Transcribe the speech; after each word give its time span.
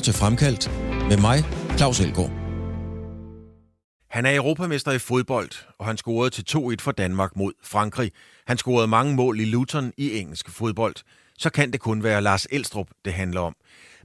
lytter 0.00 0.12
til 0.12 0.20
Fremkaldt 0.20 0.70
med 1.08 1.16
mig, 1.16 1.44
Claus 1.76 2.00
Elgaard. 2.00 2.30
Han 4.10 4.26
er 4.26 4.36
europamester 4.36 4.92
i 4.92 4.98
fodbold, 4.98 5.50
og 5.78 5.86
han 5.86 5.96
scorede 5.96 6.30
til 6.30 6.44
2-1 6.56 6.76
for 6.80 6.92
Danmark 6.92 7.36
mod 7.36 7.52
Frankrig. 7.64 8.12
Han 8.46 8.58
scorede 8.58 8.88
mange 8.88 9.14
mål 9.14 9.40
i 9.40 9.44
Luton 9.44 9.92
i 9.96 10.18
engelsk 10.18 10.50
fodbold. 10.50 10.94
Så 11.38 11.50
kan 11.50 11.72
det 11.72 11.80
kun 11.80 12.02
være 12.02 12.22
Lars 12.22 12.46
Elstrup, 12.50 12.86
det 13.04 13.12
handler 13.12 13.40
om. 13.40 13.56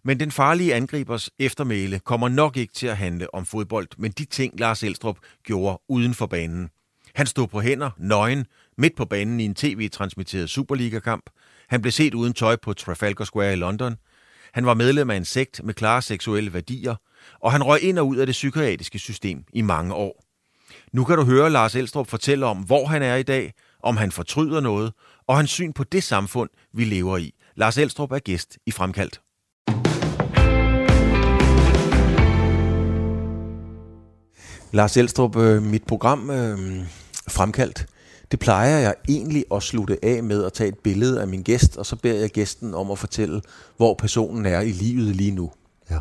Men 0.04 0.20
den 0.20 0.32
farlige 0.32 0.76
angribers 0.76 1.30
eftermæle 1.40 2.00
kommer 2.00 2.30
nok 2.30 2.58
ikke 2.58 2.74
til 2.74 2.88
at 2.88 2.98
handle 2.98 3.34
om 3.34 3.46
fodbold, 3.46 3.88
men 3.98 4.12
de 4.12 4.26
ting, 4.26 4.60
Lars 4.60 4.84
Elstrup 4.84 5.18
gjorde 5.44 5.82
uden 5.90 6.14
for 6.14 6.26
banen. 6.26 6.70
Han 7.16 7.26
stod 7.26 7.48
på 7.48 7.62
hænder, 7.62 7.92
nøgen, 7.98 8.46
midt 8.78 8.96
på 8.96 9.06
banen 9.06 9.40
i 9.40 9.46
en 9.46 9.56
tv-transmitteret 9.56 10.50
Superliga-kamp. 10.50 11.30
Han 11.70 11.82
blev 11.82 11.92
set 11.92 12.14
uden 12.14 12.34
tøj 12.34 12.56
på 12.56 12.74
Trafalgar 12.74 13.26
Square 13.26 13.54
i 13.54 13.56
London. 13.56 13.96
Han 14.56 14.66
var 14.66 14.74
medlem 14.74 15.10
af 15.10 15.16
en 15.16 15.26
sekt 15.26 15.62
med 15.64 15.74
klare 15.74 16.02
seksuelle 16.02 16.54
værdier, 16.54 16.96
og 17.40 17.52
han 17.52 17.64
røg 17.64 17.84
ind 17.84 18.00
og 18.00 18.08
ud 18.08 18.18
af 18.18 18.26
det 18.26 18.34
psykiatriske 18.34 19.00
system 19.00 19.44
i 19.54 19.62
mange 19.62 19.94
år. 19.94 20.24
Nu 20.94 21.04
kan 21.04 21.18
du 21.18 21.24
høre 21.24 21.50
Lars 21.50 21.76
Elstrup 21.76 22.08
fortælle 22.08 22.46
om, 22.46 22.58
hvor 22.58 22.86
han 22.86 23.04
er 23.04 23.16
i 23.16 23.24
dag, 23.24 23.54
om 23.84 23.98
han 23.98 24.12
fortryder 24.12 24.60
noget, 24.60 24.94
og 25.28 25.38
hans 25.38 25.52
syn 25.52 25.74
på 25.74 25.84
det 25.84 26.04
samfund, 26.04 26.50
vi 26.74 26.86
lever 26.86 27.18
i. 27.18 27.34
Lars 27.56 27.78
Elstrup 27.78 28.12
er 28.12 28.20
gæst 28.20 28.58
i 28.66 28.72
Fremkaldt. 28.72 29.22
Lars 34.74 34.98
Elstrup, 34.98 35.36
øh, 35.36 35.64
mit 35.64 35.84
program 35.84 36.30
øh, 36.30 36.58
Fremkaldt, 37.30 37.86
det 38.32 38.40
plejer 38.40 38.78
jeg 38.78 38.96
egentlig 39.10 39.46
at 39.54 39.64
slutte 39.64 40.06
af 40.06 40.24
med 40.24 40.44
at 40.44 40.54
tage 40.54 40.68
et 40.68 40.80
billede 40.80 41.22
af 41.22 41.28
min 41.28 41.42
gæst, 41.42 41.78
og 41.78 41.86
så 41.86 41.96
beder 41.96 42.20
jeg 42.20 42.30
gæsten 42.30 42.74
om 42.74 42.92
at 42.92 43.00
fortælle, 43.00 43.42
hvor 43.78 43.94
personen 43.94 44.46
er 44.46 44.60
i 44.62 44.72
livet 44.72 45.16
lige 45.16 45.32
nu. 45.32 45.52
Ja. 45.92 45.98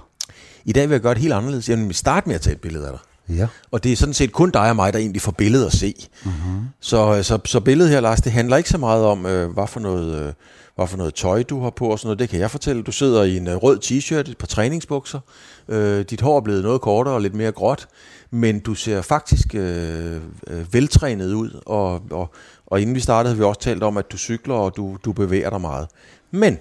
I 0.65 0.73
dag 0.73 0.89
vil 0.89 0.95
jeg 0.95 1.01
gøre 1.01 1.15
det 1.15 1.23
helt 1.23 1.35
anderledes. 1.35 1.69
Jeg 1.69 1.79
vil 1.79 1.95
starte 1.95 2.29
med 2.29 2.35
at 2.35 2.41
tage 2.41 2.55
et 2.55 2.61
billede 2.61 2.87
af 2.87 2.93
dig. 2.93 3.01
Ja. 3.37 3.47
Og 3.71 3.85
det 3.85 3.93
er 3.93 3.97
sådan 3.97 4.15
set 4.15 4.33
kun 4.33 4.51
dig 4.51 4.71
og 4.71 4.77
mig, 4.77 4.93
der 4.93 4.98
egentlig 4.98 5.23
får 5.23 5.33
billedet 5.33 5.67
at 5.67 5.73
se. 5.73 5.95
Mm-hmm. 6.25 6.61
Så, 6.81 7.23
så, 7.23 7.39
så 7.45 7.61
billedet 7.61 7.93
her, 7.93 8.01
Lars, 8.01 8.21
det 8.21 8.33
handler 8.33 8.57
ikke 8.57 8.70
så 8.70 8.79
meget 8.79 9.05
om, 9.05 9.27
øh, 9.27 9.53
hvad, 9.53 9.67
for 9.67 9.81
noget, 9.81 10.27
øh, 10.27 10.33
hvad 10.75 10.86
for 10.86 10.97
noget 10.97 11.14
tøj 11.14 11.42
du 11.42 11.62
har 11.62 11.70
på 11.70 11.89
og 11.89 11.98
sådan 11.98 12.06
noget. 12.06 12.19
Det 12.19 12.28
kan 12.28 12.41
jeg 12.41 12.50
fortælle. 12.50 12.83
Du 12.83 12.92
sidder 12.92 13.22
i 13.22 13.36
en 13.36 13.48
øh, 13.48 13.56
rød 13.56 13.78
t-shirt, 13.84 14.30
et 14.30 14.39
par 14.39 14.47
træningsbukser. 14.47 15.20
Øh, 15.69 16.05
dit 16.05 16.20
hår 16.20 16.36
er 16.36 16.41
blevet 16.41 16.62
noget 16.62 16.80
kortere 16.80 17.14
og 17.14 17.20
lidt 17.20 17.34
mere 17.34 17.53
gråt. 17.53 17.89
Men 18.30 18.61
du 18.61 18.75
ser 18.75 19.02
faktisk 19.02 19.55
øh, 19.55 20.20
øh, 20.47 20.75
veltrænet 20.75 21.33
ud. 21.33 21.61
Og, 21.67 22.02
og, 22.11 22.34
og 22.67 22.80
inden 22.80 22.95
vi 22.95 23.00
startede, 23.00 23.28
havde 23.28 23.39
vi 23.39 23.45
også 23.45 23.61
talt 23.61 23.83
om, 23.83 23.97
at 23.97 24.12
du 24.12 24.17
cykler 24.17 24.55
og 24.55 24.77
du, 24.77 24.97
du 25.05 25.12
bevæger 25.12 25.50
dig 25.50 25.61
meget. 25.61 25.89
Men 26.30 26.58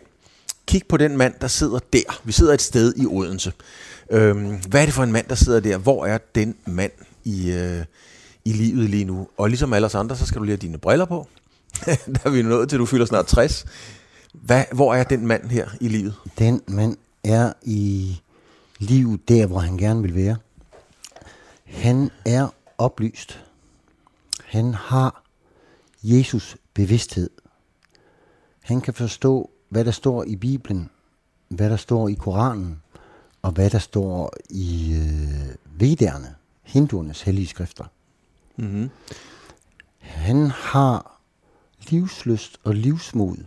kig 0.68 0.82
på 0.90 0.98
den 0.98 1.18
mand, 1.18 1.34
der 1.42 1.48
sidder 1.48 1.80
der. 1.94 2.22
Vi 2.24 2.32
sidder 2.32 2.54
et 2.54 2.62
sted 2.62 2.94
i 2.98 3.06
Odense. 3.06 3.54
Øhm, 4.12 4.62
hvad 4.68 4.82
er 4.82 4.86
det 4.86 4.94
for 4.94 5.04
en 5.04 5.12
mand, 5.12 5.28
der 5.28 5.36
sidder 5.36 5.60
der? 5.60 5.78
Hvor 5.78 6.06
er 6.06 6.18
den 6.36 6.56
mand 6.66 6.92
i, 7.24 7.52
øh, 7.52 7.86
i 8.46 8.54
livet 8.54 8.90
lige 8.90 9.06
nu? 9.06 9.28
Og 9.38 9.50
ligesom 9.50 9.74
alle 9.74 9.86
os 9.86 9.96
andre, 9.96 10.16
så 10.16 10.26
skal 10.26 10.40
du 10.40 10.44
lige 10.44 10.52
have 10.52 10.58
dine 10.58 10.78
briller 10.78 11.06
på. 11.06 11.28
der 12.14 12.20
er 12.26 12.30
vi 12.30 12.42
nået 12.42 12.70
til, 12.70 12.80
du 12.80 12.86
fylder 12.86 13.06
snart 13.06 13.26
60. 13.26 13.66
Hvad, 14.34 14.66
hvor 14.74 14.94
er 14.94 15.04
den 15.04 15.28
mand 15.28 15.50
her 15.50 15.70
i 15.82 15.88
livet? 15.88 16.16
Den 16.40 16.62
mand 16.68 16.98
er 17.24 17.54
i 17.62 18.22
livet 18.80 19.30
der, 19.30 19.46
hvor 19.46 19.60
han 19.60 19.78
gerne 19.78 20.02
vil 20.02 20.16
være. 20.16 20.38
Han 21.66 22.10
er 22.26 22.48
oplyst. 22.78 23.44
Han 24.46 24.74
har 24.74 25.24
Jesus 26.04 26.58
bevidsthed. 26.74 27.30
Han 28.62 28.82
kan 28.82 28.94
forstå, 28.94 29.50
hvad 29.70 29.86
der 29.86 29.92
står 29.92 30.24
i 30.24 30.36
Bibelen, 30.36 30.90
hvad 31.48 31.70
der 31.70 31.78
står 31.78 32.08
i 32.08 32.14
Koranen, 32.14 32.82
og 33.42 33.52
hvad 33.52 33.70
der 33.70 33.80
står 33.80 34.34
i 34.50 34.94
øh, 34.94 35.56
Vedderne, 35.80 36.36
hinduernes 36.64 37.22
hellige 37.22 37.48
skrifter. 37.48 37.86
Mm-hmm. 38.56 38.90
Han 40.00 40.48
har 40.48 41.22
livsløst 41.90 42.58
og 42.64 42.76
livsmod. 42.76 43.38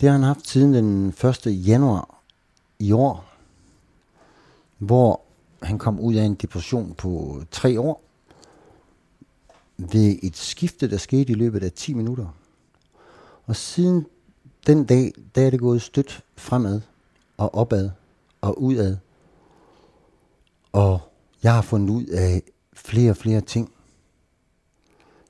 Det 0.00 0.08
har 0.08 0.12
han 0.12 0.22
haft 0.22 0.48
siden 0.48 0.74
den 0.74 1.08
1. 1.08 1.46
januar 1.46 2.22
i 2.78 2.92
år, 2.92 3.24
hvor 4.78 5.20
han 5.62 5.78
kom 5.78 6.00
ud 6.00 6.14
af 6.14 6.24
en 6.24 6.34
depression 6.34 6.94
på 6.94 7.42
tre 7.50 7.80
år 7.80 8.02
ved 9.76 10.18
et 10.22 10.36
skifte, 10.36 10.90
der 10.90 10.96
skete 10.96 11.32
i 11.32 11.34
løbet 11.34 11.62
af 11.62 11.72
10 11.72 11.94
minutter. 11.94 12.26
Og 13.46 13.56
siden 13.56 14.06
den 14.66 14.84
dag, 14.84 15.12
der 15.34 15.46
er 15.46 15.50
det 15.50 15.60
gået 15.60 15.82
stødt 15.82 16.24
fremad 16.36 16.80
og 17.36 17.54
opad 17.54 17.90
og 18.40 18.62
udad. 18.62 18.96
Og 20.72 21.00
jeg 21.42 21.54
har 21.54 21.62
fundet 21.62 21.90
ud 21.90 22.04
af 22.04 22.42
flere 22.74 23.10
og 23.10 23.16
flere 23.16 23.40
ting 23.40 23.72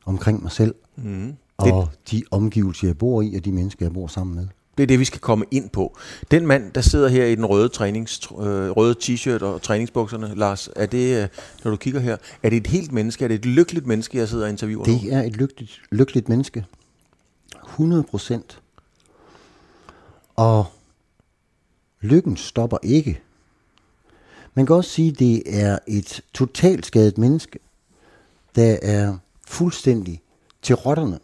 omkring 0.05 0.43
mig 0.43 0.53
selv. 0.53 0.75
Mm. 0.97 1.37
Og 1.57 1.89
de 2.11 2.23
omgivelser, 2.31 2.89
jeg 2.89 2.99
bor 2.99 3.23
i, 3.23 3.35
og 3.35 3.45
de 3.45 3.53
mennesker, 3.53 3.87
jeg 3.87 3.93
bor 3.93 4.07
sammen 4.07 4.37
med. 4.37 4.49
Det 4.79 4.83
er 4.83 4.87
det, 4.87 4.99
vi 4.99 5.05
skal 5.05 5.21
komme 5.21 5.45
ind 5.51 5.71
på. 5.71 5.97
Den 6.31 6.47
mand, 6.47 6.73
der 6.73 6.81
sidder 6.81 7.09
her 7.09 7.25
i 7.25 7.35
den 7.35 7.47
røde, 7.47 7.69
trænings, 7.69 8.21
øh, 8.31 8.71
røde 8.71 8.95
t-shirt 9.03 9.43
og 9.43 9.63
træningsbukserne, 9.63 10.35
Lars, 10.35 10.69
er 10.77 10.87
det, 10.87 11.23
øh, 11.23 11.29
når 11.65 11.71
du 11.71 11.77
kigger 11.77 12.01
her, 12.01 12.17
er 12.43 12.51
det 12.51 12.57
et 12.57 12.67
helt 12.67 12.93
menneske? 12.93 13.25
Er 13.25 13.29
det 13.29 13.35
et 13.35 13.47
lykkeligt 13.47 13.87
menneske, 13.87 14.19
jeg 14.19 14.29
sidder 14.29 14.45
og 14.45 14.51
interviewer 14.51 14.87
nu? 14.87 14.93
Det 14.93 15.13
er 15.13 15.23
et 15.23 15.37
lykkeligt, 15.37 15.81
lykkeligt 15.91 16.29
menneske. 16.29 16.65
100 17.65 18.03
procent. 18.03 18.61
Og 20.37 20.67
lykken 22.01 22.37
stopper 22.37 22.79
ikke. 22.83 23.21
Man 24.55 24.67
kan 24.67 24.77
også 24.77 24.91
sige, 24.91 25.11
at 25.11 25.19
det 25.19 25.43
er 25.47 25.79
et 25.87 26.21
totalt 26.35 26.87
skadet 26.87 27.19
menneske, 27.19 27.59
der 28.57 28.77
er 28.83 29.17
fuldstændig 29.47 30.23
til 30.63 30.75
rotterne. 30.75 31.19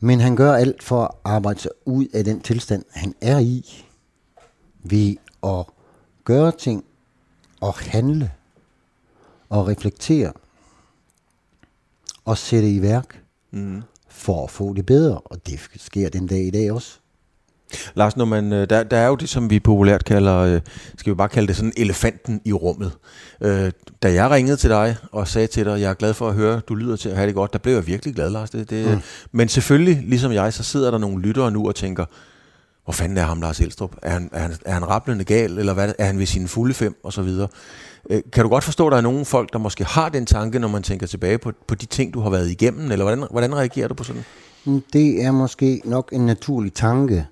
Men 0.00 0.20
han 0.20 0.36
gør 0.36 0.52
alt 0.52 0.82
for 0.82 1.04
at 1.04 1.10
arbejde 1.24 1.60
sig 1.60 1.70
ud 1.84 2.06
af 2.14 2.24
den 2.24 2.40
tilstand, 2.40 2.84
han 2.90 3.14
er 3.20 3.38
i, 3.38 3.84
ved 4.82 5.16
at 5.44 5.64
gøre 6.24 6.52
ting 6.52 6.84
og 7.60 7.74
handle 7.74 8.32
og 9.48 9.66
reflektere 9.68 10.32
og 12.24 12.38
sætte 12.38 12.70
i 12.70 12.82
værk 12.82 13.22
Mm. 13.50 13.82
for 14.08 14.44
at 14.44 14.50
få 14.50 14.74
det 14.74 14.86
bedre. 14.86 15.20
Og 15.20 15.46
det 15.46 15.60
sker 15.76 16.08
den 16.08 16.26
dag 16.26 16.46
i 16.46 16.50
dag 16.50 16.72
også. 16.72 17.00
Lars, 17.94 18.16
når 18.16 18.24
man, 18.24 18.52
øh, 18.52 18.70
der, 18.70 18.82
der 18.82 18.96
er 18.96 19.06
jo 19.06 19.14
det, 19.14 19.28
som 19.28 19.50
vi 19.50 19.60
populært 19.60 20.04
kalder, 20.04 20.36
øh, 20.38 20.60
skal 20.98 21.10
vi 21.10 21.14
bare 21.14 21.28
kalde 21.28 21.48
det 21.48 21.56
sådan 21.56 21.72
elefanten 21.76 22.40
i 22.44 22.52
rummet. 22.52 22.92
Øh, 23.40 23.72
da 24.02 24.12
jeg 24.12 24.30
ringede 24.30 24.56
til 24.56 24.70
dig 24.70 24.96
og 25.12 25.28
sagde 25.28 25.46
til 25.46 25.64
dig, 25.64 25.80
jeg 25.80 25.90
er 25.90 25.94
glad 25.94 26.14
for 26.14 26.28
at 26.28 26.34
høre, 26.34 26.60
du 26.68 26.74
lyder 26.74 26.96
til 26.96 27.08
at 27.08 27.16
have 27.16 27.26
det 27.26 27.34
godt, 27.34 27.52
der 27.52 27.58
blev 27.58 27.74
jeg 27.74 27.86
virkelig 27.86 28.14
glad, 28.14 28.30
Lars. 28.30 28.50
Det, 28.50 28.70
det, 28.70 28.90
mm. 28.90 29.00
Men 29.32 29.48
selvfølgelig, 29.48 30.02
ligesom 30.06 30.32
jeg, 30.32 30.52
så 30.52 30.62
sidder 30.62 30.90
der 30.90 30.98
nogle 30.98 31.22
lyttere 31.22 31.50
nu 31.50 31.68
og 31.68 31.74
tænker, 31.74 32.04
hvor 32.84 32.92
fanden 32.92 33.18
er 33.18 33.22
ham, 33.22 33.40
Lars 33.40 33.60
Elstrup? 33.60 33.96
Er 34.02 34.10
han, 34.10 34.30
er 34.32 34.38
han, 34.40 34.54
er 34.66 34.72
han 34.72 34.88
rablende 34.88 35.24
gal, 35.24 35.58
eller 35.58 35.74
hvad, 35.74 35.92
er 35.98 36.04
han 36.04 36.18
ved 36.18 36.26
sine 36.26 36.48
fulde 36.48 36.74
fem, 36.74 36.96
og 37.04 37.12
så 37.12 37.22
videre? 37.22 37.48
Øh, 38.10 38.22
Kan 38.32 38.42
du 38.42 38.48
godt 38.48 38.64
forstå, 38.64 38.86
at 38.86 38.90
der 38.90 38.96
er 38.96 39.02
nogle 39.02 39.24
folk, 39.24 39.52
der 39.52 39.58
måske 39.58 39.84
har 39.84 40.08
den 40.08 40.26
tanke, 40.26 40.58
når 40.58 40.68
man 40.68 40.82
tænker 40.82 41.06
tilbage 41.06 41.38
på, 41.38 41.52
på 41.68 41.74
de 41.74 41.86
ting, 41.86 42.14
du 42.14 42.20
har 42.20 42.30
været 42.30 42.50
igennem, 42.50 42.92
eller 42.92 43.04
hvordan, 43.04 43.24
hvordan 43.30 43.54
reagerer 43.56 43.88
du 43.88 43.94
på 43.94 44.04
sådan? 44.04 44.24
Mm, 44.64 44.82
Det 44.92 45.24
er 45.24 45.32
måske 45.32 45.80
nok 45.84 46.08
en 46.12 46.26
naturlig 46.26 46.72
tanke. 46.74 47.26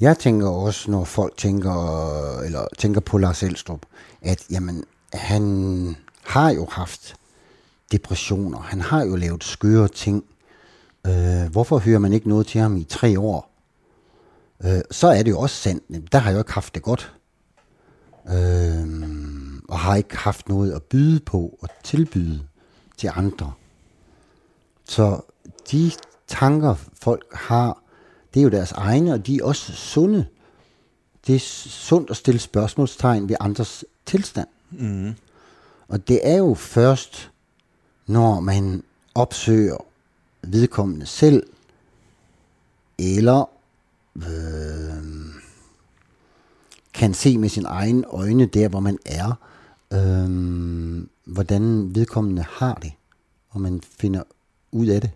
Jeg 0.00 0.18
tænker 0.18 0.48
også, 0.48 0.90
når 0.90 1.04
folk 1.04 1.36
tænker, 1.36 2.38
eller 2.40 2.66
tænker 2.78 3.00
på 3.00 3.18
Lars 3.18 3.42
Elstrup, 3.42 3.80
at 4.22 4.44
jamen, 4.50 4.84
han 5.12 5.96
har 6.24 6.50
jo 6.50 6.66
haft 6.70 7.16
depressioner. 7.92 8.58
Han 8.58 8.80
har 8.80 9.04
jo 9.04 9.16
lavet 9.16 9.44
skøre 9.44 9.88
ting. 9.88 10.24
Øh, 11.06 11.50
hvorfor 11.52 11.78
hører 11.78 11.98
man 11.98 12.12
ikke 12.12 12.28
noget 12.28 12.46
til 12.46 12.60
ham 12.60 12.76
i 12.76 12.84
tre 12.84 13.20
år? 13.20 13.50
Øh, 14.64 14.80
så 14.90 15.08
er 15.08 15.22
det 15.22 15.30
jo 15.30 15.40
også 15.40 15.56
sandt. 15.56 16.12
Der 16.12 16.18
har 16.18 16.30
jeg 16.30 16.34
jo 16.34 16.40
ikke 16.40 16.52
haft 16.52 16.74
det 16.74 16.82
godt. 16.82 17.12
Øh, 18.28 18.86
og 19.68 19.78
har 19.78 19.96
ikke 19.96 20.16
haft 20.16 20.48
noget 20.48 20.72
at 20.72 20.82
byde 20.82 21.20
på 21.20 21.58
og 21.62 21.68
tilbyde 21.82 22.42
til 22.96 23.10
andre. 23.14 23.52
Så 24.84 25.20
de 25.70 25.90
tanker, 26.28 26.74
folk 27.00 27.24
har, 27.32 27.82
det 28.36 28.40
er 28.40 28.44
jo 28.44 28.50
deres 28.50 28.72
egne, 28.72 29.12
og 29.12 29.26
de 29.26 29.36
er 29.36 29.44
også 29.44 29.72
sunde. 29.72 30.26
Det 31.26 31.34
er 31.34 31.40
sundt 31.68 32.10
at 32.10 32.16
stille 32.16 32.40
spørgsmålstegn 32.40 33.28
ved 33.28 33.36
andres 33.40 33.84
tilstand. 34.06 34.48
Mm. 34.70 35.14
Og 35.88 36.08
det 36.08 36.20
er 36.22 36.36
jo 36.36 36.54
først, 36.54 37.30
når 38.06 38.40
man 38.40 38.82
opsøger 39.14 39.76
vedkommende 40.42 41.06
selv, 41.06 41.46
eller 42.98 43.50
øh, 44.16 45.04
kan 46.94 47.14
se 47.14 47.38
med 47.38 47.48
sin 47.48 47.64
egen 47.66 48.04
øjne 48.08 48.46
der, 48.46 48.68
hvor 48.68 48.80
man 48.80 48.98
er, 49.06 49.32
øh, 49.92 51.06
hvordan 51.24 51.94
vedkommende 51.94 52.42
har 52.42 52.74
det, 52.74 52.92
og 53.50 53.60
man 53.60 53.80
finder 53.80 54.22
ud 54.72 54.86
af 54.86 55.00
det. 55.00 55.10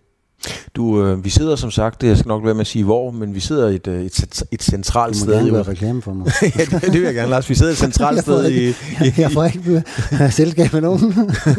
Du, 0.75 1.03
øh, 1.05 1.25
vi 1.25 1.29
sidder 1.29 1.55
som 1.55 1.71
sagt, 1.71 2.03
jeg 2.03 2.17
skal 2.17 2.27
nok 2.27 2.45
være 2.45 2.53
med 2.53 2.61
at 2.61 2.67
sige 2.67 2.83
hvor, 2.83 3.11
men 3.11 3.35
vi 3.35 3.39
sidder 3.39 3.67
et, 3.69 3.87
øh, 3.87 4.05
et, 4.05 4.43
et 4.51 4.63
centralt 4.63 5.13
Du 5.13 5.19
må 5.19 5.23
sted. 5.25 5.33
gerne 5.35 5.47
i- 5.47 5.51
gøre 5.51 5.63
reklame 5.63 6.01
for 6.01 6.13
mig. 6.13 6.31
ja, 6.41 6.47
det, 6.65 6.81
det 6.81 6.93
vil 6.93 7.01
jeg 7.01 7.13
gerne, 7.13 7.29
Lars. 7.29 7.49
Vi 7.49 7.55
sidder 7.55 7.71
et 7.71 7.77
centralt 7.77 8.15
Jeg 8.15 8.23
sted 8.23 8.49
i, 8.51 8.53
ikke- 8.63 9.13
Jeg 9.17 9.31
får 9.31 9.43
ikke 9.43 9.83
selskab 10.31 10.73
med 10.73 10.81
nogen. 10.81 11.13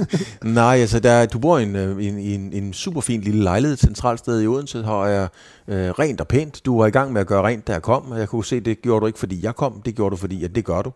Nej, 0.43 0.77
altså 0.81 1.01
der, 1.01 1.27
du 1.27 1.39
bor 1.39 1.59
i 1.59 1.63
en, 1.63 1.77
øh, 1.77 2.01
i 2.03 2.09
en, 2.09 2.19
i 2.19 2.35
en, 2.35 2.53
en 2.53 2.73
super 2.73 3.01
fin 3.01 3.21
lille 3.21 3.43
lejlighed, 3.43 3.75
et 3.75 3.81
centralt 3.81 4.19
sted 4.19 4.43
i 4.43 4.47
Odense, 4.47 4.83
har 4.83 5.07
jeg 5.07 5.29
øh, 5.69 5.91
rent 5.91 6.21
og 6.21 6.29
pænt. 6.29 6.61
Du 6.67 6.79
var 6.79 6.87
i 6.87 6.91
gang 6.91 7.13
med 7.13 7.21
at 7.21 7.27
gøre 7.27 7.43
rent, 7.47 7.67
da 7.67 7.73
jeg 7.73 7.83
kom, 7.83 8.03
og 8.11 8.19
jeg 8.19 8.29
kunne 8.29 8.45
se, 8.45 8.61
det 8.61 8.83
gjorde 8.83 9.01
du 9.01 9.07
ikke, 9.07 9.19
fordi 9.19 9.41
jeg 9.45 9.55
kom, 9.57 9.73
det 9.85 9.95
gjorde 9.95 10.11
du, 10.11 10.17
fordi 10.17 10.45
at 10.45 10.55
det 10.55 10.65
gør 10.65 10.83
du. 10.83 10.93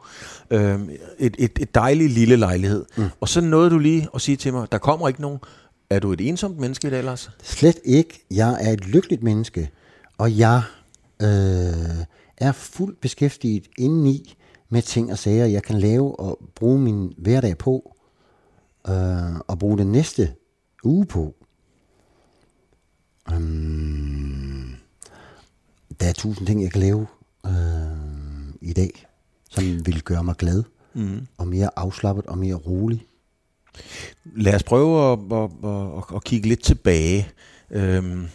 Øh, 0.50 0.78
et, 1.18 1.36
et, 1.38 1.50
et 1.60 1.74
dejligt 1.74 2.12
lille 2.12 2.36
lejlighed. 2.36 2.84
Mm. 2.96 3.04
Og 3.20 3.28
så 3.28 3.40
nåede 3.40 3.70
du 3.70 3.78
lige 3.78 4.08
at 4.14 4.20
sige 4.20 4.36
til 4.36 4.52
mig, 4.52 4.66
der 4.72 4.78
kommer 4.78 5.08
ikke 5.08 5.20
nogen. 5.20 5.38
Er 5.90 5.98
du 5.98 6.12
et 6.12 6.20
ensomt 6.20 6.58
menneske 6.58 6.88
i 6.88 6.90
dag, 6.90 7.04
Lars? 7.04 7.30
Slet 7.42 7.78
ikke. 7.84 8.24
Jeg 8.30 8.58
er 8.60 8.72
et 8.72 8.86
lykkeligt 8.86 9.22
menneske, 9.22 9.70
og 10.18 10.38
jeg 10.38 10.62
øh, 11.22 12.04
er 12.36 12.52
fuldt 12.52 13.00
beskæftiget 13.00 13.68
indeni 13.78 14.34
med 14.68 14.82
ting 14.82 15.12
og 15.12 15.18
sager, 15.18 15.46
jeg 15.46 15.62
kan 15.62 15.78
lave 15.78 16.20
og 16.20 16.38
bruge 16.54 16.78
min 16.78 17.14
hverdag 17.18 17.58
på, 17.58 17.96
øh, 18.88 19.36
og 19.46 19.58
bruge 19.58 19.78
den 19.78 19.92
næste 19.92 20.34
uge 20.84 21.06
på. 21.06 21.34
Um, 23.32 24.76
der 26.00 26.08
er 26.08 26.12
tusind 26.12 26.46
ting, 26.46 26.62
jeg 26.62 26.70
kan 26.70 26.80
lave 26.80 27.06
øh, 27.46 27.52
i 28.60 28.72
dag, 28.72 29.06
som 29.50 29.64
vil 29.64 30.02
gøre 30.02 30.24
mig 30.24 30.34
glad, 30.36 30.62
mm. 30.94 31.26
og 31.38 31.48
mere 31.48 31.70
afslappet 31.76 32.26
og 32.26 32.38
mere 32.38 32.54
rolig. 32.54 33.06
Lad 34.36 34.54
os 34.54 34.62
prøve 34.62 35.12
at, 35.12 35.18
at, 35.32 35.50
at, 35.70 36.16
at, 36.16 36.24
kigge 36.24 36.48
lidt 36.48 36.62
tilbage. 36.62 37.28
Øhm, 37.70 38.28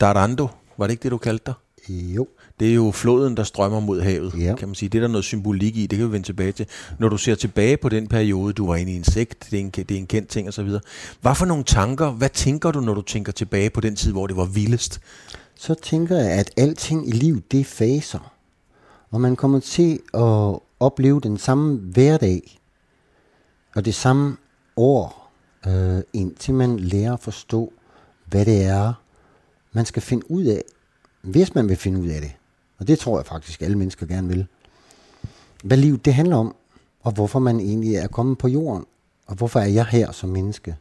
Darando, 0.00 0.48
var 0.78 0.86
det 0.86 0.92
ikke 0.92 1.02
det, 1.02 1.10
du 1.10 1.18
kaldte 1.18 1.44
dig? 1.46 1.54
Jo, 1.88 2.26
Det 2.60 2.70
er 2.70 2.74
jo 2.74 2.90
floden, 2.90 3.36
der 3.36 3.44
strømmer 3.44 3.80
mod 3.80 4.00
havet, 4.00 4.34
Ja. 4.38 4.54
kan 4.58 4.68
man 4.68 4.74
sige. 4.74 4.88
Det 4.88 4.98
er 4.98 5.02
der 5.02 5.08
noget 5.08 5.24
symbolik 5.24 5.76
i, 5.76 5.86
det 5.86 5.98
kan 5.98 6.08
vi 6.08 6.12
vende 6.12 6.26
tilbage 6.26 6.52
til. 6.52 6.66
Når 6.98 7.08
du 7.08 7.16
ser 7.16 7.34
tilbage 7.34 7.76
på 7.76 7.88
den 7.88 8.06
periode, 8.08 8.52
du 8.52 8.66
var 8.66 8.76
inde 8.76 8.92
i 8.92 8.96
en 8.96 9.04
sekt, 9.04 9.48
det 9.50 9.56
er 9.56 9.60
en, 9.60 9.70
det 9.70 9.90
er 9.90 9.96
en 9.98 10.06
kendt 10.06 10.28
ting 10.28 10.48
osv. 10.48 10.68
Hvad 11.20 11.34
for 11.34 11.44
nogle 11.44 11.64
tanker, 11.64 12.10
hvad 12.10 12.28
tænker 12.28 12.70
du, 12.70 12.80
når 12.80 12.94
du 12.94 13.02
tænker 13.02 13.32
tilbage 13.32 13.70
på 13.70 13.80
den 13.80 13.96
tid, 13.96 14.12
hvor 14.12 14.26
det 14.26 14.36
var 14.36 14.44
vildest? 14.44 15.00
så 15.54 15.74
tænker 15.74 16.16
jeg, 16.16 16.30
at 16.30 16.50
alting 16.56 17.08
i 17.08 17.12
livet, 17.12 17.52
det 17.52 17.60
er 17.60 17.64
faser. 17.64 18.32
Og 19.10 19.20
man 19.20 19.36
kommer 19.36 19.60
til 19.60 20.00
at 20.14 20.58
opleve 20.80 21.20
den 21.20 21.38
samme 21.38 21.76
hverdag, 21.76 22.60
og 23.74 23.84
det 23.84 23.94
samme 23.94 24.36
år, 24.76 25.30
øh, 25.66 26.00
indtil 26.12 26.54
man 26.54 26.80
lærer 26.80 27.12
at 27.12 27.20
forstå, 27.20 27.72
hvad 28.26 28.44
det 28.44 28.64
er, 28.64 28.92
man 29.72 29.86
skal 29.86 30.02
finde 30.02 30.30
ud 30.30 30.44
af, 30.44 30.62
hvis 31.22 31.54
man 31.54 31.68
vil 31.68 31.76
finde 31.76 32.00
ud 32.00 32.08
af 32.08 32.20
det. 32.20 32.32
Og 32.78 32.88
det 32.88 32.98
tror 32.98 33.18
jeg 33.18 33.26
faktisk, 33.26 33.62
alle 33.62 33.78
mennesker 33.78 34.06
gerne 34.06 34.28
vil. 34.28 34.46
Hvad 35.64 35.76
livet 35.76 36.04
det 36.04 36.14
handler 36.14 36.36
om, 36.36 36.54
og 37.02 37.12
hvorfor 37.12 37.38
man 37.38 37.60
egentlig 37.60 37.94
er 37.94 38.08
kommet 38.08 38.38
på 38.38 38.48
jorden, 38.48 38.84
og 39.26 39.34
hvorfor 39.34 39.60
er 39.60 39.66
jeg 39.66 39.86
her 39.86 40.12
som 40.12 40.28
menneske 40.28 40.76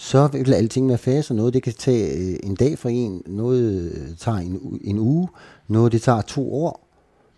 så 0.00 0.26
vil 0.26 0.54
alting 0.54 0.88
være 0.88 0.98
faser. 0.98 1.34
Noget 1.34 1.54
det 1.54 1.62
kan 1.62 1.72
tage 1.72 2.16
øh, 2.16 2.38
en 2.42 2.54
dag 2.54 2.78
for 2.78 2.88
en, 2.88 3.22
noget 3.26 3.92
øh, 3.92 4.16
tager 4.16 4.38
en, 4.38 4.80
en 4.84 4.98
uge, 4.98 5.28
noget 5.68 5.92
det 5.92 6.02
tager 6.02 6.20
to 6.20 6.54
år, 6.54 6.88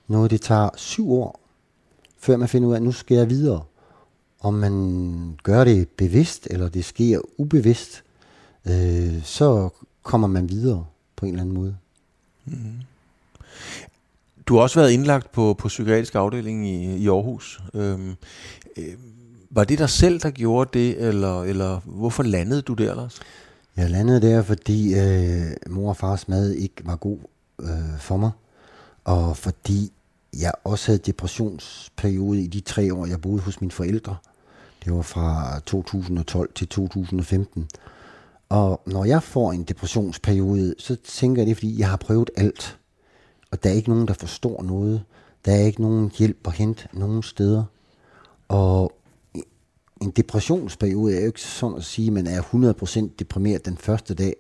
noget 0.09 0.31
det 0.31 0.41
tager 0.41 0.71
syv 0.77 1.13
år, 1.13 1.41
før 2.19 2.37
man 2.37 2.49
finder 2.49 2.69
ud 2.69 2.73
af, 2.73 2.77
at 2.77 2.83
nu 2.83 2.93
skal 2.93 3.17
jeg 3.17 3.31
videre. 3.31 3.63
Om 4.41 4.55
man 4.55 5.39
gør 5.43 5.65
det 5.65 5.89
bevidst, 5.89 6.49
eller 6.51 6.69
det 6.69 6.85
sker 6.85 7.21
ubevidst, 7.39 8.03
øh, 8.67 9.23
så 9.23 9.69
kommer 10.03 10.29
man 10.29 10.49
videre 10.49 10.87
på 11.17 11.27
en 11.27 11.33
eller 11.33 11.43
anden 11.43 11.55
måde. 11.55 11.77
Du 14.47 14.55
har 14.55 14.63
også 14.63 14.81
været 14.81 14.91
indlagt 14.91 15.33
på, 15.33 15.55
på 15.59 15.69
psykiatrisk 15.69 16.15
afdeling 16.15 16.69
i, 16.69 16.97
i 16.97 17.09
Aarhus. 17.09 17.61
Øhm, 17.75 18.17
øh, 18.77 18.95
var 19.51 19.65
det 19.65 19.79
dig 19.79 19.91
selv, 19.91 20.21
der 20.21 20.31
gjorde 20.31 20.79
det, 20.79 21.09
eller, 21.09 21.43
eller 21.43 21.81
hvorfor 21.85 22.23
landede 22.23 22.63
du 22.63 22.75
der, 22.75 22.95
Lars? 22.95 23.21
Jeg 23.77 23.91
landede 23.91 24.21
der, 24.21 24.43
fordi 24.43 24.95
øh, 24.95 25.47
mor 25.67 25.89
og 25.89 25.97
fars 25.97 26.29
mad 26.29 26.53
ikke 26.53 26.75
var 26.85 26.97
god 26.97 27.19
øh, 27.63 27.99
for 27.99 28.17
mig, 28.17 28.31
og 29.05 29.37
fordi 29.37 29.93
jeg 30.41 30.53
også 30.65 30.87
havde 30.87 30.99
depressionsperiode 30.99 32.43
i 32.43 32.47
de 32.47 32.61
tre 32.61 32.95
år, 32.95 33.07
jeg 33.07 33.21
boede 33.21 33.41
hos 33.41 33.61
mine 33.61 33.71
forældre. 33.71 34.17
Det 34.85 34.93
var 34.93 35.03
fra 35.03 35.61
2012 35.67 36.53
til 36.55 36.69
2015. 36.69 37.69
Og 38.49 38.83
når 38.87 39.05
jeg 39.05 39.23
får 39.23 39.53
en 39.53 39.63
depressionsperiode, 39.63 40.75
så 40.79 40.97
tænker 40.97 41.43
jeg 41.43 41.47
det, 41.47 41.53
er, 41.53 41.57
fordi 41.57 41.79
jeg 41.79 41.89
har 41.89 41.97
prøvet 41.97 42.31
alt. 42.37 42.79
Og 43.51 43.63
der 43.63 43.71
er 43.71 43.75
ikke 43.75 43.91
nogen, 43.91 44.09
der 44.09 44.15
forstår 44.15 44.63
noget. 44.63 45.03
Der 45.45 45.53
er 45.53 45.61
ikke 45.61 45.83
nogen 45.83 46.11
hjælp 46.19 46.47
at 46.47 46.53
hente 46.53 46.89
nogen 46.93 47.23
steder. 47.23 47.65
Og 48.49 48.93
en 50.03 50.11
depressionsperiode 50.11 51.17
er 51.17 51.21
jo 51.21 51.27
ikke 51.27 51.41
sådan 51.41 51.77
at 51.77 51.85
sige, 51.85 52.07
at 52.07 52.13
man 52.13 52.27
er 52.27 52.43
100% 52.43 53.09
deprimeret 53.19 53.65
den 53.65 53.77
første 53.77 54.15
dag. 54.15 54.35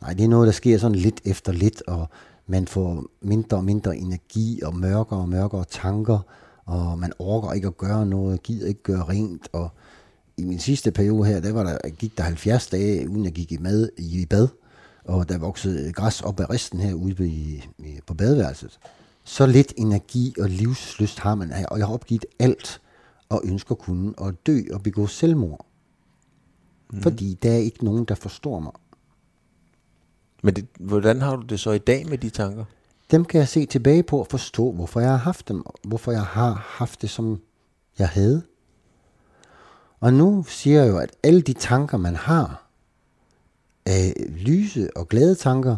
Nej, 0.00 0.14
det 0.14 0.24
er 0.24 0.28
noget, 0.28 0.46
der 0.46 0.52
sker 0.52 0.78
sådan 0.78 0.96
lidt 0.96 1.20
efter 1.24 1.52
lidt, 1.52 1.82
og 1.86 2.08
man 2.46 2.66
får 2.66 3.04
mindre 3.20 3.56
og 3.56 3.64
mindre 3.64 3.96
energi, 3.96 4.60
og 4.62 4.76
mørkere 4.76 5.20
og 5.20 5.28
mørkere 5.28 5.64
tanker, 5.64 6.18
og 6.66 6.98
man 6.98 7.12
orker 7.18 7.52
ikke 7.52 7.66
at 7.66 7.76
gøre 7.76 8.06
noget, 8.06 8.42
gider 8.42 8.68
ikke 8.68 8.82
gøre 8.82 9.04
rent, 9.04 9.48
og 9.52 9.70
i 10.36 10.44
min 10.44 10.58
sidste 10.58 10.90
periode 10.90 11.28
her, 11.28 11.40
der, 11.40 11.52
var 11.52 11.62
der 11.62 11.90
gik 11.90 12.18
der 12.18 12.22
70 12.22 12.66
dage, 12.66 13.08
uden 13.08 13.24
jeg 13.24 13.32
gik 13.32 13.52
i, 13.52 13.56
mad, 13.56 13.88
i 13.98 14.26
bad, 14.26 14.48
og 15.04 15.28
der 15.28 15.38
voksede 15.38 15.92
græs 15.92 16.20
op 16.20 16.40
ad 16.40 16.50
resten 16.50 16.80
her 16.80 16.94
ude 16.94 17.28
i, 17.28 17.64
på 18.06 18.14
badeværelset. 18.14 18.78
Så 19.24 19.46
lidt 19.46 19.72
energi 19.76 20.34
og 20.40 20.48
livslyst 20.48 21.18
har 21.18 21.34
man, 21.34 21.52
og 21.68 21.78
jeg 21.78 21.86
har 21.86 21.94
opgivet 21.94 22.24
alt, 22.38 22.80
og 23.28 23.42
ønsker 23.44 23.74
kun 23.74 24.14
at 24.20 24.34
dø 24.46 24.60
og 24.72 24.82
begå 24.82 25.06
selvmord. 25.06 25.66
Mm. 26.92 27.02
Fordi 27.02 27.38
der 27.42 27.52
er 27.52 27.56
ikke 27.56 27.84
nogen, 27.84 28.04
der 28.04 28.14
forstår 28.14 28.60
mig. 28.60 28.72
Men 30.42 30.56
det, 30.56 30.66
hvordan 30.80 31.20
har 31.20 31.36
du 31.36 31.42
det 31.42 31.60
så 31.60 31.70
i 31.70 31.78
dag 31.78 32.08
med 32.08 32.18
de 32.18 32.30
tanker? 32.30 32.64
Dem 33.10 33.24
kan 33.24 33.38
jeg 33.38 33.48
se 33.48 33.66
tilbage 33.66 34.02
på 34.02 34.18
og 34.18 34.26
forstå, 34.26 34.72
hvorfor 34.72 35.00
jeg 35.00 35.10
har 35.10 35.16
haft 35.16 35.48
dem, 35.48 35.64
hvorfor 35.84 36.12
jeg 36.12 36.24
har 36.24 36.52
haft 36.78 37.02
det, 37.02 37.10
som 37.10 37.40
jeg 37.98 38.08
havde. 38.08 38.42
Og 40.00 40.12
nu 40.12 40.44
siger 40.48 40.82
jeg 40.82 40.90
jo, 40.90 40.98
at 40.98 41.10
alle 41.22 41.42
de 41.42 41.52
tanker, 41.52 41.98
man 41.98 42.16
har, 42.16 42.66
er 43.86 44.12
lyse 44.28 44.96
og 44.96 45.08
glade 45.08 45.34
tanker, 45.34 45.76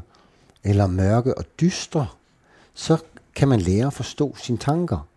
eller 0.64 0.86
mørke 0.86 1.38
og 1.38 1.44
dystre, 1.60 2.06
så 2.74 3.02
kan 3.34 3.48
man 3.48 3.60
lære 3.60 3.86
at 3.86 3.92
forstå 3.92 4.36
sine 4.36 4.58
tanker, 4.58 5.08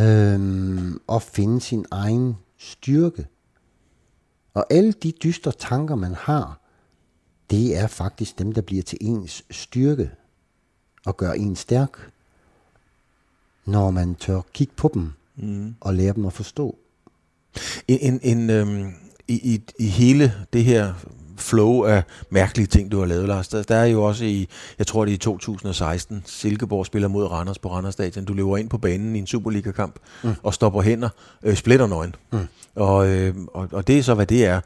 øhm, 0.00 1.00
og 1.06 1.22
finde 1.22 1.60
sin 1.60 1.86
egen 1.90 2.36
styrke. 2.58 3.26
Og 4.54 4.66
alle 4.70 4.92
de 4.92 5.12
dystre 5.12 5.52
tanker, 5.52 5.94
man 5.94 6.14
har, 6.14 6.58
det 7.50 7.76
er 7.76 7.86
faktisk 7.86 8.38
dem, 8.38 8.52
der 8.52 8.60
bliver 8.60 8.82
til 8.82 8.98
ens 9.00 9.44
styrke 9.50 10.10
og 11.06 11.16
gør 11.16 11.32
en 11.32 11.56
stærk, 11.56 12.10
når 13.64 13.90
man 13.90 14.14
tør 14.14 14.40
kigge 14.52 14.74
på 14.76 14.90
dem 14.94 15.12
mm. 15.36 15.74
og 15.80 15.94
lære 15.94 16.14
dem 16.14 16.26
at 16.26 16.32
forstå. 16.32 16.78
En, 17.88 17.98
en, 18.12 18.20
en, 18.22 18.50
øhm, 18.50 18.92
i, 19.28 19.54
i, 19.54 19.60
I 19.78 19.86
hele 19.86 20.32
det 20.52 20.64
her 20.64 20.92
flow 21.36 21.84
af 21.84 22.02
mærkelige 22.30 22.66
ting, 22.66 22.92
du 22.92 22.98
har 22.98 23.06
lavet, 23.06 23.28
Lars, 23.28 23.48
der, 23.48 23.62
der 23.62 23.76
er 23.76 23.84
jo 23.84 24.02
også 24.02 24.24
i, 24.24 24.48
jeg 24.78 24.86
tror 24.86 25.04
det 25.04 25.12
er 25.12 25.14
i 25.14 25.18
2016, 25.18 26.22
Silkeborg 26.26 26.86
spiller 26.86 27.08
mod 27.08 27.26
Randers 27.26 27.58
på 27.58 27.72
Randers 27.72 27.92
Stadion. 27.92 28.24
Du 28.24 28.32
løber 28.32 28.56
ind 28.56 28.68
på 28.68 28.78
banen 28.78 29.16
i 29.16 29.18
en 29.18 29.26
Superliga-kamp 29.26 29.98
mm. 30.24 30.34
og 30.42 30.54
stopper 30.54 30.82
hænder, 30.82 31.08
øh, 31.42 31.56
splitter 31.56 31.86
nøgen. 31.86 32.14
Mm. 32.32 32.38
Og, 32.74 33.08
øh, 33.08 33.34
og, 33.54 33.68
og 33.72 33.86
det 33.86 33.98
er 33.98 34.02
så, 34.02 34.14
hvad 34.14 34.26
det 34.26 34.44
er. 34.44 34.60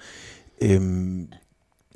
Øhm, 0.63 1.29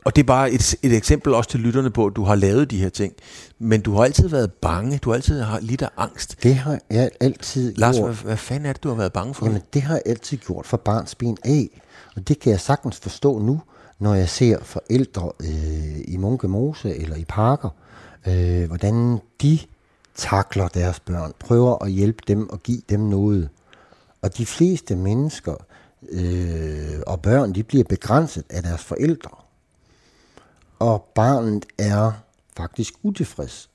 og 0.05 0.17
det 0.17 0.23
er 0.23 0.27
bare 0.27 0.51
et, 0.51 0.75
et 0.83 0.97
eksempel 0.97 1.35
også 1.35 1.51
til 1.51 1.61
lytterne 1.61 1.91
på, 1.91 2.07
at 2.07 2.17
du 2.17 2.25
har 2.25 2.35
lavet 2.35 2.71
de 2.71 2.79
her 2.79 2.89
ting. 2.89 3.13
Men 3.59 3.81
du 3.81 3.95
har 3.95 4.05
altid 4.05 4.29
været 4.29 4.53
bange. 4.53 4.99
Du 4.99 5.11
har 5.11 5.15
altid 5.15 5.41
har 5.41 5.61
lidt 5.61 5.83
af 5.83 5.89
angst. 5.97 6.43
Det 6.43 6.55
har 6.55 6.81
jeg 6.91 7.11
altid 7.21 7.75
Lars, 7.75 7.97
gjort. 7.97 8.15
hvad, 8.15 8.25
hvad 8.25 8.37
fanden 8.37 8.67
er 8.67 8.73
det, 8.73 8.83
du 8.83 8.89
har 8.89 8.97
været 8.97 9.13
bange 9.13 9.35
for? 9.35 9.47
Jamen, 9.47 9.63
det 9.75 9.83
har 9.83 9.95
jeg 9.95 10.03
altid 10.07 10.37
gjort 10.37 10.67
fra 10.67 10.77
barns 10.77 11.15
ben 11.15 11.37
af. 11.45 11.81
Og 12.17 12.29
det 12.29 12.41
kan 12.41 12.53
jeg 12.53 12.61
sagtens 12.61 12.97
forstå 12.97 13.39
nu, 13.39 13.61
når 13.99 14.15
jeg 14.15 14.29
ser 14.29 14.59
forældre 14.63 15.33
øh, 15.41 16.01
i 16.09 16.17
Munke 16.17 16.49
Mose 16.49 16.97
eller 16.97 17.17
i 17.17 17.25
parker, 17.25 17.69
øh, 18.27 18.65
hvordan 18.67 19.19
de 19.43 19.59
takler 20.15 20.69
deres 20.69 21.01
børn, 21.01 21.33
prøver 21.39 21.85
at 21.85 21.91
hjælpe 21.91 22.23
dem 22.29 22.51
og 22.51 22.63
give 22.63 22.83
dem 22.91 23.01
noget. 23.01 23.49
Og 24.23 24.39
de 24.39 24.47
fleste 24.47 24.97
mennesker 24.97 25.55
øh, 26.11 27.01
og 27.07 27.21
børn, 27.21 27.55
de 27.55 27.63
bliver 27.63 27.85
begrænset 27.85 28.45
af 28.51 28.63
deres 28.63 28.83
forældre. 28.83 29.31
Og 30.81 31.11
barnet 31.15 31.67
er 31.79 32.13
faktisk 32.57 32.95
utilfreds 33.03 33.71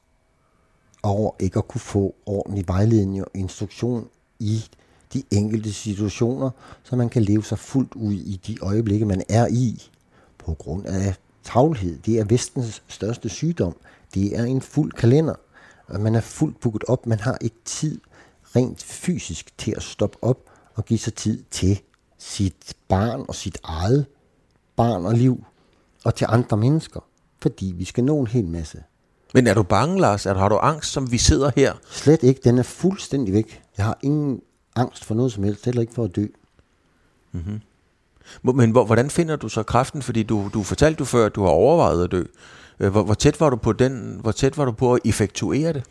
over 1.03 1.31
ikke 1.39 1.57
at 1.57 1.67
kunne 1.67 1.81
få 1.81 2.15
ordentlig 2.25 2.67
vejledning 2.67 3.21
og 3.21 3.31
instruktion 3.33 4.09
i 4.39 4.65
de 5.13 5.23
enkelte 5.31 5.73
situationer, 5.73 6.49
så 6.83 6.95
man 6.95 7.09
kan 7.09 7.21
leve 7.21 7.43
sig 7.43 7.59
fuldt 7.59 7.95
ud 7.95 8.13
i 8.13 8.41
de 8.47 8.57
øjeblikke, 8.61 9.05
man 9.05 9.23
er 9.29 9.47
i, 9.47 9.89
på 10.37 10.53
grund 10.53 10.85
af 10.85 11.15
travlhed, 11.43 11.99
det 11.99 12.19
er 12.19 12.25
vestens 12.25 12.83
største 12.87 13.29
sygdom. 13.29 13.75
Det 14.13 14.39
er 14.39 14.43
en 14.43 14.61
fuld 14.61 14.91
kalender, 14.91 15.35
og 15.87 15.99
man 15.99 16.15
er 16.15 16.21
fuldt 16.21 16.59
booket 16.59 16.83
op. 16.87 17.05
Man 17.05 17.19
har 17.19 17.37
ikke 17.41 17.59
tid 17.65 18.01
rent 18.55 18.83
fysisk 18.83 19.57
til 19.57 19.73
at 19.77 19.83
stoppe 19.83 20.17
op 20.21 20.37
og 20.75 20.85
give 20.85 20.99
sig 20.99 21.13
tid 21.13 21.43
til 21.51 21.81
sit 22.17 22.75
barn 22.87 23.25
og 23.27 23.35
sit 23.35 23.57
eget 23.63 24.05
barn 24.75 25.05
og 25.05 25.13
liv, 25.13 25.43
og 26.05 26.15
til 26.15 26.27
andre 26.29 26.57
mennesker, 26.57 26.99
fordi 27.41 27.73
vi 27.77 27.85
skal 27.85 28.03
nå 28.03 28.19
en 28.19 28.27
hel 28.27 28.47
masse. 28.47 28.83
Men 29.33 29.47
er 29.47 29.53
du 29.53 29.63
bange, 29.63 30.01
Lars? 30.01 30.25
Er, 30.25 30.33
har 30.33 30.49
du 30.49 30.57
angst, 30.57 30.91
som 30.91 31.11
vi 31.11 31.17
sidder 31.17 31.51
her? 31.55 31.73
Slet 31.89 32.23
ikke. 32.23 32.41
Den 32.43 32.57
er 32.57 32.63
fuldstændig 32.63 33.33
væk. 33.33 33.61
Jeg 33.77 33.85
har 33.85 33.97
ingen 34.01 34.41
angst 34.75 35.05
for 35.05 35.15
noget 35.15 35.31
som 35.31 35.43
helst, 35.43 35.65
heller 35.65 35.81
ikke 35.81 35.93
for 35.93 36.03
at 36.03 36.15
dø. 36.15 36.25
Men 38.43 38.71
hvor, 38.71 38.85
hvordan 38.85 39.09
finder 39.09 39.35
du 39.35 39.49
så 39.49 39.63
kraften? 39.63 40.01
Fordi 40.01 40.23
du, 40.23 40.49
du 40.53 40.63
fortalte 40.63 40.97
du 40.99 41.05
før, 41.05 41.25
at 41.25 41.35
du 41.35 41.41
har 41.43 41.49
overvejet 41.49 42.03
at 42.03 42.11
dø. 42.11 42.23
Øh, 42.79 42.91
Hvor, 42.91 43.03
hvor, 43.03 43.13
tæt 43.13 43.39
var 43.39 43.49
du 43.49 43.55
på 43.55 43.73
den? 43.73 44.17
Hvor 44.21 44.31
tæt 44.31 44.57
var 44.57 44.65
du 44.65 44.71
på 44.71 44.93
at 44.93 44.99
effektuere 45.05 45.73
det? 45.73 45.83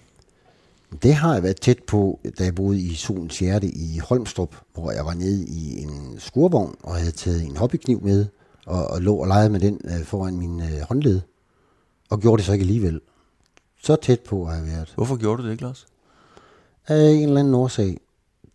Det 1.02 1.14
har 1.14 1.34
jeg 1.34 1.42
været 1.42 1.60
tæt 1.60 1.78
på, 1.86 2.20
da 2.38 2.44
jeg 2.44 2.54
boede 2.54 2.80
i 2.80 2.94
Solens 2.94 3.38
Hjerte 3.38 3.66
i 3.66 3.98
Holmstrup, 4.08 4.56
hvor 4.74 4.90
jeg 4.90 5.04
var 5.06 5.14
nede 5.14 5.44
i 5.46 5.82
en 5.82 6.14
skurvogn 6.18 6.74
og 6.82 6.94
havde 6.94 7.10
taget 7.10 7.42
en 7.42 7.56
hobbykniv 7.56 8.02
med, 8.02 8.26
og, 8.66 8.86
og 8.86 9.02
lå 9.02 9.16
og 9.16 9.28
legede 9.28 9.50
med 9.50 9.60
den 9.60 9.80
øh, 9.84 10.04
foran 10.04 10.36
min 10.36 10.60
øh, 10.60 10.80
håndled, 10.88 11.20
og 12.10 12.20
gjorde 12.20 12.38
det 12.38 12.46
så 12.46 12.52
ikke 12.52 12.62
alligevel. 12.62 13.00
Så 13.82 13.96
tæt 13.96 14.20
på 14.20 14.44
har 14.44 14.54
jeg 14.54 14.66
været. 14.66 14.92
Hvorfor 14.94 15.16
gjorde 15.16 15.42
du 15.42 15.46
det 15.46 15.52
ikke, 15.52 15.62
Lars? 15.62 15.86
Af 16.86 17.10
en 17.10 17.28
eller 17.28 17.40
anden 17.40 17.54
årsag. 17.54 18.00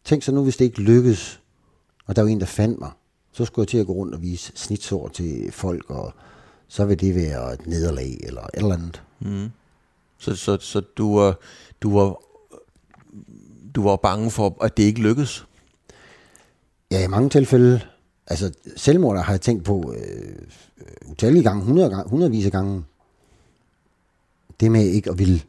Tænk 0.03 0.23
så 0.23 0.31
nu, 0.31 0.43
hvis 0.43 0.57
det 0.57 0.65
ikke 0.65 0.81
lykkes, 0.81 1.41
og 2.05 2.15
der 2.15 2.21
var 2.21 2.29
en, 2.29 2.39
der 2.39 2.45
fandt 2.45 2.79
mig, 2.79 2.91
så 3.31 3.45
skulle 3.45 3.63
jeg 3.63 3.67
til 3.67 3.77
at 3.77 3.85
gå 3.85 3.93
rundt 3.93 4.15
og 4.15 4.21
vise 4.21 4.51
snitsår 4.55 5.07
til 5.07 5.51
folk, 5.51 5.89
og 5.89 6.13
så 6.67 6.85
vil 6.85 7.01
det 7.01 7.15
være 7.15 7.53
et 7.53 7.67
nederlag 7.67 8.17
eller 8.23 8.41
et 8.41 8.49
eller 8.53 8.73
andet. 8.73 9.03
Så, 10.17 10.35
så, 10.35 10.57
så 10.61 10.81
du, 10.97 11.17
var, 11.17 11.39
du, 11.81 11.99
var, 11.99 12.21
du 13.75 13.83
var 13.83 13.95
bange 13.95 14.31
for, 14.31 14.63
at 14.63 14.77
det 14.77 14.83
ikke 14.83 15.01
lykkedes? 15.01 15.45
Ja, 16.91 17.03
i 17.03 17.07
mange 17.07 17.29
tilfælde. 17.29 17.81
Altså, 18.29 18.53
selvmord 18.75 19.17
har 19.17 19.33
jeg 19.33 19.41
tænkt 19.41 19.63
på 19.63 19.93
øh, 19.97 20.35
øh 20.77 21.11
utallige 21.11 21.43
gange, 21.43 21.59
100 21.59 21.89
gange, 21.89 22.09
hundredvis 22.09 22.45
af 22.45 22.51
gange. 22.51 22.83
Det 24.59 24.71
med 24.71 24.85
ikke 24.85 25.09
at 25.09 25.19
ville, 25.19 25.41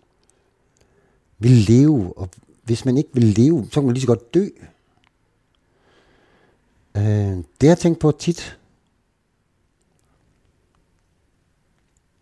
ville 1.38 1.62
leve, 1.62 2.18
og 2.18 2.28
hvis 2.62 2.84
man 2.84 2.96
ikke 2.96 3.10
vil 3.12 3.24
leve, 3.24 3.64
så 3.64 3.80
kan 3.80 3.84
man 3.84 3.94
lige 3.94 4.02
så 4.02 4.06
godt 4.06 4.34
dø. 4.34 4.48
Øh, 6.96 7.02
det 7.36 7.62
har 7.62 7.68
jeg 7.68 7.78
tænkt 7.78 7.98
på 7.98 8.12
tit. 8.12 8.59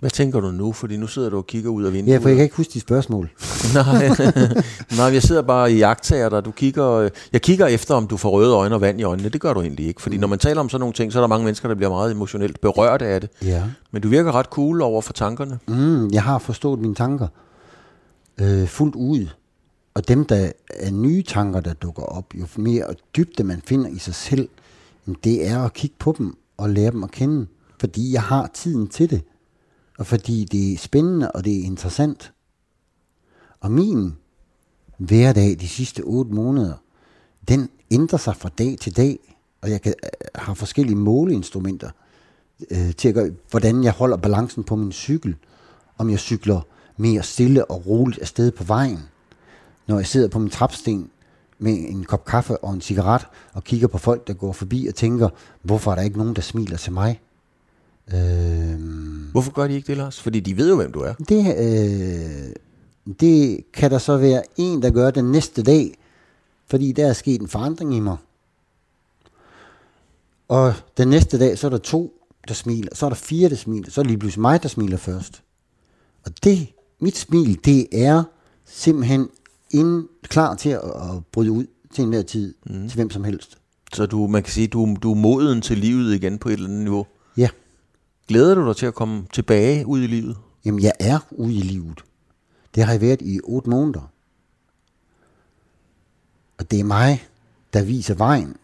Hvad 0.00 0.10
tænker 0.10 0.40
du 0.40 0.50
nu? 0.50 0.72
Fordi 0.72 0.96
nu 0.96 1.06
sidder 1.06 1.30
du 1.30 1.36
og 1.36 1.46
kigger 1.46 1.70
ud 1.70 1.84
af 1.84 1.92
vinduet. 1.92 2.14
Ja, 2.14 2.18
for 2.18 2.28
jeg 2.28 2.36
kan 2.36 2.42
ikke 2.42 2.56
huske 2.56 2.72
de 2.74 2.80
spørgsmål. 2.80 3.30
Nej, 3.74 4.08
Nej, 4.96 5.06
jeg 5.06 5.22
sidder 5.22 5.42
bare 5.42 5.72
i 5.72 5.76
jagttager 5.78 6.28
dig. 6.28 6.44
Du 6.44 6.50
kigger, 6.50 7.08
jeg 7.32 7.42
kigger 7.42 7.66
efter, 7.66 7.94
om 7.94 8.06
du 8.06 8.16
får 8.16 8.30
røde 8.30 8.54
øjne 8.54 8.74
og 8.74 8.80
vand 8.80 9.00
i 9.00 9.02
øjnene. 9.02 9.28
Det 9.28 9.40
gør 9.40 9.52
du 9.52 9.60
egentlig 9.60 9.86
ikke. 9.86 10.02
Fordi 10.02 10.16
når 10.18 10.28
man 10.28 10.38
taler 10.38 10.60
om 10.60 10.68
sådan 10.68 10.80
nogle 10.80 10.92
ting, 10.94 11.12
så 11.12 11.18
er 11.18 11.22
der 11.22 11.28
mange 11.28 11.44
mennesker, 11.44 11.68
der 11.68 11.74
bliver 11.74 11.90
meget 11.90 12.12
emotionelt 12.12 12.60
berørt 12.60 13.02
af 13.02 13.20
det. 13.20 13.30
Ja. 13.42 13.62
Men 13.90 14.02
du 14.02 14.08
virker 14.08 14.34
ret 14.34 14.46
cool 14.46 14.82
over 14.82 15.02
for 15.02 15.12
tankerne. 15.12 15.58
Mm, 15.68 16.10
jeg 16.10 16.22
har 16.22 16.38
forstået 16.38 16.78
mine 16.80 16.94
tanker 16.94 17.26
øh, 18.40 18.66
fuldt 18.68 18.94
ud. 18.94 19.26
Og 19.94 20.08
dem, 20.08 20.24
der 20.24 20.50
er 20.70 20.90
nye 20.90 21.22
tanker, 21.22 21.60
der 21.60 21.72
dukker 21.72 22.02
op, 22.02 22.24
jo 22.34 22.46
mere 22.56 22.84
dybde 23.16 23.44
man 23.44 23.62
finder 23.66 23.88
i 23.90 23.98
sig 23.98 24.14
selv, 24.14 24.48
det 25.24 25.46
er 25.48 25.62
at 25.64 25.72
kigge 25.72 25.96
på 25.98 26.14
dem 26.18 26.36
og 26.56 26.70
lære 26.70 26.90
dem 26.90 27.04
at 27.04 27.10
kende. 27.10 27.46
Fordi 27.80 28.12
jeg 28.12 28.22
har 28.22 28.50
tiden 28.54 28.88
til 28.88 29.10
det. 29.10 29.22
Og 29.98 30.06
fordi 30.06 30.44
det 30.44 30.72
er 30.72 30.78
spændende, 30.78 31.32
og 31.32 31.44
det 31.44 31.60
er 31.60 31.64
interessant. 31.64 32.32
Og 33.60 33.70
min 33.70 34.16
hverdag 34.96 35.56
de 35.60 35.68
sidste 35.68 36.00
8 36.00 36.34
måneder, 36.34 36.74
den 37.48 37.68
ændrer 37.90 38.18
sig 38.18 38.36
fra 38.36 38.48
dag 38.58 38.76
til 38.80 38.96
dag. 38.96 39.36
Og 39.60 39.70
jeg 39.70 39.82
kan, 39.82 39.94
øh, 40.04 40.10
har 40.34 40.54
forskellige 40.54 40.96
måleinstrumenter 40.96 41.90
øh, 42.70 42.94
til 42.94 43.08
at 43.08 43.14
gøre, 43.14 43.30
hvordan 43.50 43.84
jeg 43.84 43.92
holder 43.92 44.16
balancen 44.16 44.64
på 44.64 44.76
min 44.76 44.92
cykel. 44.92 45.36
Om 45.98 46.10
jeg 46.10 46.18
cykler 46.18 46.60
mere 46.96 47.22
stille 47.22 47.70
og 47.70 47.86
roligt 47.86 48.20
afsted 48.20 48.50
på 48.50 48.64
vejen. 48.64 48.98
Når 49.86 49.96
jeg 49.96 50.06
sidder 50.06 50.28
på 50.28 50.38
min 50.38 50.50
trapsten 50.50 51.10
med 51.58 51.72
en 51.72 52.04
kop 52.04 52.24
kaffe 52.24 52.58
og 52.58 52.74
en 52.74 52.80
cigaret 52.80 53.26
og 53.52 53.64
kigger 53.64 53.88
på 53.88 53.98
folk, 53.98 54.26
der 54.26 54.34
går 54.34 54.52
forbi 54.52 54.86
og 54.86 54.94
tænker, 54.94 55.28
hvorfor 55.62 55.90
er 55.90 55.94
der 55.94 56.02
ikke 56.02 56.18
nogen, 56.18 56.36
der 56.36 56.42
smiler 56.42 56.76
til 56.76 56.92
mig? 56.92 57.20
Øh, 58.14 58.80
Hvorfor 59.32 59.52
gør 59.52 59.66
de 59.66 59.74
ikke 59.74 59.86
det, 59.86 59.96
Lars? 59.96 60.20
Fordi 60.20 60.40
de 60.40 60.56
ved 60.56 60.68
jo, 60.68 60.76
hvem 60.76 60.92
du 60.92 61.00
er. 61.00 61.14
det, 61.28 61.56
øh, 61.58 62.54
det 63.20 63.60
kan 63.72 63.90
der 63.90 63.98
så 63.98 64.16
være 64.16 64.42
en, 64.56 64.82
der 64.82 64.90
gør 64.90 65.10
den 65.10 65.24
næste 65.24 65.62
dag, 65.62 65.98
fordi 66.66 66.92
der 66.92 67.06
er 67.06 67.12
sket 67.12 67.40
en 67.40 67.48
forandring 67.48 67.94
i 67.94 68.00
mig. 68.00 68.16
Og 70.48 70.74
den 70.96 71.08
næste 71.08 71.38
dag, 71.38 71.58
så 71.58 71.66
er 71.66 71.70
der 71.70 71.78
to, 71.78 72.12
der 72.48 72.54
smiler, 72.54 72.94
så 72.94 73.06
er 73.06 73.10
der 73.10 73.16
fire, 73.16 73.48
der 73.48 73.56
smiler, 73.56 73.90
så 73.90 74.00
er 74.00 74.02
det 74.02 74.10
lige 74.10 74.18
pludselig 74.18 74.40
mig, 74.40 74.62
der 74.62 74.68
smiler 74.68 74.96
først. 74.96 75.42
Og 76.24 76.32
det, 76.44 76.68
mit 77.00 77.16
smil, 77.16 77.58
det 77.64 77.86
er 77.92 78.22
simpelthen 78.64 79.28
inden, 79.70 80.08
klar 80.22 80.54
til 80.54 80.68
at, 80.68 80.80
at 80.84 81.24
bryde 81.32 81.50
ud 81.50 81.66
til 81.94 82.02
enhver 82.04 82.22
tid, 82.22 82.54
mm. 82.66 82.88
til 82.88 82.96
hvem 82.96 83.10
som 83.10 83.24
helst. 83.24 83.58
Så 83.92 84.06
du, 84.06 84.26
man 84.26 84.42
kan 84.42 84.52
sige, 84.52 84.66
du, 84.66 84.96
du 85.02 85.10
er 85.10 85.14
moden 85.14 85.60
til 85.60 85.78
livet 85.78 86.14
igen 86.14 86.38
på 86.38 86.48
et 86.48 86.52
eller 86.52 86.68
andet 86.68 86.82
niveau. 86.82 87.06
Glæder 88.28 88.54
du 88.54 88.66
dig 88.66 88.76
til 88.76 88.86
at 88.86 88.94
komme 88.94 89.26
tilbage 89.32 89.86
ud 89.86 90.02
i 90.02 90.06
livet? 90.06 90.36
jamen 90.64 90.82
jeg 90.82 90.92
er 91.00 91.18
ude 91.30 91.54
i 91.54 91.60
livet. 91.60 92.04
Det 92.74 92.84
har 92.84 92.92
jeg 92.92 93.00
været 93.00 93.22
i 93.22 93.40
otte 93.44 93.70
måneder. 93.70 94.10
Og 96.58 96.70
det 96.70 96.80
er 96.80 96.84
mig, 96.84 97.28
der 97.72 97.84
viser 97.84 98.14
vejen 98.14 98.56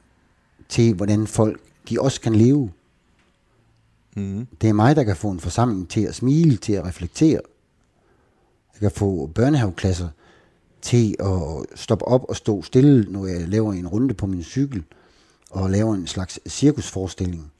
til, 0.69 0.95
hvordan 0.95 1.27
folk 1.27 1.61
de 1.89 2.01
også 2.01 2.21
kan 2.21 2.35
leve. 2.35 2.73
Mm. 4.17 4.47
Det 4.61 4.69
er 4.69 4.73
mig, 4.73 4.97
der 4.97 5.05
kan 5.05 5.17
få 5.17 5.31
en 5.31 5.41
forsamling 5.41 5.89
til 5.89 6.01
at 6.01 6.15
smile, 6.15 6.57
til 6.57 6.73
at 6.73 6.85
reflektere. 6.85 7.41
Jeg 8.73 8.81
kan 8.81 8.91
få 8.91 9.27
børnehaveklasser 9.27 10.09
til 10.83 11.17
at 11.21 11.79
stoppe 11.79 12.05
op 12.05 12.25
og 12.29 12.37
stå 12.37 12.63
stille, 12.63 13.13
når 13.13 13.27
jeg 13.27 13.49
laver 13.49 13.73
en 13.73 13.89
runde 13.89 14.15
på 14.15 14.27
min 14.27 14.43
cykel, 14.43 14.85
og 15.51 15.71
laver 15.71 15.95
en 15.95 16.07
slags 16.07 16.41
cirkusforestilling. 16.47 17.53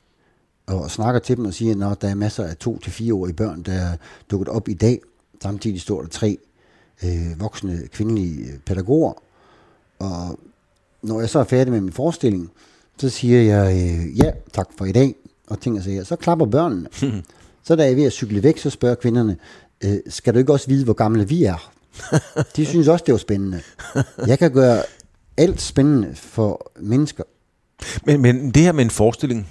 Og 0.67 0.91
snakker 0.91 1.21
til 1.21 1.37
dem 1.37 1.45
og 1.45 1.55
siger, 1.55 1.91
at 1.91 2.03
der 2.03 2.09
er 2.09 2.15
masser 2.15 2.45
af 2.45 2.57
to 2.57 2.79
til 2.79 2.93
fire 2.93 3.15
årige 3.15 3.35
børn, 3.35 3.63
der 3.63 3.73
er 3.73 3.97
dukket 4.31 4.49
op 4.49 4.69
i 4.69 4.75
dag. 4.75 5.01
Samtidig 5.43 5.81
står 5.81 6.01
der 6.01 6.09
tre 6.09 6.39
øh, 7.05 7.41
voksne 7.41 7.81
kvindelige 7.93 8.53
pædagoger. 8.67 9.13
Og 9.99 10.39
når 11.03 11.21
jeg 11.21 11.31
så 11.31 11.39
er 11.39 11.45
færdig 11.45 11.73
med 11.73 11.81
min 11.81 11.93
forestilling, 11.93 12.51
så 12.99 13.09
siger 13.09 13.43
jeg, 13.43 13.73
øh, 13.73 14.19
ja, 14.19 14.31
tak 14.53 14.69
for 14.79 14.85
i 14.85 14.93
dag, 14.93 15.15
og 15.47 15.61
ting 15.61 15.79
og 15.79 15.85
sager. 15.85 16.05
Så 16.05 16.17
klapper 16.17 16.47
børnene. 16.47 16.89
så 17.67 17.77
da 17.77 17.83
jeg 17.83 17.93
er 17.93 17.97
ved 17.97 18.05
at 18.05 18.13
cykle 18.13 18.43
væk, 18.43 18.59
så 18.59 18.71
spørger 18.71 18.95
kvinderne, 18.95 19.37
øh, 19.85 19.97
skal 20.09 20.35
du 20.35 20.39
ikke 20.39 20.53
også 20.53 20.69
vide, 20.69 20.85
hvor 20.85 20.93
gamle 20.93 21.29
vi 21.29 21.45
er? 21.45 21.73
De 22.57 22.67
synes 22.67 22.89
også, 22.89 23.05
det 23.07 23.13
var 23.13 23.19
spændende. 23.19 23.61
Jeg 24.27 24.39
kan 24.39 24.53
gøre 24.53 24.83
alt 25.37 25.61
spændende 25.61 26.15
for 26.15 26.73
mennesker. 26.81 27.25
Men, 28.07 28.23
men 28.23 28.51
det 28.51 28.63
her 28.63 28.73
med 28.73 28.85
en 28.85 28.91
forestilling, 28.91 29.49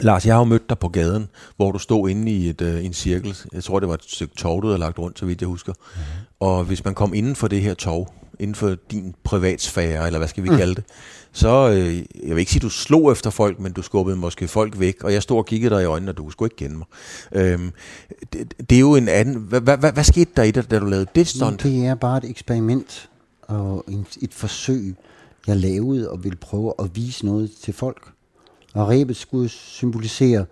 Lars, 0.00 0.26
jeg 0.26 0.34
har 0.34 0.40
jo 0.40 0.44
mødt 0.44 0.68
dig 0.68 0.78
på 0.78 0.88
gaden, 0.88 1.28
hvor 1.56 1.72
du 1.72 1.78
stod 1.78 2.08
inde 2.08 2.32
i 2.32 2.48
et, 2.48 2.60
øh, 2.60 2.84
en 2.84 2.92
cirkel. 2.92 3.36
Jeg 3.52 3.64
tror, 3.64 3.80
det 3.80 3.88
var 3.88 3.94
et 3.94 4.04
stykke 4.06 4.34
tov, 4.36 4.62
du 4.62 4.66
havde 4.66 4.78
lagt 4.78 4.98
rundt, 4.98 5.18
så 5.18 5.26
vidt 5.26 5.40
jeg 5.40 5.48
husker. 5.48 5.72
Mm. 5.72 6.00
Og 6.40 6.64
hvis 6.64 6.84
man 6.84 6.94
kom 6.94 7.14
inden 7.14 7.36
for 7.36 7.48
det 7.48 7.60
her 7.62 7.74
tov, 7.74 8.14
inden 8.38 8.54
for 8.54 8.76
din 8.90 9.14
privatsfære, 9.24 10.06
eller 10.06 10.18
hvad 10.18 10.28
skal 10.28 10.44
vi 10.44 10.50
mm. 10.50 10.56
kalde 10.56 10.74
det, 10.74 10.84
så, 11.32 11.70
øh, 11.70 11.96
jeg 11.96 12.30
vil 12.30 12.38
ikke 12.38 12.52
sige, 12.52 12.60
du 12.60 12.68
slog 12.68 13.12
efter 13.12 13.30
folk, 13.30 13.60
men 13.60 13.72
du 13.72 13.82
skubbede 13.82 14.16
måske 14.16 14.48
folk 14.48 14.78
væk, 14.78 15.04
og 15.04 15.12
jeg 15.12 15.22
stod 15.22 15.38
og 15.38 15.46
kiggede 15.46 15.74
dig 15.74 15.82
i 15.82 15.86
øjnene, 15.86 16.10
og 16.10 16.16
du 16.16 16.30
skulle 16.30 16.46
ikke 16.46 16.56
kende 16.56 16.76
mig. 16.76 16.86
Øhm, 17.32 17.72
det, 18.32 18.54
det 18.70 18.76
er 18.76 18.80
jo 18.80 18.94
en 18.94 19.08
anden... 19.08 19.36
Hvad, 19.36 19.60
hvad, 19.60 19.76
hvad, 19.76 19.92
hvad 19.92 20.04
skete 20.04 20.30
der 20.36 20.42
i 20.42 20.50
dig, 20.50 20.70
da 20.70 20.78
du 20.78 20.86
lavede 20.86 21.06
det 21.14 21.28
stunt? 21.28 21.62
Det 21.62 21.86
er 21.86 21.94
bare 21.94 22.16
et 22.16 22.30
eksperiment 22.30 23.08
og 23.42 23.84
en, 23.88 24.06
et 24.22 24.34
forsøg, 24.34 24.94
jeg 25.46 25.56
lavede 25.56 26.10
og 26.10 26.24
ville 26.24 26.36
prøve 26.36 26.72
at 26.78 26.90
vise 26.96 27.26
noget 27.26 27.50
til 27.62 27.74
folk. 27.74 28.13
Og 28.74 28.88
rebet 28.88 29.16
skulle 29.16 29.48
symbolisere 29.48 30.46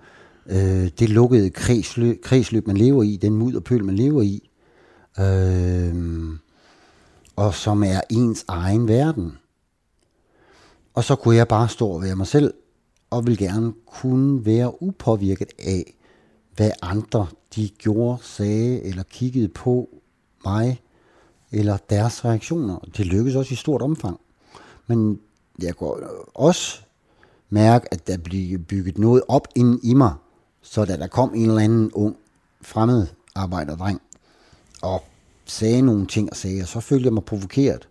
øh, 0.46 0.90
det 0.98 1.08
lukkede 1.08 1.50
kredsløb, 1.50 2.22
kredsløb, 2.22 2.66
man 2.66 2.76
lever 2.76 3.02
i, 3.02 3.16
den 3.16 3.32
mudderpøl, 3.32 3.84
man 3.84 3.96
lever 3.96 4.22
i, 4.22 4.50
øh, 5.20 6.28
og 7.36 7.54
som 7.54 7.82
er 7.82 8.00
ens 8.10 8.44
egen 8.48 8.88
verden. 8.88 9.38
Og 10.94 11.04
så 11.04 11.16
kunne 11.16 11.36
jeg 11.36 11.48
bare 11.48 11.68
stå 11.68 11.88
og 11.88 12.02
være 12.02 12.16
mig 12.16 12.26
selv, 12.26 12.54
og 13.10 13.26
vil 13.26 13.38
gerne 13.38 13.72
kunne 13.86 14.46
være 14.46 14.82
upåvirket 14.82 15.52
af, 15.58 15.94
hvad 16.56 16.70
andre 16.82 17.26
de 17.54 17.68
gjorde, 17.68 18.22
sagde 18.22 18.82
eller 18.82 19.02
kiggede 19.02 19.48
på 19.48 19.88
mig, 20.44 20.80
eller 21.52 21.76
deres 21.90 22.24
reaktioner. 22.24 22.78
Det 22.96 23.06
lykkedes 23.06 23.36
også 23.36 23.52
i 23.52 23.56
stort 23.56 23.82
omfang. 23.82 24.20
Men 24.86 25.20
jeg 25.62 25.74
går 25.74 26.00
også 26.34 26.80
mærke, 27.52 27.94
at 27.94 28.06
der 28.06 28.18
bliver 28.18 28.58
bygget 28.58 28.98
noget 28.98 29.22
op 29.28 29.48
inden 29.56 29.80
i 29.82 29.94
mig, 29.94 30.12
så 30.62 30.84
da 30.84 30.96
der 30.96 31.06
kom 31.06 31.34
en 31.34 31.48
eller 31.48 31.62
anden 31.62 31.90
ung 31.92 32.16
fremmed 32.62 33.06
arbejderdreng, 33.34 34.00
og 34.82 35.04
sagde 35.44 35.82
nogle 35.82 36.06
ting 36.06 36.30
og 36.30 36.36
sagde, 36.36 36.62
og 36.62 36.68
så 36.68 36.80
følte 36.80 37.04
jeg 37.04 37.12
mig 37.12 37.24
provokeret. 37.24 37.88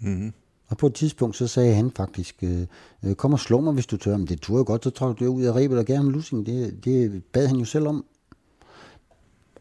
Mm-hmm. 0.00 0.32
Og 0.66 0.76
på 0.76 0.86
et 0.86 0.94
tidspunkt, 0.94 1.36
så 1.36 1.46
sagde 1.46 1.74
han 1.74 1.90
faktisk, 1.96 2.34
øh, 2.42 2.66
øh 3.04 3.14
kom 3.14 3.32
og 3.32 3.40
slå 3.40 3.60
mig, 3.60 3.72
hvis 3.72 3.86
du 3.86 3.96
tør. 3.96 4.16
Men 4.16 4.26
det 4.26 4.40
turde 4.40 4.58
jeg 4.58 4.66
godt, 4.66 4.84
så 4.84 4.90
trak 4.90 5.20
du 5.20 5.26
ud 5.26 5.42
af 5.42 5.52
rebet 5.52 5.78
og 5.78 5.84
gav 5.84 5.96
ham 5.96 6.10
lussing. 6.10 6.46
Det, 6.46 6.84
det 6.84 7.24
bad 7.24 7.46
han 7.46 7.56
jo 7.56 7.64
selv 7.64 7.86
om. 7.86 8.04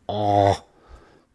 Og 0.08 0.56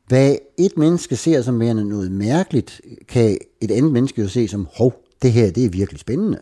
hvad 0.06 0.36
et 0.58 0.72
menneske 0.76 1.16
ser 1.16 1.42
som 1.42 1.60
værende 1.60 1.88
noget 1.88 2.12
mærkeligt, 2.12 2.80
kan 3.08 3.38
et 3.60 3.70
andet 3.70 3.92
menneske 3.92 4.22
jo 4.22 4.28
se 4.28 4.48
som, 4.48 4.68
hov, 4.76 4.94
det 5.22 5.32
her, 5.32 5.50
det 5.50 5.64
er 5.64 5.70
virkelig 5.70 6.00
spændende. 6.00 6.38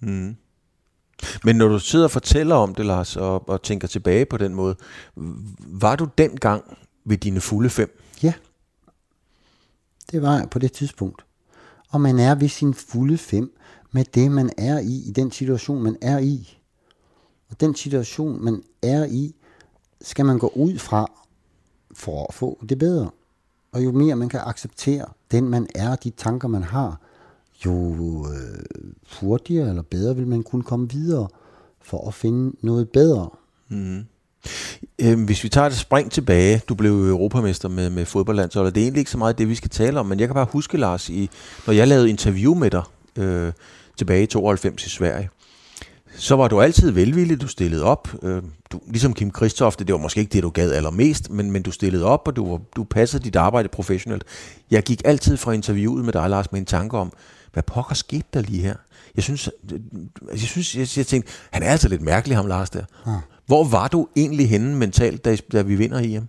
Mm. 0.00 0.36
Men 1.44 1.56
når 1.56 1.68
du 1.68 1.78
sidder 1.78 2.04
og 2.04 2.10
fortæller 2.10 2.54
om 2.54 2.74
det, 2.74 2.86
Lars, 2.86 3.16
og, 3.16 3.48
og 3.48 3.62
tænker 3.62 3.88
tilbage 3.88 4.24
på 4.24 4.36
den 4.36 4.54
måde, 4.54 4.76
var 5.58 5.96
du 5.96 6.08
dengang 6.18 6.78
ved 7.04 7.16
dine 7.16 7.40
fulde 7.40 7.70
fem? 7.70 7.98
Ja, 8.22 8.32
det 10.12 10.22
var 10.22 10.36
jeg 10.36 10.50
på 10.50 10.58
det 10.58 10.72
tidspunkt. 10.72 11.24
Og 11.88 12.00
man 12.00 12.18
er 12.18 12.34
ved 12.34 12.48
sin 12.48 12.74
fulde 12.74 13.18
fem 13.18 13.58
med 13.92 14.04
det, 14.04 14.30
man 14.30 14.50
er 14.58 14.78
i, 14.78 15.02
i 15.08 15.10
den 15.10 15.30
situation, 15.30 15.82
man 15.82 15.96
er 16.02 16.18
i. 16.18 16.58
Og 17.50 17.60
den 17.60 17.74
situation, 17.74 18.44
man 18.44 18.62
er 18.82 19.04
i, 19.04 19.34
skal 20.00 20.24
man 20.24 20.38
gå 20.38 20.52
ud 20.54 20.78
fra 20.78 21.12
for 21.94 22.26
at 22.28 22.34
få 22.34 22.64
det 22.68 22.78
bedre. 22.78 23.10
Og 23.72 23.84
jo 23.84 23.92
mere 23.92 24.16
man 24.16 24.28
kan 24.28 24.40
acceptere 24.40 25.06
den, 25.30 25.48
man 25.48 25.66
er, 25.74 25.96
de 25.96 26.10
tanker, 26.10 26.48
man 26.48 26.62
har, 26.62 27.00
jo 27.66 28.26
øh, 28.30 28.64
hurtigere 29.20 29.68
eller 29.68 29.82
bedre 29.82 30.16
vil 30.16 30.26
man 30.26 30.42
kunne 30.42 30.62
komme 30.62 30.90
videre 30.90 31.28
for 31.82 32.08
at 32.08 32.14
finde 32.14 32.56
noget 32.62 32.88
bedre. 32.88 33.30
Mm. 33.68 34.04
Øhm, 34.98 35.24
hvis 35.24 35.44
vi 35.44 35.48
tager 35.48 35.66
et 35.66 35.76
spring 35.76 36.10
tilbage, 36.10 36.62
du 36.68 36.74
blev 36.74 36.92
europamester 36.92 37.68
med, 37.68 37.90
med 37.90 38.04
fodboldlandsholdet, 38.04 38.74
det 38.74 38.80
er 38.80 38.84
egentlig 38.84 39.00
ikke 39.00 39.10
så 39.10 39.18
meget 39.18 39.38
det, 39.38 39.48
vi 39.48 39.54
skal 39.54 39.70
tale 39.70 40.00
om, 40.00 40.06
men 40.06 40.20
jeg 40.20 40.28
kan 40.28 40.34
bare 40.34 40.46
huske, 40.50 40.78
Lars, 40.78 41.08
i, 41.08 41.30
når 41.66 41.74
jeg 41.74 41.88
lavede 41.88 42.10
interview 42.10 42.54
med 42.54 42.70
dig 42.70 42.82
øh, 43.18 43.52
tilbage 43.96 44.22
i 44.22 44.26
92 44.26 44.86
i 44.86 44.88
Sverige, 44.88 45.28
så 46.16 46.36
var 46.36 46.48
du 46.48 46.60
altid 46.60 46.90
velvillig, 46.90 47.40
du 47.40 47.46
stillede 47.46 47.84
op. 47.84 48.08
Øh, 48.22 48.42
du, 48.72 48.80
ligesom 48.86 49.14
Kim 49.14 49.30
Kristofte, 49.30 49.84
det 49.84 49.92
var 49.92 49.98
måske 49.98 50.20
ikke 50.20 50.32
det, 50.32 50.42
du 50.42 50.50
gad 50.50 50.72
allermest, 50.72 51.30
men, 51.30 51.50
men 51.50 51.62
du 51.62 51.70
stillede 51.70 52.04
op, 52.04 52.28
og 52.28 52.36
du, 52.36 52.60
du 52.76 52.84
passede 52.84 53.24
dit 53.24 53.36
arbejde 53.36 53.68
professionelt. 53.68 54.24
Jeg 54.70 54.82
gik 54.82 55.02
altid 55.04 55.36
fra 55.36 55.52
interviewet 55.52 56.04
med 56.04 56.12
dig, 56.12 56.30
Lars, 56.30 56.52
med 56.52 56.60
en 56.60 56.66
tanke 56.66 56.98
om, 56.98 57.12
hvad 57.52 57.62
pokker 57.62 57.94
skete 57.94 58.24
der 58.34 58.40
lige 58.40 58.62
her? 58.62 58.76
Jeg 59.16 59.24
synes, 59.24 59.50
jeg, 60.30 60.40
synes, 60.40 60.76
jeg, 60.76 60.88
jeg 60.96 61.06
tænkte, 61.06 61.32
han 61.50 61.62
er 61.62 61.70
altså 61.70 61.88
lidt 61.88 62.02
mærkelig, 62.02 62.36
ham 62.36 62.46
Lars 62.46 62.70
der. 62.70 62.84
Ja. 63.06 63.20
Hvor 63.46 63.64
var 63.64 63.88
du 63.88 64.08
egentlig 64.16 64.48
henne 64.48 64.76
mentalt, 64.76 65.24
da, 65.24 65.36
da 65.36 65.62
vi 65.62 65.74
vinder 65.74 65.98
EM? 65.98 66.28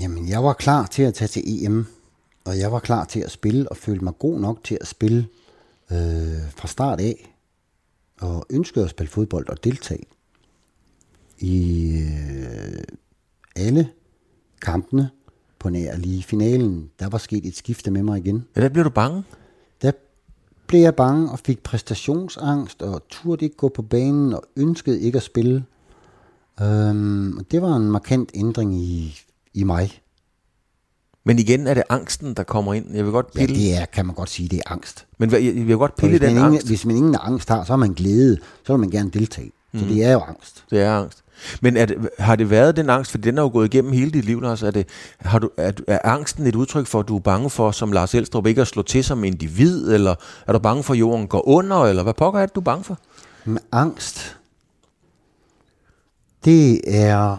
Jamen, 0.00 0.28
jeg 0.28 0.44
var 0.44 0.52
klar 0.52 0.86
til 0.86 1.02
at 1.02 1.14
tage 1.14 1.28
til 1.28 1.64
EM, 1.64 1.86
og 2.44 2.58
jeg 2.58 2.72
var 2.72 2.78
klar 2.78 3.04
til 3.04 3.20
at 3.20 3.30
spille, 3.30 3.68
og 3.68 3.76
følte 3.76 4.04
mig 4.04 4.12
god 4.18 4.40
nok 4.40 4.64
til 4.64 4.78
at 4.80 4.86
spille 4.86 5.28
øh, 5.92 6.50
fra 6.56 6.68
start 6.68 7.00
af, 7.00 7.34
og 8.20 8.46
ønskede 8.50 8.84
at 8.84 8.90
spille 8.90 9.10
fodbold 9.10 9.48
og 9.48 9.64
deltage 9.64 10.04
i 11.38 11.92
øh, 11.98 12.82
alle 13.56 13.90
kampene 14.62 15.10
på 15.60 15.70
nær 15.70 15.96
lige 15.96 16.22
finalen. 16.22 16.90
Der 17.00 17.08
var 17.08 17.18
sket 17.18 17.46
et 17.46 17.56
skifte 17.56 17.90
med 17.90 18.02
mig 18.02 18.18
igen. 18.18 18.44
Ja, 18.56 18.60
der 18.60 18.68
blev 18.68 18.84
du 18.84 18.90
bange? 18.90 19.24
Der 19.82 19.92
blev 20.66 20.80
jeg 20.80 20.94
bange 20.94 21.30
og 21.30 21.38
fik 21.38 21.62
præstationsangst 21.62 22.82
og 22.82 23.02
turde 23.10 23.44
ikke 23.44 23.56
gå 23.56 23.68
på 23.68 23.82
banen 23.82 24.34
og 24.34 24.42
ønskede 24.56 25.00
ikke 25.00 25.16
at 25.16 25.22
spille. 25.22 25.64
Øhm, 26.60 27.44
det 27.50 27.62
var 27.62 27.76
en 27.76 27.90
markant 27.90 28.30
ændring 28.34 28.74
i, 28.76 29.20
i 29.54 29.64
mig. 29.64 30.00
Men 31.24 31.38
igen 31.38 31.66
er 31.66 31.74
det 31.74 31.82
angsten, 31.88 32.34
der 32.34 32.42
kommer 32.42 32.74
ind. 32.74 32.94
Jeg 32.94 33.04
vil 33.04 33.12
godt 33.12 33.34
pille. 33.34 33.54
Ja, 33.54 33.60
det 33.60 33.76
er, 33.76 33.86
kan 33.86 34.06
man 34.06 34.14
godt 34.14 34.30
sige, 34.30 34.48
det 34.48 34.56
er 34.66 34.72
angst. 34.72 35.06
Men 35.18 35.32
jeg, 35.32 35.66
vil 35.66 35.76
godt 35.76 35.96
pille 35.96 36.18
den 36.18 36.30
ingen, 36.30 36.44
angst. 36.44 36.66
Hvis 36.66 36.86
man 36.86 36.96
ingen 36.96 37.16
angst 37.20 37.48
har, 37.48 37.64
så 37.64 37.72
er 37.72 37.76
man 37.76 37.92
glæde. 37.92 38.38
Så 38.66 38.72
vil 38.72 38.80
man 38.80 38.90
gerne 38.90 39.10
deltage. 39.10 39.52
Så 39.74 39.84
mm. 39.84 39.88
det 39.88 40.04
er 40.04 40.12
jo 40.12 40.20
angst. 40.20 40.64
Det 40.70 40.80
er 40.80 40.92
angst. 40.92 41.24
Men 41.60 41.76
er 41.76 41.86
det, 41.86 42.08
har 42.18 42.36
det 42.36 42.50
været 42.50 42.76
den 42.76 42.90
angst, 42.90 43.10
for 43.10 43.18
den 43.18 43.38
er 43.38 43.42
jo 43.42 43.48
gået 43.48 43.74
igennem 43.74 43.92
hele 43.92 44.10
dit 44.10 44.24
liv, 44.24 44.40
Lars? 44.40 44.62
Er, 44.62 44.70
det, 44.70 44.88
har 45.18 45.38
du, 45.38 45.50
er, 45.56 45.72
er 45.86 45.98
angsten 46.04 46.46
et 46.46 46.54
udtryk 46.56 46.86
for, 46.86 47.00
at 47.00 47.08
du 47.08 47.16
er 47.16 47.20
bange 47.20 47.50
for, 47.50 47.70
som 47.70 47.92
Lars 47.92 48.14
Elstrup, 48.14 48.46
ikke 48.46 48.60
at 48.60 48.66
slå 48.66 48.82
til 48.82 49.04
som 49.04 49.24
individ, 49.24 49.92
eller 49.94 50.14
er 50.46 50.52
du 50.52 50.58
bange 50.58 50.82
for, 50.82 50.94
at 50.94 51.00
jorden 51.00 51.26
går 51.26 51.48
under, 51.48 51.84
eller 51.84 52.02
hvad 52.02 52.14
pokker 52.14 52.40
er 52.40 52.46
det, 52.46 52.54
du 52.54 52.60
er 52.60 52.64
bange 52.64 52.84
for? 52.84 52.98
Men 53.44 53.58
angst, 53.72 54.36
det 56.44 56.80
er 56.86 57.36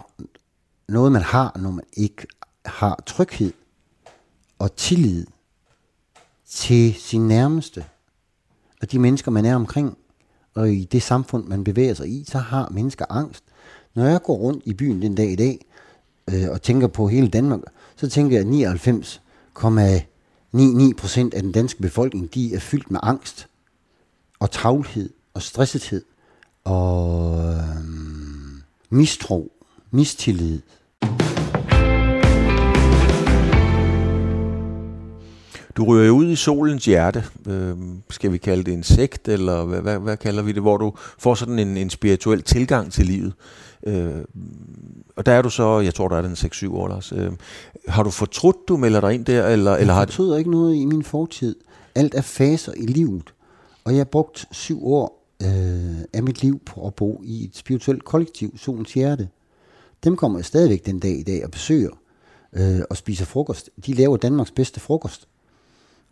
noget, 0.88 1.12
man 1.12 1.22
har, 1.22 1.56
når 1.60 1.70
man 1.70 1.84
ikke 1.96 2.26
har 2.66 3.02
tryghed 3.06 3.52
og 4.58 4.76
tillid 4.76 5.26
til 6.48 6.94
sin 6.94 7.28
nærmeste 7.28 7.84
og 8.82 8.92
de 8.92 8.98
mennesker, 8.98 9.30
man 9.30 9.44
er 9.44 9.54
omkring. 9.54 9.98
Og 10.54 10.72
i 10.72 10.84
det 10.84 11.02
samfund, 11.02 11.46
man 11.46 11.64
bevæger 11.64 11.94
sig 11.94 12.08
i, 12.08 12.24
så 12.28 12.38
har 12.38 12.68
mennesker 12.70 13.04
angst. 13.10 13.44
Når 13.94 14.04
jeg 14.04 14.22
går 14.22 14.34
rundt 14.36 14.62
i 14.66 14.74
byen 14.74 15.02
den 15.02 15.14
dag 15.14 15.30
i 15.30 15.36
dag, 15.36 15.66
øh, 16.30 16.50
og 16.50 16.62
tænker 16.62 16.86
på 16.86 17.08
hele 17.08 17.28
Danmark, 17.28 17.60
så 17.96 18.08
tænker 18.08 18.36
jeg, 18.36 18.46
at 18.46 18.76
99,99 20.54 20.94
procent 20.96 21.34
af 21.34 21.42
den 21.42 21.52
danske 21.52 21.82
befolkning, 21.82 22.34
de 22.34 22.54
er 22.54 22.60
fyldt 22.60 22.90
med 22.90 23.00
angst 23.02 23.48
og 24.40 24.50
travlhed 24.50 25.10
og 25.34 25.42
stressethed 25.42 26.04
og 26.64 27.44
øh, 27.44 27.76
mistro, 28.90 29.52
mistillid. 29.90 30.60
Du 35.76 35.84
ryger 35.84 36.10
ud 36.10 36.30
i 36.30 36.36
solens 36.36 36.84
hjerte, 36.84 37.24
øh, 37.46 37.76
skal 38.10 38.32
vi 38.32 38.38
kalde 38.38 38.64
det 38.64 38.74
en 38.74 38.82
sekt, 38.82 39.28
eller 39.28 39.64
hvad, 39.64 39.80
hvad, 39.80 39.98
hvad 39.98 40.16
kalder 40.16 40.42
vi 40.42 40.52
det, 40.52 40.62
hvor 40.62 40.76
du 40.76 40.92
får 41.18 41.34
sådan 41.34 41.58
en, 41.58 41.76
en 41.76 41.90
spirituel 41.90 42.42
tilgang 42.42 42.92
til 42.92 43.06
livet. 43.06 43.32
Øh, 43.86 44.24
og 45.16 45.26
der 45.26 45.32
er 45.32 45.42
du 45.42 45.50
så, 45.50 45.80
jeg 45.80 45.94
tror, 45.94 46.08
der 46.08 46.16
er 46.16 46.22
den 46.22 46.32
6-7 46.32 46.74
år, 46.74 46.88
Lars. 46.88 47.12
Øh, 47.12 47.32
har 47.88 48.02
du 48.02 48.10
fortrudt, 48.10 48.56
du 48.68 48.76
melder 48.76 49.00
dig 49.00 49.14
ind 49.14 49.24
der? 49.24 49.46
Eller, 49.46 49.76
eller 49.76 49.94
har 49.94 50.04
det... 50.04 50.38
ikke 50.38 50.50
noget 50.50 50.74
i 50.74 50.84
min 50.84 51.02
fortid. 51.02 51.56
Alt 51.94 52.14
er 52.14 52.22
faser 52.22 52.72
i 52.76 52.86
livet. 52.86 53.34
Og 53.84 53.92
jeg 53.92 53.98
har 53.98 54.04
brugt 54.04 54.46
syv 54.50 54.86
år 54.86 55.26
øh, 55.42 55.98
af 56.12 56.22
mit 56.22 56.42
liv 56.42 56.60
på 56.66 56.86
at 56.86 56.94
bo 56.94 57.20
i 57.24 57.44
et 57.44 57.56
spirituelt 57.56 58.04
kollektiv, 58.04 58.58
Solens 58.58 58.94
Hjerte. 58.94 59.28
Dem 60.04 60.16
kommer 60.16 60.38
jeg 60.38 60.44
stadigvæk 60.44 60.86
den 60.86 60.98
dag 60.98 61.18
i 61.18 61.22
dag 61.22 61.44
og 61.44 61.50
besøger 61.50 61.90
øh, 62.52 62.80
og 62.90 62.96
spiser 62.96 63.24
frokost. 63.24 63.70
De 63.86 63.94
laver 63.94 64.16
Danmarks 64.16 64.50
bedste 64.50 64.80
frokost 64.80 65.28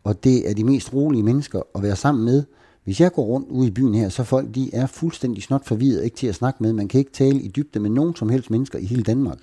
og 0.04 0.24
det 0.24 0.50
er 0.50 0.54
de 0.54 0.64
mest 0.64 0.92
rolige 0.92 1.22
mennesker 1.22 1.62
at 1.74 1.82
være 1.82 1.96
sammen 1.96 2.24
med. 2.24 2.44
Hvis 2.90 3.00
jeg 3.00 3.12
går 3.12 3.24
rundt 3.24 3.48
ude 3.50 3.68
i 3.68 3.70
byen 3.70 3.94
her, 3.94 4.08
så 4.08 4.24
folk 4.24 4.54
de 4.54 4.74
er 4.74 4.86
fuldstændig 4.86 5.42
snot 5.42 5.64
forvirret, 5.64 6.04
ikke 6.04 6.16
til 6.16 6.26
at 6.26 6.34
snakke 6.34 6.62
med. 6.62 6.72
Man 6.72 6.88
kan 6.88 6.98
ikke 6.98 7.12
tale 7.12 7.40
i 7.40 7.48
dybde 7.48 7.80
med 7.80 7.90
nogen 7.90 8.16
som 8.16 8.28
helst 8.28 8.50
mennesker 8.50 8.78
i 8.78 8.84
hele 8.84 9.02
Danmark. 9.02 9.38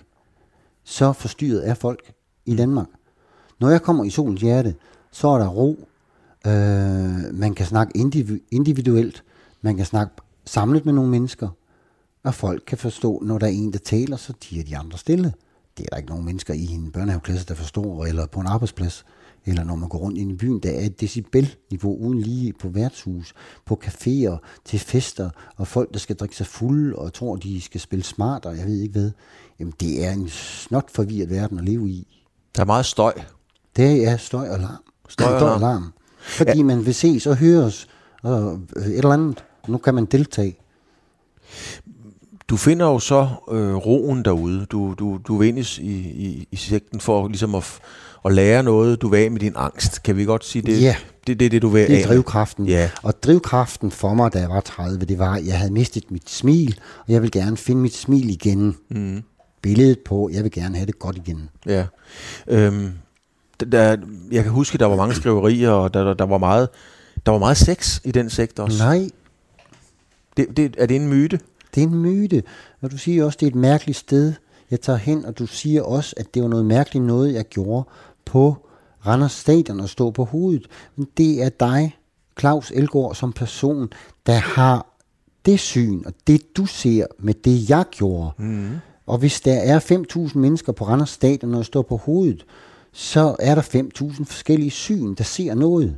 Så 0.84 1.14
forstyrret 1.14 1.70
er 1.70 1.74
folk 1.74 2.14
i 2.46 2.56
Danmark. 2.56 2.88
Når 3.60 3.70
jeg 3.70 3.82
kommer 3.82 4.04
i 4.04 4.10
solens 4.10 4.42
hjerte, 4.42 4.76
så 5.12 5.28
er 5.28 5.38
der 5.38 5.48
ro. 5.48 5.88
Øh, 6.48 7.34
man 7.34 7.54
kan 7.56 7.66
snakke 7.66 8.00
individuelt. 8.52 9.24
Man 9.62 9.78
kan 9.78 9.86
snakke 9.86 10.14
samlet 10.46 10.86
med 10.86 10.94
nogle 10.94 11.12
mennesker. 11.12 11.50
Og 12.24 12.34
folk 12.34 12.64
kan 12.68 12.78
forstå, 12.78 13.22
når 13.26 13.38
der 13.38 13.48
er 13.48 13.52
en, 13.52 13.74
der 13.74 13.80
taler, 13.80 14.18
så 14.18 14.34
tiger 14.42 14.64
de 14.64 14.78
andre 14.78 14.98
stille. 14.98 15.34
Det 15.78 15.86
er 15.86 15.90
der 15.90 15.98
ikke 15.98 16.10
nogen 16.10 16.26
mennesker 16.26 16.54
i 16.54 16.66
en 16.66 16.92
børnehaveklasse, 16.92 17.48
der 17.48 17.56
forstår, 17.56 18.06
eller 18.06 18.26
på 18.26 18.40
en 18.40 18.48
arbejdsplads 18.48 19.06
eller 19.48 19.64
når 19.64 19.76
man 19.76 19.90
går 19.90 19.98
rundt 19.98 20.18
ind 20.18 20.32
i 20.32 20.36
byen, 20.36 20.60
der 20.60 20.72
er 20.72 20.86
et 20.86 21.02
decibelniveau 21.02 21.98
uden 21.98 22.22
lige 22.22 22.54
på 22.54 22.70
værtshus, 22.70 23.34
på 23.66 23.82
caféer, 23.86 24.38
til 24.66 24.80
fester, 24.80 25.30
og 25.56 25.68
folk, 25.68 25.94
der 25.94 26.00
skal 26.00 26.16
drikke 26.16 26.36
sig 26.36 26.48
fulde, 26.48 26.96
og 26.96 27.14
tror, 27.14 27.36
de 27.36 27.62
skal 27.62 27.82
spille 27.82 28.04
smart, 28.04 28.46
og 28.46 28.58
jeg 28.58 28.66
ved 28.66 28.82
ikke 28.82 29.00
hvad. 29.00 29.12
Jamen, 29.60 29.74
det 29.80 30.06
er 30.06 30.12
en 30.12 30.30
snot 30.30 30.92
forvirret 30.92 31.30
verden 31.30 31.60
at 31.60 31.66
leve 31.66 31.90
i. 31.90 32.24
Der 32.56 32.62
er 32.62 32.66
meget 32.66 32.86
støj. 32.86 33.14
Det 33.76 34.08
er 34.08 34.18
støj 34.18 34.50
og 34.50 34.60
larm. 34.60 34.84
Støj 35.10 35.34
og, 35.34 35.40
støj 35.40 35.50
og 35.50 35.60
larm. 35.60 35.94
Fordi 36.20 36.58
ja. 36.58 36.64
man 36.64 36.86
vil 36.86 36.94
ses 36.94 37.28
og 37.28 37.38
høres, 37.38 37.88
og 38.24 38.60
et 38.76 38.98
eller 38.98 39.12
andet. 39.12 39.44
Nu 39.68 39.78
kan 39.78 39.96
man 39.96 40.06
deltage. 40.06 40.58
Du 42.50 42.58
finder 42.58 42.86
jo 42.86 43.00
så 43.00 43.30
øh, 43.52 43.76
roen 43.76 44.26
derude. 44.26 44.66
Du, 44.66 44.94
du, 45.00 45.20
du 45.28 45.38
vindes 45.38 45.78
i, 45.78 45.92
i, 45.98 46.48
i 46.52 46.56
sekten 46.56 47.00
for 47.00 47.28
ligesom 47.28 47.56
at 47.56 47.80
at 48.26 48.34
lære 48.34 48.64
noget, 48.64 49.02
du 49.02 49.08
vil 49.08 49.18
af 49.18 49.32
med 49.32 49.40
din 49.40 49.54
angst. 49.56 50.04
Kan 50.04 50.18
vi 50.18 50.26
godt 50.26 50.46
sige 50.46 50.62
det? 50.62 50.82
Ja. 50.82 50.96
Det 51.28 51.34
er 51.34 51.38
det, 51.38 51.52
det, 51.52 51.62
du 51.62 51.68
vil 51.68 51.88
Det 51.88 52.02
er 52.04 52.08
drivkraften. 52.08 52.68
Ja. 52.68 52.90
Og 53.04 53.24
drivkraften 53.24 53.92
for 53.92 54.14
mig, 54.14 54.34
da 54.34 54.40
jeg 54.40 54.50
var 54.50 54.62
30, 54.62 55.06
det 55.06 55.20
var, 55.20 55.34
at 55.34 55.46
jeg 55.46 55.58
havde 55.58 55.74
mistet 55.74 56.12
mit 56.12 56.30
smil, 56.30 56.80
og 57.08 57.14
jeg 57.14 57.22
vil 57.22 57.32
gerne 57.32 57.58
finde 57.58 57.82
mit 57.82 57.96
smil 57.96 58.30
igen. 58.30 58.76
Mm. 58.90 59.24
Billedet 59.62 60.00
på, 60.00 60.30
jeg 60.34 60.44
vil 60.44 60.52
gerne 60.52 60.76
have 60.76 60.86
det 60.86 61.00
godt 61.00 61.18
igen. 61.18 61.50
Ja. 61.66 61.86
Øhm, 62.48 62.92
der, 63.72 63.98
jeg 64.32 64.44
kan 64.44 64.52
huske, 64.52 64.78
der 64.78 64.86
var 64.86 64.96
mange 64.96 65.16
skriverier, 65.16 65.70
og 65.70 65.94
der, 65.94 66.04
der, 66.04 66.14
der 66.14 66.26
var 66.26 66.38
meget 66.38 66.70
der 67.26 67.32
var 67.32 67.40
meget 67.40 67.58
sex 67.58 68.00
i 68.04 68.12
den 68.12 68.30
sektor 68.30 68.64
også. 68.64 68.84
Nej. 68.84 69.10
Det, 70.38 70.58
det, 70.58 70.76
er 70.78 70.86
det 70.86 70.96
en 70.96 71.08
myte? 71.08 71.40
det 71.76 71.84
er 71.84 71.88
en 71.88 71.96
myte. 71.96 72.44
Og 72.82 72.92
du 72.92 72.98
siger 72.98 73.26
også, 73.26 73.38
det 73.40 73.46
er 73.46 73.52
et 73.52 73.56
mærkeligt 73.56 73.98
sted, 73.98 74.34
jeg 74.72 74.82
tager 74.82 74.98
hen, 74.98 75.26
og 75.26 75.40
du 75.40 75.46
siger 75.46 75.82
også, 75.82 76.14
at 76.18 76.34
det 76.34 76.42
var 76.42 76.48
noget 76.48 76.66
mærkeligt 76.66 77.06
noget, 77.06 77.34
jeg 77.34 77.46
gjorde 77.46 77.90
på 78.28 78.56
Randers 79.06 79.32
Stadion 79.32 79.80
og 79.80 79.90
stå 79.90 80.12
på 80.12 80.24
hovedet. 80.24 80.68
Men 80.96 81.08
det 81.18 81.44
er 81.44 81.50
dig, 81.50 81.98
Claus 82.40 82.72
Elgaard, 82.72 83.16
som 83.16 83.34
person, 83.34 83.90
der 84.26 84.38
har 84.38 84.86
det 85.46 85.60
syn, 85.60 86.04
og 86.06 86.14
det 86.28 86.58
du 86.58 86.66
ser 86.66 87.06
med 87.20 87.34
det, 87.34 87.70
jeg 87.70 87.86
gjorde. 87.92 88.32
Mm. 88.38 88.70
Og 89.06 89.18
hvis 89.18 89.42
der 89.42 89.54
er 89.54 89.80
5.000 90.30 90.38
mennesker 90.38 90.72
på 90.72 90.86
Randers 90.86 91.10
Stadion, 91.10 91.56
jeg 91.56 91.66
står 91.66 91.82
på 91.82 91.98
hovedet, 91.98 92.46
så 92.92 93.36
er 93.40 93.56
der 93.56 93.62
5.000 93.62 94.24
forskellige 94.26 94.72
syn, 94.72 95.16
der 95.16 95.24
ser 95.24 95.54
noget. 95.54 95.98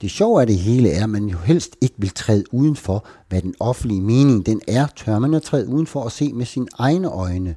Det 0.00 0.10
sjove 0.10 0.40
af 0.40 0.46
det 0.46 0.56
hele 0.56 0.90
er, 0.90 1.04
at 1.04 1.10
man 1.10 1.24
jo 1.24 1.38
helst 1.38 1.76
ikke 1.80 1.94
vil 1.98 2.10
træde 2.10 2.44
udenfor, 2.54 3.04
hvad 3.28 3.42
den 3.42 3.54
offentlige 3.60 4.00
mening 4.00 4.46
den 4.46 4.60
er. 4.68 4.86
Tør 4.96 5.18
man 5.18 5.34
at 5.34 5.42
træde 5.42 5.68
udenfor 5.68 6.00
og 6.00 6.12
se 6.12 6.32
med 6.32 6.46
sine 6.46 6.66
egne 6.78 7.08
øjne. 7.08 7.54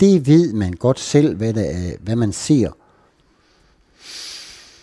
Det 0.00 0.26
ved 0.26 0.52
man 0.52 0.72
godt 0.72 1.00
selv, 1.00 1.36
hvad, 1.36 1.54
det 1.54 1.70
er, 1.70 1.92
hvad 2.00 2.16
man 2.16 2.32
ser. 2.32 2.70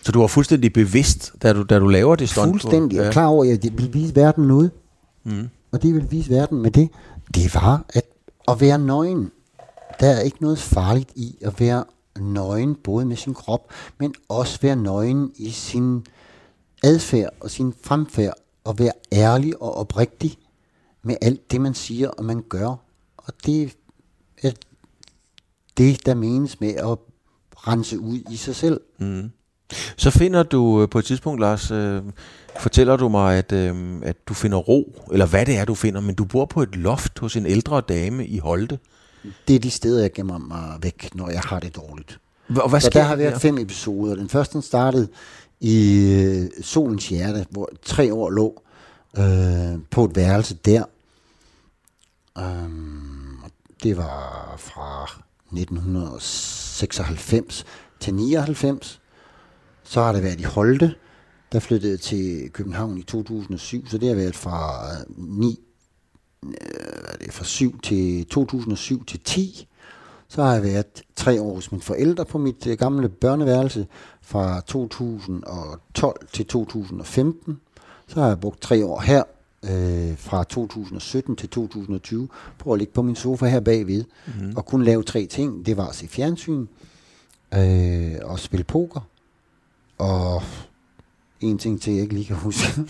Så 0.03 0.11
du 0.11 0.19
var 0.19 0.27
fuldstændig 0.27 0.73
bevidst, 0.73 1.33
da 1.41 1.53
du, 1.53 1.63
da 1.63 1.79
du 1.79 1.87
laver 1.87 2.15
det 2.15 2.29
stunt? 2.29 2.49
Fuldstændig. 2.49 2.97
Jeg 2.97 3.07
er 3.07 3.11
klar 3.11 3.25
over, 3.25 3.53
at 3.53 3.63
det 3.63 3.77
vil 3.77 3.93
vise 3.93 4.15
verden 4.15 4.47
noget. 4.47 4.71
Mm. 5.23 5.49
Og 5.71 5.83
det 5.83 5.93
vil 5.93 6.11
vise 6.11 6.29
verden 6.29 6.61
med 6.61 6.71
det. 6.71 6.89
Det 7.35 7.55
var 7.55 7.85
at, 7.89 8.03
at 8.47 8.61
være 8.61 8.79
nøgen. 8.79 9.31
Der 9.99 10.07
er 10.07 10.19
ikke 10.19 10.37
noget 10.41 10.59
farligt 10.59 11.11
i 11.15 11.37
at 11.41 11.59
være 11.59 11.83
nøgen, 12.19 12.75
både 12.75 13.05
med 13.05 13.15
sin 13.15 13.33
krop, 13.33 13.73
men 13.99 14.13
også 14.29 14.59
være 14.61 14.75
nøgen 14.75 15.31
i 15.35 15.49
sin 15.49 16.05
adfærd 16.83 17.29
og 17.39 17.51
sin 17.51 17.73
fremfærd, 17.83 18.33
og 18.63 18.79
være 18.79 18.91
ærlig 19.11 19.61
og 19.61 19.75
oprigtig 19.75 20.37
med 21.03 21.15
alt 21.21 21.51
det, 21.51 21.61
man 21.61 21.73
siger 21.73 22.09
og 22.09 22.25
man 22.25 22.43
gør. 22.49 22.75
Og 23.17 23.33
det 23.45 23.75
er 24.43 24.51
det, 25.77 26.05
der 26.05 26.13
menes 26.13 26.59
med 26.59 26.69
at 26.69 26.97
rense 27.53 27.99
ud 27.99 28.19
i 28.29 28.35
sig 28.35 28.55
selv. 28.55 28.81
Mm. 28.99 29.31
Så 29.97 30.11
finder 30.11 30.43
du 30.43 30.81
øh, 30.81 30.89
på 30.89 30.99
et 30.99 31.05
tidspunkt, 31.05 31.41
Lars, 31.41 31.71
øh, 31.71 32.01
fortæller 32.59 32.97
du 32.97 33.09
mig, 33.09 33.37
at, 33.37 33.51
øh, 33.51 33.75
at 34.03 34.27
du 34.27 34.33
finder 34.33 34.57
ro, 34.57 34.95
eller 35.11 35.25
hvad 35.25 35.45
det 35.45 35.57
er, 35.57 35.65
du 35.65 35.75
finder, 35.75 36.01
men 36.01 36.15
du 36.15 36.25
bor 36.25 36.45
på 36.45 36.61
et 36.61 36.75
loft 36.75 37.19
hos 37.19 37.35
en 37.35 37.45
ældre 37.45 37.81
dame 37.81 38.27
i 38.27 38.37
Holte. 38.37 38.79
Det 39.47 39.55
er 39.55 39.59
de 39.59 39.71
steder, 39.71 40.01
jeg 40.01 40.13
gemmer 40.13 40.37
mig 40.37 40.77
væk, 40.81 41.15
når 41.15 41.29
jeg 41.29 41.41
har 41.41 41.59
det 41.59 41.75
dårligt. 41.75 42.19
Og 42.55 42.69
hvad 42.69 42.79
sker 42.79 42.91
der 42.91 43.01
har 43.01 43.15
været 43.15 43.41
fem 43.41 43.57
episoder. 43.57 44.15
Den 44.15 44.29
første 44.29 44.61
startede 44.61 45.07
i 45.59 46.09
øh, 46.13 46.49
Solens 46.61 47.09
Hjerte, 47.09 47.45
hvor 47.49 47.69
tre 47.83 48.13
år 48.13 48.29
lå 48.29 48.61
øh, 49.17 49.79
på 49.91 50.05
et 50.05 50.15
værelse 50.15 50.55
der. 50.65 50.83
Um, 52.35 53.43
det 53.83 53.97
var 53.97 54.55
fra 54.57 55.03
1996 55.51 57.65
til 57.99 58.13
99. 58.13 59.01
Så 59.83 60.01
har 60.01 60.13
det 60.13 60.23
været 60.23 60.39
i 60.39 60.43
Holte, 60.43 60.95
der 61.51 61.59
flyttede 61.59 61.97
til 61.97 62.49
København 62.53 62.97
i 62.97 63.03
2007, 63.03 63.87
så 63.87 63.97
det 63.97 64.07
har 64.07 64.15
været 64.15 64.35
fra 64.35 64.85
9, 65.17 65.59
øh, 66.43 67.31
fra 67.31 67.43
7 67.43 67.81
til 67.81 68.25
2007 68.25 69.05
til 69.05 69.19
10. 69.19 69.67
Så 70.27 70.43
har 70.43 70.53
jeg 70.53 70.63
været 70.63 71.03
tre 71.15 71.41
år 71.41 71.55
hos 71.55 71.71
mine 71.71 71.81
forældre 71.81 72.25
på 72.25 72.37
mit 72.37 72.67
øh, 72.67 72.77
gamle 72.77 73.09
børneværelse 73.09 73.87
fra 74.21 74.61
2012 74.61 76.27
til 76.33 76.45
2015. 76.45 77.59
Så 78.07 78.19
har 78.21 78.27
jeg 78.27 78.39
brugt 78.39 78.61
tre 78.61 78.85
år 78.85 79.01
her 79.01 79.23
øh, 79.63 80.17
fra 80.17 80.43
2017 80.43 81.35
til 81.35 81.49
2020 81.49 82.27
på 82.57 82.73
at 82.73 82.79
ligge 82.79 82.93
på 82.93 83.01
min 83.01 83.15
sofa 83.15 83.45
her 83.45 83.59
bagved 83.59 84.03
mm. 84.27 84.53
og 84.55 84.65
kunne 84.65 84.85
lave 84.85 85.03
tre 85.03 85.25
ting. 85.25 85.65
Det 85.65 85.77
var 85.77 85.87
at 85.87 85.95
se 85.95 86.07
fjernsyn 86.07 86.67
øh, 87.53 88.15
og 88.23 88.39
spille 88.39 88.63
poker 88.63 89.01
og 90.03 90.43
en 91.41 91.57
ting 91.57 91.81
til, 91.81 91.93
jeg 91.93 92.01
ikke 92.01 92.13
lige 92.13 92.25
kan 92.25 92.35
huske. 92.35 92.81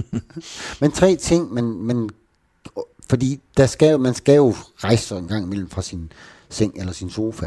men 0.80 0.92
tre 0.92 1.16
ting, 1.16 1.54
men, 1.54 1.82
men 1.82 2.10
fordi 3.08 3.40
der 3.56 3.66
skal, 3.66 4.00
man 4.00 4.14
skal 4.14 4.36
jo 4.36 4.54
rejse 4.76 5.06
sig 5.06 5.18
en 5.18 5.28
gang 5.28 5.44
imellem 5.44 5.68
fra 5.68 5.82
sin 5.82 6.12
seng 6.48 6.78
eller 6.78 6.92
sin 6.92 7.10
sofa, 7.10 7.46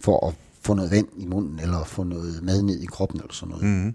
for 0.00 0.26
at 0.26 0.34
få 0.62 0.74
noget 0.74 0.90
vand 0.90 1.08
i 1.16 1.26
munden, 1.26 1.60
eller 1.60 1.84
få 1.84 2.02
noget 2.02 2.42
mad 2.42 2.62
ned 2.62 2.80
i 2.80 2.86
kroppen, 2.86 3.20
eller 3.20 3.34
sådan 3.34 3.48
noget. 3.48 3.64
Mm. 3.64 3.94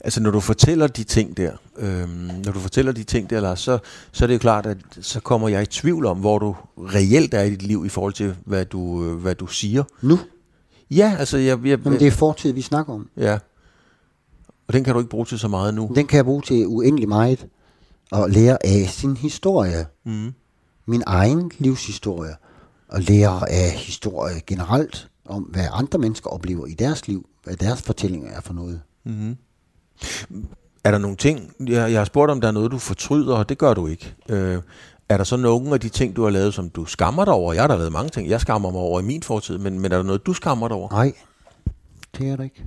Altså 0.00 0.20
når 0.20 0.30
du 0.30 0.40
fortæller 0.40 0.86
de 0.86 1.04
ting 1.04 1.36
der, 1.36 1.52
øhm, 1.76 2.30
når 2.44 2.52
du 2.52 2.60
fortæller 2.60 2.92
de 2.92 3.04
ting 3.04 3.30
der, 3.30 3.40
Lars, 3.40 3.60
så, 3.60 3.78
så 4.12 4.24
er 4.24 4.26
det 4.26 4.34
jo 4.34 4.38
klart, 4.38 4.66
at 4.66 4.78
så 5.00 5.20
kommer 5.20 5.48
jeg 5.48 5.62
i 5.62 5.66
tvivl 5.66 6.06
om, 6.06 6.18
hvor 6.18 6.38
du 6.38 6.56
reelt 6.78 7.34
er 7.34 7.42
i 7.42 7.50
dit 7.50 7.62
liv 7.62 7.86
i 7.86 7.88
forhold 7.88 8.12
til, 8.12 8.36
hvad 8.44 8.64
du, 8.64 9.04
øh, 9.04 9.14
hvad 9.14 9.34
du 9.34 9.46
siger. 9.46 9.84
Nu? 10.02 10.18
Ja, 10.90 11.16
altså 11.18 11.38
jeg... 11.38 11.58
jeg 11.64 11.78
Men 11.84 11.92
det 11.92 12.06
er 12.06 12.10
fortid, 12.10 12.52
vi 12.52 12.62
snakker 12.62 12.92
om. 12.92 13.08
Ja. 13.16 13.38
Og 14.70 14.74
den 14.74 14.84
kan 14.84 14.94
du 14.94 15.00
ikke 15.00 15.10
bruge 15.10 15.26
til 15.26 15.38
så 15.38 15.48
meget 15.48 15.74
nu? 15.74 15.92
Den 15.94 16.06
kan 16.06 16.16
jeg 16.16 16.24
bruge 16.24 16.42
til 16.42 16.66
uendelig 16.66 17.08
meget. 17.08 17.46
Og 18.10 18.30
lære 18.30 18.66
af 18.66 18.88
sin 18.88 19.16
historie. 19.16 19.86
Mm. 20.04 20.32
Min 20.86 21.02
egen 21.06 21.50
livshistorie. 21.58 22.34
Og 22.88 23.00
lære 23.00 23.50
af 23.50 23.70
historie 23.70 24.40
generelt. 24.46 25.08
Om 25.24 25.42
hvad 25.42 25.66
andre 25.72 25.98
mennesker 25.98 26.30
oplever 26.30 26.66
i 26.66 26.72
deres 26.72 27.08
liv. 27.08 27.28
Hvad 27.44 27.56
deres 27.56 27.82
fortællinger 27.82 28.30
er 28.30 28.40
for 28.40 28.52
noget. 28.52 28.80
Mm. 29.04 29.36
Er 30.84 30.90
der 30.90 30.98
nogle 30.98 31.16
ting, 31.16 31.52
jeg, 31.60 31.92
jeg 31.92 32.00
har 32.00 32.04
spurgt 32.04 32.30
om 32.30 32.40
der 32.40 32.48
er 32.48 32.52
noget, 32.52 32.70
du 32.70 32.78
fortryder, 32.78 33.36
og 33.36 33.48
det 33.48 33.58
gør 33.58 33.74
du 33.74 33.86
ikke. 33.86 34.14
Øh, 34.28 34.62
er 35.08 35.16
der 35.16 35.24
så 35.24 35.36
nogle 35.36 35.74
af 35.74 35.80
de 35.80 35.88
ting, 35.88 36.16
du 36.16 36.22
har 36.22 36.30
lavet, 36.30 36.54
som 36.54 36.70
du 36.70 36.84
skammer 36.84 37.24
dig 37.24 37.34
over? 37.34 37.52
Jeg 37.52 37.62
har 37.62 37.68
da 37.68 37.76
lavet 37.76 37.92
mange 37.92 38.10
ting, 38.10 38.28
jeg 38.28 38.40
skammer 38.40 38.70
mig 38.70 38.80
over 38.80 39.00
i 39.00 39.04
min 39.04 39.22
fortid, 39.22 39.58
men, 39.58 39.80
men 39.80 39.92
er 39.92 39.96
der 39.96 40.04
noget, 40.04 40.26
du 40.26 40.32
skammer 40.32 40.68
dig 40.68 40.76
over? 40.76 40.88
Nej, 40.90 41.12
det 42.18 42.28
er 42.28 42.36
der 42.36 42.44
ikke. 42.44 42.64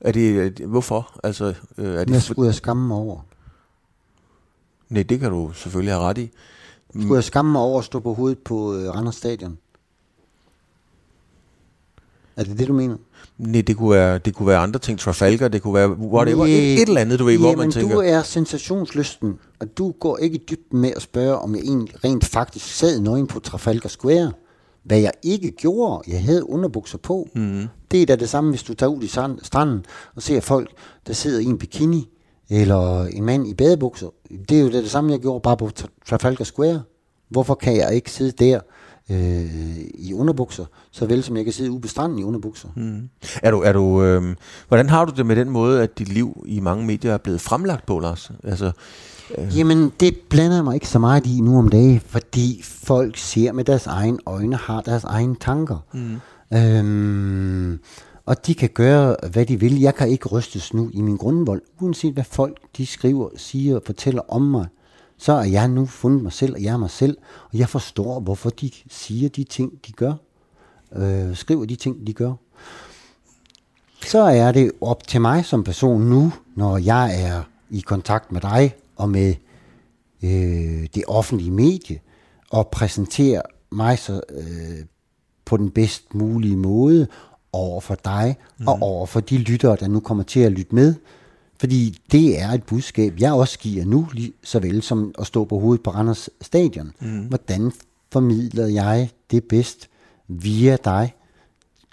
Er 0.00 0.12
det, 0.12 0.52
hvorfor? 0.58 1.20
Altså, 1.22 1.54
øh, 1.78 1.94
er 1.94 1.98
det 1.98 2.08
Hvad 2.08 2.20
skulle 2.20 2.46
jeg 2.46 2.54
skamme 2.54 2.86
mig 2.86 2.96
over? 2.96 3.20
Nej, 4.88 5.02
det 5.02 5.20
kan 5.20 5.30
du 5.30 5.50
selvfølgelig 5.54 5.94
have 5.94 6.04
ret 6.04 6.18
i. 6.18 6.30
Skulle 6.90 7.14
jeg 7.14 7.24
skamme 7.24 7.52
mig 7.52 7.60
over 7.60 7.78
at 7.78 7.84
stå 7.84 8.00
på 8.00 8.14
hovedet 8.14 8.38
på 8.38 8.74
øh, 8.74 8.94
Randers 8.94 9.14
Stadion? 9.14 9.58
Er 12.36 12.44
det 12.44 12.58
det, 12.58 12.68
du 12.68 12.72
mener? 12.72 12.96
Nej, 13.38 13.60
det 13.60 13.76
kunne 13.76 13.90
være, 13.90 14.18
det 14.18 14.34
kunne 14.34 14.46
være 14.46 14.58
andre 14.58 14.80
ting. 14.80 14.98
Trafalgar, 14.98 15.48
det 15.48 15.62
kunne 15.62 15.74
være 15.74 15.90
whatever. 15.90 16.46
Nej, 16.46 16.54
et, 16.54 16.82
et 16.82 16.88
eller 16.88 17.00
andet, 17.00 17.18
du 17.18 17.24
ved, 17.24 17.38
hvor 17.38 17.56
man 17.56 17.70
tænker... 17.70 17.94
du 17.94 18.00
er 18.00 18.22
sensationslysten, 18.22 19.38
og 19.60 19.78
du 19.78 19.92
går 20.00 20.18
ikke 20.18 20.38
dybt 20.50 20.72
med 20.72 20.92
at 20.96 21.02
spørge, 21.02 21.38
om 21.38 21.54
jeg 21.54 21.62
egentlig 21.62 22.04
rent 22.04 22.24
faktisk 22.24 22.66
sad 22.74 23.00
nøgen 23.00 23.26
på 23.26 23.40
Trafalgar 23.40 23.88
Square. 23.88 24.32
Hvad 24.88 24.98
jeg 24.98 25.12
ikke 25.22 25.50
gjorde, 25.50 26.10
jeg 26.10 26.24
havde 26.24 26.50
underbukser 26.50 26.98
på. 26.98 27.28
Mm. 27.34 27.66
Det 27.90 28.02
er 28.02 28.06
da 28.06 28.16
det 28.16 28.28
samme, 28.28 28.50
hvis 28.50 28.62
du 28.62 28.74
tager 28.74 28.90
ud 28.90 29.02
i 29.02 29.06
stranden 29.42 29.86
og 30.14 30.22
ser 30.22 30.40
folk, 30.40 30.70
der 31.06 31.12
sidder 31.12 31.40
i 31.40 31.44
en 31.44 31.58
bikini, 31.58 32.08
eller 32.50 33.04
en 33.04 33.24
mand 33.24 33.48
i 33.48 33.54
badebukser. 33.54 34.08
Det 34.48 34.58
er 34.58 34.60
jo 34.60 34.66
det, 34.66 34.82
det 34.82 34.90
samme, 34.90 35.12
jeg 35.12 35.20
gjorde 35.20 35.40
bare 35.40 35.56
på 35.56 35.70
Trafalgar 36.08 36.44
Square. 36.44 36.82
Hvorfor 37.28 37.54
kan 37.54 37.76
jeg 37.76 37.94
ikke 37.94 38.10
sidde 38.10 38.44
der 38.44 38.60
øh, 39.10 39.76
i 39.94 40.12
underbukser, 40.14 40.64
så 40.90 41.06
vel 41.06 41.22
som 41.22 41.36
jeg 41.36 41.44
kan 41.44 41.52
sidde 41.52 41.70
ude 41.70 41.80
på 41.80 41.88
stranden 41.88 42.18
i 42.18 42.22
underbukser? 42.22 42.68
Mm. 42.76 43.08
Er 43.42 43.50
du, 43.50 43.60
er 43.60 43.72
du, 43.72 44.02
øh, 44.02 44.36
hvordan 44.68 44.88
har 44.88 45.04
du 45.04 45.12
det 45.16 45.26
med 45.26 45.36
den 45.36 45.50
måde, 45.50 45.82
at 45.82 45.98
dit 45.98 46.08
liv 46.08 46.44
i 46.46 46.60
mange 46.60 46.86
medier 46.86 47.12
er 47.12 47.18
blevet 47.18 47.40
fremlagt 47.40 47.86
på, 47.86 47.98
Lars? 47.98 48.30
Altså, 48.44 48.72
Øh. 49.38 49.58
Jamen, 49.58 49.92
det 50.00 50.16
blander 50.28 50.62
mig 50.62 50.74
ikke 50.74 50.88
så 50.88 50.98
meget 50.98 51.26
i 51.26 51.40
nu 51.40 51.58
om 51.58 51.68
dagen, 51.68 52.00
fordi 52.00 52.62
folk 52.64 53.16
ser 53.16 53.52
med 53.52 53.64
deres 53.64 53.86
egen 53.86 54.18
øjne, 54.26 54.56
har 54.56 54.80
deres 54.80 55.04
egne 55.04 55.36
tanker. 55.40 55.78
Mm. 55.92 56.20
Øhm, 56.58 57.80
og 58.26 58.46
de 58.46 58.54
kan 58.54 58.68
gøre, 58.68 59.16
hvad 59.30 59.46
de 59.46 59.60
vil. 59.60 59.80
Jeg 59.80 59.94
kan 59.94 60.08
ikke 60.08 60.28
rystes 60.28 60.74
nu 60.74 60.90
i 60.92 61.00
min 61.00 61.16
grundvold, 61.16 61.62
uanset 61.80 62.12
hvad 62.12 62.24
folk 62.24 62.58
de 62.76 62.86
skriver, 62.86 63.28
siger 63.36 63.76
og 63.76 63.82
fortæller 63.86 64.22
om 64.28 64.42
mig. 64.42 64.66
Så 65.18 65.32
er 65.32 65.44
jeg 65.44 65.68
nu 65.68 65.86
fundet 65.86 66.22
mig 66.22 66.32
selv, 66.32 66.54
og 66.54 66.62
jeg 66.62 66.72
er 66.72 66.76
mig 66.76 66.90
selv, 66.90 67.16
og 67.52 67.58
jeg 67.58 67.68
forstår, 67.68 68.20
hvorfor 68.20 68.50
de 68.50 68.70
siger 68.90 69.28
de 69.28 69.44
ting, 69.44 69.72
de 69.86 69.92
gør. 69.92 70.12
Øh, 70.96 71.36
skriver 71.36 71.64
de 71.64 71.76
ting, 71.76 72.06
de 72.06 72.12
gør. 72.12 72.32
Så 74.06 74.18
er 74.18 74.52
det 74.52 74.72
op 74.80 75.06
til 75.06 75.20
mig 75.20 75.44
som 75.44 75.64
person 75.64 76.02
nu, 76.02 76.32
når 76.54 76.78
jeg 76.78 77.22
er 77.22 77.42
i 77.70 77.80
kontakt 77.80 78.32
med 78.32 78.40
dig, 78.40 78.74
og 78.98 79.10
med 79.10 79.34
øh, 80.22 80.86
det 80.94 81.02
offentlige 81.06 81.50
medie 81.50 82.00
og 82.50 82.68
præsentere 82.68 83.42
mig 83.72 83.98
så 83.98 84.20
øh, 84.30 84.84
på 85.44 85.56
den 85.56 85.70
bedst 85.70 86.14
mulige 86.14 86.56
måde 86.56 87.06
over 87.52 87.80
for 87.80 87.94
dig 88.04 88.36
mm. 88.58 88.68
og 88.68 88.76
mhm. 88.76 88.82
over 88.82 89.06
for 89.06 89.20
de 89.20 89.38
lyttere, 89.38 89.76
der 89.80 89.88
nu 89.88 90.00
kommer 90.00 90.24
til 90.24 90.40
at 90.40 90.52
lytte 90.52 90.74
med. 90.74 90.94
Fordi 91.60 91.98
det 92.12 92.40
er 92.40 92.48
et 92.48 92.62
budskab, 92.62 93.14
jeg 93.20 93.32
også 93.32 93.58
giver 93.58 93.84
nu, 93.84 94.08
lige 94.12 94.32
så 94.44 94.58
vel 94.58 94.82
som 94.82 95.14
at 95.18 95.26
stå 95.26 95.44
på 95.44 95.58
hovedet 95.58 95.82
på 95.82 95.90
Randers 95.90 96.30
Stadion. 96.40 96.92
Mm. 97.00 97.26
Hvordan 97.26 97.72
formidler 98.12 98.66
jeg 98.66 99.10
det 99.30 99.44
bedst 99.44 99.88
via 100.28 100.76
dig 100.84 101.14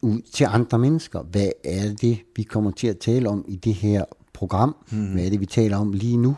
ud 0.02 0.22
til 0.34 0.48
andre 0.50 0.80
mennesker? 0.80 1.22
Hvad 1.22 1.50
er 1.64 1.94
det, 2.02 2.18
vi 2.36 2.44
kommer 2.44 2.72
til 2.72 2.88
at 2.88 2.98
tale 2.98 3.30
om 3.30 3.46
i 3.48 3.56
det 3.56 3.74
her 3.74 4.06
program? 4.34 4.76
Mm. 4.92 5.06
Hvad 5.06 5.26
er 5.26 5.30
det, 5.30 5.40
vi 5.40 5.46
taler 5.46 5.78
om 5.78 5.94
lige 5.94 6.18
nu? 6.18 6.36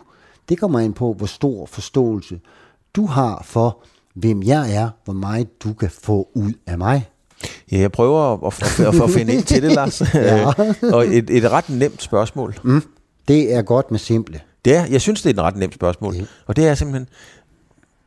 Det 0.50 0.60
kommer 0.60 0.80
ind 0.80 0.94
på, 0.94 1.14
hvor 1.14 1.26
stor 1.26 1.66
forståelse 1.66 2.40
du 2.96 3.06
har 3.06 3.42
for, 3.46 3.84
hvem 4.14 4.44
jeg 4.44 4.74
er, 4.76 4.90
hvor 5.06 5.14
meget 5.14 5.64
du 5.64 5.74
kan 5.74 5.90
få 5.90 6.30
ud 6.34 6.54
af 6.68 6.78
mig. 6.78 7.10
Ja, 7.72 7.78
jeg 7.78 7.92
prøver 7.92 8.34
at, 8.34 8.54
at, 8.62 8.80
at, 8.80 9.02
at 9.02 9.10
finde 9.10 9.34
ind 9.34 9.44
til 9.44 9.64
det, 9.64 9.72
Lars. 9.80 10.02
ja. 10.14 10.46
og 10.96 11.08
et, 11.08 11.30
et 11.30 11.52
ret 11.52 11.70
nemt 11.70 12.02
spørgsmål. 12.02 12.56
Mm, 12.64 12.84
det 13.28 13.54
er 13.54 13.62
godt 13.62 13.92
med 13.92 14.00
simple. 14.00 14.42
Det 14.66 14.76
er, 14.76 14.86
jeg 14.86 15.02
synes, 15.02 15.22
det 15.22 15.30
er 15.30 15.34
et 15.34 15.42
ret 15.42 15.56
nemt 15.56 15.74
spørgsmål. 15.74 16.16
Ja. 16.16 16.24
Og 16.46 16.56
det 16.56 16.68
er 16.68 16.76
simpelthen, 16.76 17.08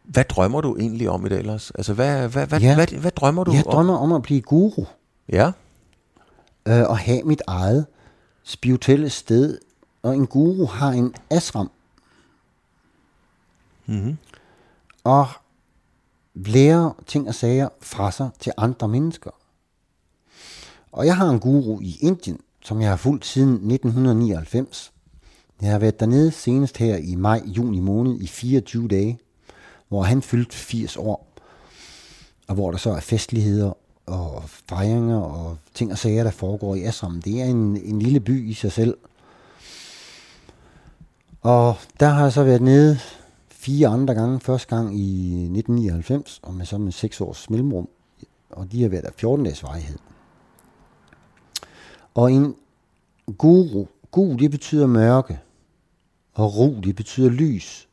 hvad 0.04 0.24
drømmer 0.24 0.60
du 0.60 0.76
egentlig 0.76 1.10
om 1.10 1.26
i 1.26 1.28
dag, 1.28 1.44
Lars? 1.44 1.70
Altså, 1.70 1.92
hvad, 1.92 2.28
hvad, 2.28 2.46
hvad, 2.46 2.60
ja. 2.60 2.74
hvad, 2.74 2.86
hvad, 2.86 3.10
drømmer 3.10 3.44
du 3.44 3.52
Jeg 3.52 3.66
om? 3.66 3.72
drømmer 3.72 3.96
om 3.96 4.12
at 4.12 4.22
blive 4.22 4.40
guru. 4.40 4.84
Ja. 5.32 5.50
Øh, 6.68 6.82
og 6.90 6.98
have 6.98 7.22
mit 7.22 7.42
eget 7.46 7.86
spirituelle 8.44 9.10
sted. 9.10 9.58
Og 10.02 10.14
en 10.14 10.26
guru 10.26 10.66
har 10.66 10.90
en 10.90 11.14
asram. 11.30 11.70
Mm-hmm. 13.90 14.16
Og 15.04 15.28
lære 16.34 16.94
ting 17.06 17.28
og 17.28 17.34
sager 17.34 17.68
fra 17.80 18.10
sig 18.12 18.30
til 18.40 18.52
andre 18.56 18.88
mennesker. 18.88 19.30
Og 20.92 21.06
jeg 21.06 21.16
har 21.16 21.28
en 21.28 21.40
guru 21.40 21.80
i 21.80 21.96
Indien, 22.00 22.40
som 22.64 22.80
jeg 22.80 22.88
har 22.88 22.96
fulgt 22.96 23.26
siden 23.26 23.52
1999. 23.52 24.92
Jeg 25.62 25.70
har 25.70 25.78
været 25.78 26.00
dernede 26.00 26.30
senest 26.30 26.76
her 26.76 26.96
i 26.96 27.14
maj-juni 27.14 27.80
måned 27.80 28.20
i 28.20 28.26
24 28.26 28.88
dage, 28.88 29.18
hvor 29.88 30.02
han 30.02 30.22
fyldte 30.22 30.56
80 30.56 30.96
år, 30.96 31.26
og 32.48 32.54
hvor 32.54 32.70
der 32.70 32.78
så 32.78 32.90
er 32.90 33.00
festligheder 33.00 33.72
og 34.06 34.42
fejringer 34.46 35.20
og 35.20 35.58
ting 35.74 35.92
og 35.92 35.98
sager, 35.98 36.24
der 36.24 36.30
foregår 36.30 36.74
i 36.74 36.82
Assam. 36.82 37.22
Det 37.22 37.40
er 37.40 37.44
en, 37.44 37.76
en 37.76 38.02
lille 38.02 38.20
by 38.20 38.50
i 38.50 38.54
sig 38.54 38.72
selv. 38.72 38.96
Og 41.42 41.76
der 42.00 42.08
har 42.08 42.22
jeg 42.22 42.32
så 42.32 42.44
været 42.44 42.62
nede 42.62 42.98
fire 43.60 43.88
andre 43.88 44.14
gange. 44.14 44.40
Første 44.40 44.76
gang 44.76 44.98
i 44.98 45.32
1999, 45.32 46.40
og 46.42 46.54
med 46.54 46.66
så 46.66 46.78
med 46.78 46.92
seks 46.92 47.20
års 47.20 47.50
mellemrum. 47.50 47.88
Og 48.50 48.72
de 48.72 48.82
har 48.82 48.88
været 48.88 49.04
af 49.04 49.12
14 49.14 49.44
dages 49.44 49.62
varighed. 49.62 49.98
Og 52.14 52.32
en 52.32 52.54
guru, 53.38 53.86
guru 54.10 54.36
det 54.36 54.50
betyder 54.50 54.86
mørke, 54.86 55.40
og 56.34 56.56
ro 56.56 56.80
det 56.84 56.96
betyder 56.96 57.30
lys. 57.30 57.88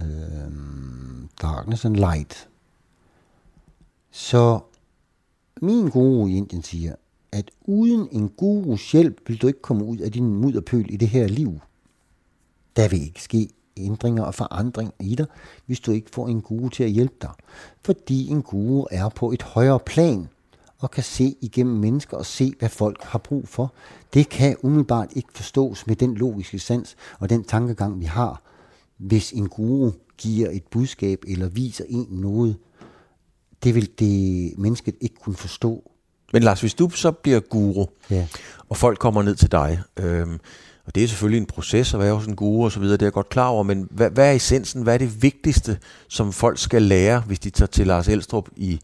Øhm, 0.00 1.28
darkness 1.42 1.84
and 1.84 1.96
light. 1.96 2.48
Så 4.10 4.60
min 5.62 5.88
guru 5.88 6.26
i 6.26 6.36
Indien 6.36 6.62
siger, 6.62 6.94
at 7.32 7.50
uden 7.66 8.08
en 8.12 8.28
gurus 8.28 8.92
hjælp 8.92 9.28
vil 9.28 9.42
du 9.42 9.46
ikke 9.46 9.62
komme 9.62 9.84
ud 9.84 9.98
af 9.98 10.12
din 10.12 10.34
mudderpøl 10.34 10.94
i 10.94 10.96
det 10.96 11.08
her 11.08 11.28
liv. 11.28 11.60
Der 12.76 12.88
vil 12.88 13.02
ikke 13.02 13.22
ske 13.22 13.48
ændringer 13.78 14.22
og 14.22 14.34
forandring 14.34 14.92
i 15.00 15.14
dig, 15.14 15.26
hvis 15.66 15.80
du 15.80 15.90
ikke 15.90 16.10
får 16.10 16.28
en 16.28 16.40
guru 16.40 16.68
til 16.68 16.84
at 16.84 16.90
hjælpe 16.90 17.14
dig. 17.22 17.30
Fordi 17.84 18.28
en 18.28 18.42
guru 18.42 18.86
er 18.90 19.08
på 19.08 19.32
et 19.32 19.42
højere 19.42 19.80
plan 19.80 20.28
og 20.78 20.90
kan 20.90 21.04
se 21.04 21.36
igennem 21.40 21.76
mennesker 21.76 22.16
og 22.16 22.26
se, 22.26 22.52
hvad 22.58 22.68
folk 22.68 23.02
har 23.02 23.18
brug 23.18 23.48
for. 23.48 23.72
Det 24.14 24.28
kan 24.28 24.56
umiddelbart 24.62 25.08
ikke 25.16 25.28
forstås 25.34 25.86
med 25.86 25.96
den 25.96 26.14
logiske 26.14 26.58
sans 26.58 26.96
og 27.18 27.30
den 27.30 27.44
tankegang, 27.44 28.00
vi 28.00 28.04
har, 28.04 28.42
hvis 28.96 29.32
en 29.32 29.48
guru 29.48 29.90
giver 30.18 30.50
et 30.50 30.62
budskab 30.70 31.24
eller 31.28 31.48
viser 31.48 31.84
en 31.88 32.06
noget. 32.10 32.56
Det 33.64 33.74
vil 33.74 33.90
det 33.98 34.58
mennesket 34.58 34.94
ikke 35.00 35.16
kunne 35.22 35.36
forstå. 35.36 35.90
Men 36.32 36.42
Lars, 36.42 36.60
hvis 36.60 36.74
du 36.74 36.90
så 36.90 37.12
bliver 37.12 37.40
guru, 37.40 37.86
ja. 38.10 38.26
og 38.68 38.76
folk 38.76 38.98
kommer 38.98 39.22
ned 39.22 39.34
til 39.34 39.52
dig, 39.52 39.80
øhm, 39.96 40.40
og 40.88 40.94
det 40.94 41.04
er 41.04 41.08
selvfølgelig 41.08 41.40
en 41.40 41.46
proces 41.46 41.94
at 41.94 42.00
være 42.00 42.14
hos 42.14 42.26
en 42.26 42.36
guru 42.36 42.64
og 42.64 42.72
så 42.72 42.80
videre, 42.80 42.96
det 42.96 43.02
er 43.02 43.06
jeg 43.06 43.12
godt 43.12 43.28
klar 43.28 43.48
over, 43.48 43.62
men 43.62 43.88
hvad, 43.90 44.10
hvad 44.10 44.28
er 44.28 44.32
essensen, 44.32 44.82
hvad 44.82 44.94
er 44.94 44.98
det 44.98 45.22
vigtigste, 45.22 45.78
som 46.08 46.32
folk 46.32 46.58
skal 46.58 46.82
lære, 46.82 47.20
hvis 47.20 47.38
de 47.38 47.50
tager 47.50 47.66
til 47.66 47.86
Lars 47.86 48.08
Elstrup 48.08 48.48
i 48.56 48.80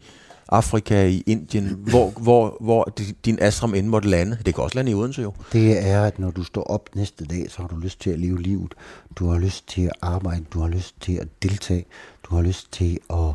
Afrika, 0.49 1.07
i 1.07 1.23
Indien, 1.25 1.65
hvor, 1.65 2.09
hvor, 2.09 2.57
hvor 2.61 2.93
din 3.25 3.37
ashram 3.41 3.73
end 3.73 3.87
måtte 3.87 4.09
lande. 4.09 4.37
Det 4.45 4.55
kan 4.55 4.63
også 4.63 4.75
lande 4.75 4.91
i 4.91 4.93
Odense 4.93 5.21
jo. 5.21 5.33
Det 5.53 5.87
er, 5.87 6.03
at 6.03 6.19
når 6.19 6.31
du 6.31 6.43
står 6.43 6.63
op 6.63 6.89
næste 6.95 7.25
dag, 7.25 7.51
så 7.51 7.61
har 7.61 7.67
du 7.67 7.75
lyst 7.75 8.01
til 8.01 8.09
at 8.09 8.19
leve 8.19 8.41
livet. 8.41 8.73
Du 9.15 9.29
har 9.29 9.39
lyst 9.39 9.67
til 9.67 9.81
at 9.81 9.93
arbejde, 10.01 10.45
du 10.53 10.59
har 10.59 10.67
lyst 10.67 10.95
til 11.01 11.13
at 11.13 11.27
deltage, 11.43 11.85
du 12.23 12.35
har 12.35 12.41
lyst 12.41 12.71
til 12.71 12.99
at 13.09 13.33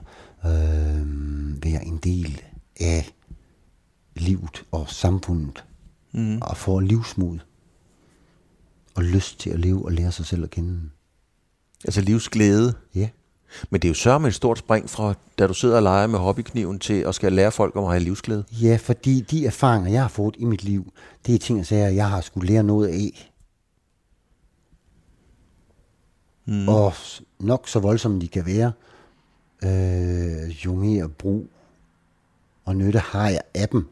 øh, 0.51 1.65
være 1.65 1.85
en 1.85 1.97
del 1.97 2.43
af 2.81 3.11
livet 4.17 4.65
og 4.73 4.89
samfundet. 4.89 5.65
Mm. 6.13 6.39
Og 6.43 6.57
få 6.57 6.81
livsmod 6.81 7.39
og 8.95 9.05
lyst 9.05 9.41
til 9.41 9.51
at 9.51 9.59
leve 9.59 9.85
og 9.85 9.93
lære 9.93 10.13
sig 10.13 10.27
selv 10.27 10.45
at 10.45 10.51
kende. 10.51 10.81
Altså 11.85 12.01
livsglæde? 12.01 12.75
Ja. 12.95 13.09
Men 13.71 13.83
det 13.83 13.89
er 13.89 13.91
jo 13.91 13.95
sørme 13.95 14.29
et 14.29 14.35
stort 14.35 14.59
spring 14.59 14.91
fra, 14.91 15.15
da 15.39 15.47
du 15.47 15.55
sidder 15.55 15.77
og 15.77 15.83
leger 15.83 16.07
med 16.07 16.19
hobbykniven, 16.19 16.79
til 16.79 16.95
at 16.95 17.15
skal 17.15 17.33
lære 17.33 17.53
folk 17.53 17.77
om 17.77 17.85
at 17.85 17.91
have 17.91 18.03
livsglæde. 18.03 18.45
Ja, 18.51 18.79
fordi 18.83 19.21
de 19.21 19.47
erfaringer, 19.47 19.91
jeg 19.91 20.03
har 20.03 20.09
fået 20.09 20.37
i 20.39 20.45
mit 20.45 20.65
liv, 20.65 20.93
det 21.27 21.35
er 21.35 21.39
ting, 21.39 21.71
jeg 21.71 21.87
at 21.87 21.95
jeg 21.95 22.11
har 22.11 22.21
skulle 22.21 22.49
lære 22.49 22.63
noget 22.63 22.89
af. 22.89 23.33
Mm. 26.47 26.69
Og 26.69 26.93
nok 27.39 27.69
så 27.69 27.79
voldsomt 27.79 28.23
de 28.23 28.29
kan 28.29 28.47
være, 28.47 28.73
øh, 29.65 30.65
jo 30.65 30.75
mere 30.75 31.09
brug 31.09 31.49
og 32.65 32.77
nytte 32.77 32.99
har 32.99 33.29
jeg 33.29 33.43
af 33.55 33.69
dem, 33.69 33.89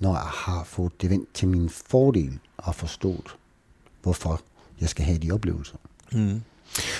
når 0.00 0.12
jeg 0.12 0.22
har 0.22 0.64
fået 0.64 1.02
det 1.02 1.10
vendt 1.10 1.34
til 1.34 1.48
min 1.48 1.68
fordel 1.68 2.38
og 2.56 2.74
forstået, 2.74 3.36
hvorfor 4.02 4.40
jeg 4.80 4.88
skal 4.88 5.04
have 5.04 5.18
de 5.18 5.32
oplevelser. 5.32 5.76
Mm. 6.12 6.42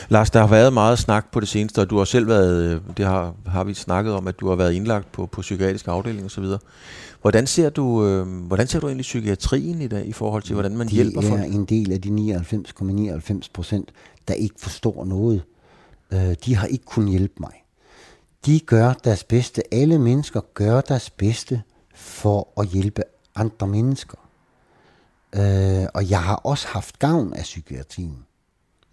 Lars, 0.08 0.30
der 0.30 0.40
har 0.40 0.46
været 0.46 0.72
meget 0.72 0.98
snak 0.98 1.32
på 1.32 1.40
det 1.40 1.48
seneste, 1.48 1.78
og 1.78 1.90
du 1.90 1.98
har 1.98 2.04
selv 2.04 2.28
været, 2.28 2.74
øh, 2.74 2.80
det 2.96 3.06
har, 3.06 3.34
har 3.46 3.64
vi 3.64 3.74
snakket 3.74 4.14
om, 4.14 4.28
at 4.28 4.40
du 4.40 4.48
har 4.48 4.56
været 4.56 4.72
indlagt 4.72 5.12
på, 5.12 5.26
på 5.26 5.40
psykiatrisk 5.40 5.88
afdeling 5.88 6.24
osv. 6.24 6.44
Hvordan 7.20 7.46
ser 7.46 7.70
du, 7.70 8.06
øh, 8.06 8.26
hvordan 8.26 8.66
ser 8.66 8.80
du 8.80 8.86
egentlig 8.86 9.02
psykiatrien 9.02 9.80
i 9.80 9.88
dag 9.88 10.06
i 10.06 10.12
forhold 10.12 10.42
til, 10.42 10.54
hvordan 10.54 10.76
man 10.76 10.88
de 10.88 10.92
hjælper 10.92 11.20
folk? 11.20 11.40
Det 11.42 11.50
er 11.50 11.54
en 11.54 11.64
del 11.64 11.92
af 11.92 12.00
de 12.00 12.08
99,99 12.08 13.48
procent, 13.52 13.92
der 14.28 14.34
ikke 14.34 14.54
forstår 14.58 15.04
noget. 15.04 15.42
Øh, 16.12 16.34
de 16.44 16.56
har 16.56 16.66
ikke 16.66 16.84
kunnet 16.84 17.10
hjælpe 17.10 17.34
mig. 17.40 17.52
De 18.46 18.60
gør 18.60 18.92
deres 18.92 19.24
bedste. 19.24 19.74
Alle 19.74 19.98
mennesker 19.98 20.40
gør 20.54 20.80
deres 20.80 21.10
bedste 21.10 21.62
for 21.94 22.48
at 22.60 22.66
hjælpe 22.66 23.02
andre 23.34 23.66
mennesker. 23.66 24.16
Øh, 25.32 25.86
og 25.94 26.10
jeg 26.10 26.22
har 26.22 26.36
også 26.36 26.68
haft 26.68 26.98
gavn 26.98 27.34
af 27.34 27.42
psykiatrien. 27.42 28.26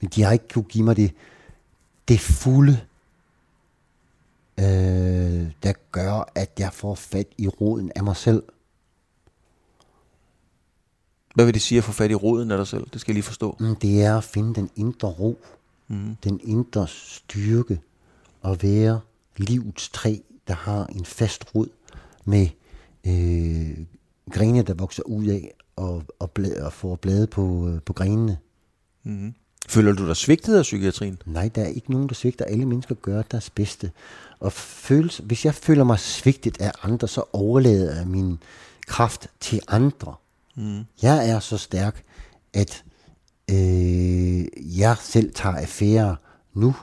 Men 0.01 0.09
de 0.15 0.23
har 0.23 0.31
ikke 0.31 0.47
kunne 0.53 0.63
give 0.63 0.83
mig 0.83 0.95
det, 0.95 1.13
det 2.07 2.19
fulde, 2.19 2.79
øh, 4.59 5.51
der 5.63 5.73
gør, 5.91 6.31
at 6.35 6.51
jeg 6.59 6.73
får 6.73 6.95
fat 6.95 7.27
i 7.37 7.47
roden 7.47 7.91
af 7.95 8.03
mig 8.03 8.15
selv. 8.15 8.43
Hvad 11.35 11.45
vil 11.45 11.53
det 11.53 11.61
sige 11.61 11.77
at 11.77 11.83
få 11.83 11.91
fat 11.91 12.11
i 12.11 12.15
roden 12.15 12.51
af 12.51 12.57
dig 12.57 12.67
selv? 12.67 12.87
Det 12.93 13.01
skal 13.01 13.11
jeg 13.11 13.15
lige 13.15 13.23
forstå. 13.23 13.55
Mm, 13.59 13.75
det 13.75 14.03
er 14.03 14.17
at 14.17 14.23
finde 14.23 14.55
den 14.55 14.69
indre 14.75 15.07
ro, 15.07 15.39
mm. 15.87 16.15
den 16.23 16.39
indre 16.43 16.87
styrke, 16.87 17.79
og 18.41 18.63
være 18.63 18.99
livets 19.37 19.89
træ, 19.89 20.17
der 20.47 20.53
har 20.53 20.85
en 20.85 21.05
fast 21.05 21.55
rod 21.55 21.67
med 22.25 22.47
øh, 23.07 23.85
grene, 24.31 24.61
der 24.61 24.73
vokser 24.73 25.03
ud 25.03 25.25
af, 25.25 25.53
og, 25.77 26.03
og, 26.19 26.31
blad, 26.31 26.61
og 26.61 26.73
får 26.73 26.95
blade 26.95 27.27
på, 27.27 27.69
øh, 27.69 27.81
på 27.81 27.93
grenene. 27.93 28.37
Mm. 29.03 29.33
Føler 29.67 29.93
du 29.93 30.07
dig 30.07 30.15
svigtet 30.15 30.57
af 30.57 30.61
psykiatrien? 30.61 31.21
Nej, 31.25 31.49
der 31.55 31.61
er 31.61 31.67
ikke 31.67 31.91
nogen, 31.91 32.09
der 32.09 32.15
svigter. 32.15 32.45
Alle 32.45 32.65
mennesker 32.65 32.95
gør 32.95 33.21
deres 33.21 33.49
bedste. 33.49 33.91
Og 34.39 34.53
føles, 34.53 35.17
hvis 35.17 35.45
jeg 35.45 35.55
føler 35.55 35.83
mig 35.83 35.99
svigtet 35.99 36.61
af 36.61 36.71
andre, 36.83 37.07
så 37.07 37.23
overlader 37.33 37.95
jeg 37.95 38.07
min 38.07 38.39
kraft 38.87 39.27
til 39.39 39.61
andre. 39.67 40.15
Mm. 40.55 40.83
Jeg 41.01 41.29
er 41.29 41.39
så 41.39 41.57
stærk, 41.57 42.03
at 42.53 42.83
øh, 43.51 44.45
jeg 44.79 44.97
selv 45.01 45.33
tager 45.33 45.55
affære 45.55 46.15
nu, 46.53 46.75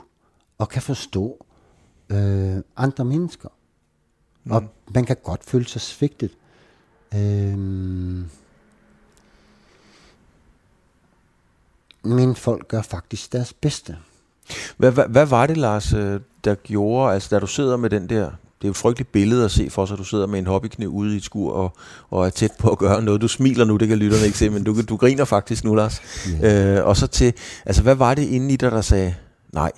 og 0.57 0.69
kan 0.69 0.81
forstå 0.81 1.45
øh, 2.09 2.57
andre 2.77 3.05
mennesker. 3.05 3.49
Mm. 4.43 4.51
Og 4.51 4.63
man 4.93 5.05
kan 5.05 5.15
godt 5.23 5.43
føle 5.43 5.65
sig 5.65 5.81
svigtet. 5.81 6.31
Øh, 7.15 7.57
men 12.05 12.35
folk 12.35 12.67
gør 12.67 12.81
faktisk 12.81 13.33
deres 13.33 13.53
bedste. 13.53 13.97
Hvad, 14.77 14.91
hvad, 14.91 15.05
hvad 15.09 15.25
var 15.25 15.47
det, 15.47 15.57
Lars, 15.57 15.93
øh, 15.93 16.19
der 16.43 16.55
gjorde, 16.55 17.13
altså 17.13 17.29
da 17.31 17.39
du 17.39 17.47
sidder 17.47 17.77
med 17.77 17.89
den 17.89 18.09
der, 18.09 18.25
det 18.25 18.63
er 18.63 18.67
jo 18.67 18.71
et 18.71 18.77
frygteligt 18.77 19.11
billede 19.11 19.45
at 19.45 19.51
se 19.51 19.69
for 19.69 19.85
sig, 19.85 19.93
at 19.93 19.99
du 19.99 20.03
sidder 20.03 20.27
med 20.27 20.39
en 20.39 20.47
hobbykniv 20.47 20.89
ude 20.89 21.13
i 21.13 21.17
et 21.17 21.23
skur 21.23 21.53
og, 21.53 21.73
og 22.09 22.25
er 22.25 22.29
tæt 22.29 22.51
på 22.59 22.69
at 22.69 22.77
gøre 22.77 23.01
noget. 23.01 23.21
Du 23.21 23.27
smiler 23.27 23.65
nu, 23.65 23.77
det 23.77 23.87
kan 23.87 23.97
lytterne 23.97 24.25
ikke 24.25 24.37
se, 24.37 24.49
men 24.49 24.63
du, 24.63 24.81
du 24.81 24.95
griner 24.95 25.25
faktisk 25.25 25.63
nu, 25.63 25.75
Lars. 25.75 26.01
Yeah. 26.43 26.77
Øh, 26.77 26.85
og 26.85 26.97
så 26.97 27.07
til, 27.07 27.33
altså 27.65 27.81
hvad 27.81 27.95
var 27.95 28.13
det 28.13 28.23
inde 28.23 28.53
i 28.53 28.55
dig, 28.55 28.71
der 28.71 28.81
sagde, 28.81 29.15
nej, 29.53 29.71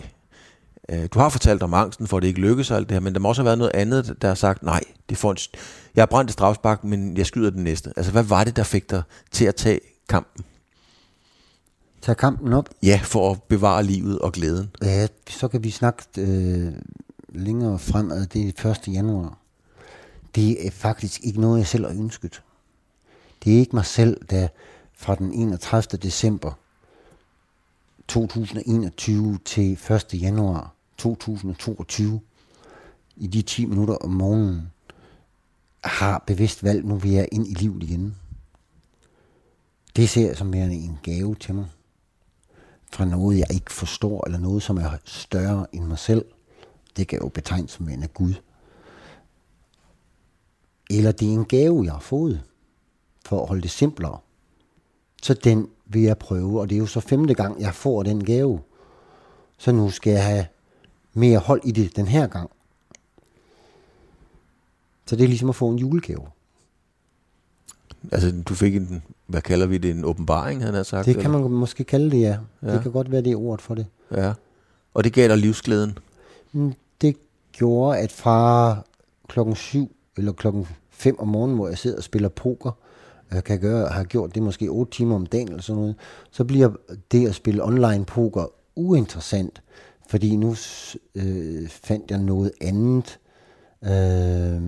øh, 0.89 1.07
du 1.13 1.19
har 1.19 1.29
fortalt 1.29 1.63
om 1.63 1.73
angsten 1.73 2.07
for, 2.07 2.17
at 2.17 2.21
det 2.21 2.27
ikke 2.27 2.41
lykkes 2.41 2.71
alt 2.71 2.89
det 2.89 2.95
her, 2.95 2.99
men 2.99 3.13
der 3.13 3.19
må 3.19 3.29
også 3.29 3.41
have 3.41 3.45
været 3.45 3.57
noget 3.57 3.71
andet, 3.73 4.15
der 4.21 4.27
har 4.27 4.35
sagt, 4.35 4.63
nej, 4.63 4.81
det 5.09 5.17
får 5.17 5.31
en, 5.31 5.37
jeg 5.95 6.01
har 6.01 6.05
brændt 6.07 6.29
et 6.29 6.33
strafspark, 6.33 6.83
men 6.83 7.17
jeg 7.17 7.25
skyder 7.25 7.49
den 7.49 7.63
næste. 7.63 7.93
Altså 7.97 8.11
hvad 8.11 8.23
var 8.23 8.43
det, 8.43 8.55
der 8.55 8.63
fik 8.63 8.91
dig 8.91 9.01
til 9.31 9.45
at 9.45 9.55
tage 9.55 9.79
kampen? 10.09 10.45
Tage 12.07 12.15
kampen 12.15 12.53
op. 12.53 12.69
Ja, 12.83 12.99
for 13.03 13.31
at 13.31 13.43
bevare 13.43 13.83
livet 13.83 14.19
og 14.19 14.31
glæden. 14.31 14.69
Ja, 14.81 15.07
så 15.29 15.47
kan 15.47 15.63
vi 15.63 15.69
snakke 15.69 16.03
øh, 16.17 16.73
længere 17.29 17.79
fremad. 17.79 18.25
Det 18.25 18.65
er 18.65 18.71
1. 18.71 18.87
januar. 18.87 19.37
Det 20.35 20.67
er 20.67 20.71
faktisk 20.71 21.21
ikke 21.23 21.41
noget, 21.41 21.59
jeg 21.59 21.67
selv 21.67 21.85
har 21.85 21.91
ønsket. 21.91 22.43
Det 23.43 23.55
er 23.55 23.59
ikke 23.59 23.75
mig 23.75 23.85
selv, 23.85 24.25
der 24.29 24.47
fra 24.93 25.15
den 25.15 25.33
31. 25.33 25.97
december 25.97 26.51
2021 28.07 29.39
til 29.45 29.79
1. 29.91 30.21
januar 30.21 30.73
2022 30.97 32.21
i 33.17 33.27
de 33.27 33.41
10 33.41 33.65
minutter 33.65 33.95
om 33.95 34.09
morgenen 34.09 34.71
har 35.83 36.23
bevidst 36.27 36.63
valgt, 36.63 36.85
nu 36.85 36.95
vil 36.95 37.11
jeg 37.11 37.27
ind 37.31 37.47
i 37.47 37.53
livet 37.53 37.83
igen. 37.83 38.15
Det 39.95 40.09
ser 40.09 40.27
jeg 40.27 40.37
som 40.37 40.47
mere 40.47 40.65
en 40.65 40.99
gave 41.03 41.35
til 41.35 41.55
mig. 41.55 41.65
Fra 42.91 43.05
noget, 43.05 43.37
jeg 43.37 43.47
ikke 43.53 43.73
forstår, 43.73 44.25
eller 44.25 44.39
noget, 44.39 44.63
som 44.63 44.77
er 44.77 44.89
større 45.05 45.65
end 45.71 45.85
mig 45.85 45.99
selv. 45.99 46.25
Det 46.97 47.07
kan 47.07 47.19
jo 47.19 47.27
betegnes 47.27 47.71
som 47.71 47.89
en 47.89 48.03
af 48.03 48.13
Gud. 48.13 48.33
Eller 50.89 51.11
det 51.11 51.27
er 51.27 51.33
en 51.33 51.45
gave, 51.45 51.83
jeg 51.83 51.93
har 51.93 51.99
fået, 51.99 52.43
for 53.25 53.41
at 53.41 53.47
holde 53.47 53.61
det 53.61 53.71
simplere. 53.71 54.19
Så 55.23 55.33
den 55.33 55.69
vil 55.85 56.01
jeg 56.01 56.17
prøve, 56.17 56.61
og 56.61 56.69
det 56.69 56.75
er 56.75 56.79
jo 56.79 56.85
så 56.85 56.99
femte 56.99 57.33
gang, 57.33 57.61
jeg 57.61 57.75
får 57.75 58.03
den 58.03 58.25
gave. 58.25 58.61
Så 59.57 59.71
nu 59.71 59.89
skal 59.89 60.11
jeg 60.13 60.25
have 60.25 60.45
mere 61.13 61.39
hold 61.39 61.61
i 61.63 61.71
det 61.71 61.95
den 61.95 62.07
her 62.07 62.27
gang. 62.27 62.49
Så 65.05 65.15
det 65.15 65.23
er 65.23 65.27
ligesom 65.27 65.49
at 65.49 65.55
få 65.55 65.69
en 65.69 65.77
julegave. 65.77 66.27
Altså, 68.11 68.43
du 68.49 68.55
fik 68.55 68.75
en, 68.75 69.03
hvad 69.27 69.41
kalder 69.41 69.65
vi 69.65 69.77
det, 69.77 69.91
en 69.91 70.05
åbenbaring, 70.05 70.63
han 70.63 70.73
har 70.73 70.83
sagt? 70.83 71.05
Det 71.05 71.17
kan 71.17 71.31
man 71.31 71.39
eller? 71.39 71.49
måske 71.49 71.83
kalde 71.83 72.11
det, 72.11 72.21
ja. 72.21 72.37
ja. 72.63 72.73
Det 72.73 72.81
kan 72.81 72.91
godt 72.91 73.11
være, 73.11 73.21
det 73.21 73.31
er 73.31 73.37
ordet 73.37 73.61
for 73.61 73.75
det. 73.75 73.85
Ja. 74.11 74.33
Og 74.93 75.03
det 75.03 75.13
gav 75.13 75.27
dig 75.27 75.37
livsglæden? 75.37 75.97
Mm, 76.51 76.73
det 77.01 77.15
gjorde, 77.51 77.97
at 77.97 78.11
fra 78.11 78.77
klokken 79.27 79.55
7 79.55 79.91
eller 80.17 80.31
klokken 80.31 80.67
5 80.89 81.19
om 81.19 81.27
morgenen, 81.27 81.55
hvor 81.55 81.67
jeg 81.67 81.77
sidder 81.77 81.97
og 81.97 82.03
spiller 82.03 82.29
poker, 82.29 82.71
jeg 83.31 83.43
kan 83.43 83.59
gøre, 83.59 83.87
har 83.87 84.03
gjort 84.03 84.35
det 84.35 84.43
måske 84.43 84.67
8 84.67 84.91
timer 84.91 85.15
om 85.15 85.25
dagen 85.25 85.47
eller 85.47 85.61
sådan 85.61 85.81
noget, 85.81 85.95
så 86.31 86.43
bliver 86.43 86.69
det 87.11 87.27
at 87.27 87.35
spille 87.35 87.63
online 87.63 88.05
poker 88.05 88.45
uinteressant, 88.75 89.61
fordi 90.09 90.35
nu 90.35 90.55
øh, 91.15 91.69
fandt 91.69 92.11
jeg 92.11 92.19
noget 92.19 92.51
andet 92.61 93.19
øh, 93.83 94.61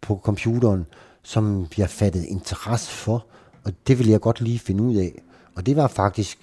på 0.00 0.20
computeren, 0.24 0.86
som 1.22 1.66
jeg 1.78 1.90
fattede 1.90 2.26
interesse 2.26 2.90
for, 2.90 3.26
og 3.64 3.72
det 3.86 3.98
ville 3.98 4.12
jeg 4.12 4.20
godt 4.20 4.40
lige 4.40 4.58
finde 4.58 4.82
ud 4.82 4.96
af. 4.96 5.22
Og 5.54 5.66
det 5.66 5.76
var 5.76 5.88
faktisk 5.88 6.38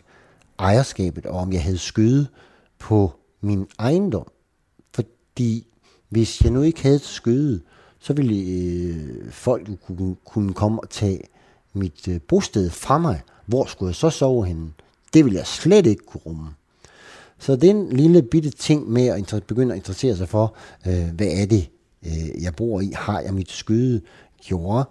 ejerskabet, 0.60 1.26
og 1.26 1.40
om 1.40 1.54
jeg 1.54 1.64
havde 1.64 1.78
skøde 1.78 2.28
på 2.80 3.12
min 3.42 3.68
ejendom. 3.80 4.28
Fordi 4.94 5.68
hvis 6.10 6.42
jeg 6.42 6.52
nu 6.52 6.62
ikke 6.62 6.82
havde 6.82 7.00
skøde, 7.00 7.62
så 8.00 8.14
ville 8.14 8.36
øh, 8.36 9.32
folk 9.32 9.70
kunne, 9.86 10.16
kunne 10.26 10.54
komme 10.54 10.82
og 10.82 10.90
tage 10.90 11.22
mit 11.74 12.08
øh, 12.08 12.22
bosted 12.22 12.70
fra 12.70 12.98
mig. 12.98 13.22
Hvor 13.46 13.66
skulle 13.66 13.88
jeg 13.88 13.96
så 13.96 14.10
sove 14.10 14.46
henne? 14.46 14.72
Det 15.14 15.26
ville 15.26 15.38
jeg 15.38 15.48
slet 15.48 15.86
ikke 15.86 16.06
kunne 16.06 16.22
rumme. 16.26 16.50
Så 17.40 17.56
den 17.56 17.90
lille 17.90 18.22
bitte 18.22 18.50
ting 18.50 18.90
med 18.90 19.08
at 19.08 19.44
begynde 19.48 19.74
at 19.74 19.78
interessere 19.78 20.18
sig 20.18 20.30
for, 20.30 20.56
øh, 20.88 21.10
hvad 21.14 21.28
er 21.28 21.46
det, 21.46 21.70
øh, 22.06 22.44
jeg 22.44 22.56
bor 22.56 22.82
i, 22.82 22.92
har 22.96 23.20
jeg 23.20 23.34
mit 23.34 23.52
skyde, 23.52 24.02
gjorde, 24.42 24.86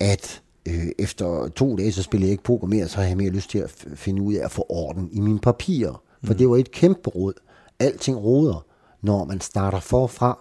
at 0.00 0.42
øh, 0.68 0.86
efter 0.98 1.48
to 1.48 1.76
dage, 1.76 1.92
så 1.92 2.02
spillede 2.02 2.28
jeg 2.28 2.32
ikke 2.32 2.44
poker 2.44 2.66
mere, 2.66 2.88
så 2.88 2.96
havde 2.96 3.08
jeg 3.08 3.16
mere 3.16 3.30
lyst 3.30 3.50
til 3.50 3.58
at 3.58 3.70
finde 3.94 4.22
ud 4.22 4.34
af 4.34 4.44
at 4.44 4.50
få 4.50 4.66
orden 4.68 5.08
i 5.12 5.20
mine 5.20 5.38
papirer. 5.38 6.02
For 6.24 6.32
mm. 6.32 6.38
det 6.38 6.48
var 6.48 6.56
et 6.56 6.70
kæmpe 6.70 7.10
råd. 7.10 7.32
Alting 7.78 8.16
råder, 8.16 8.66
når 9.02 9.24
man 9.24 9.40
starter 9.40 9.80
forfra. 9.80 10.38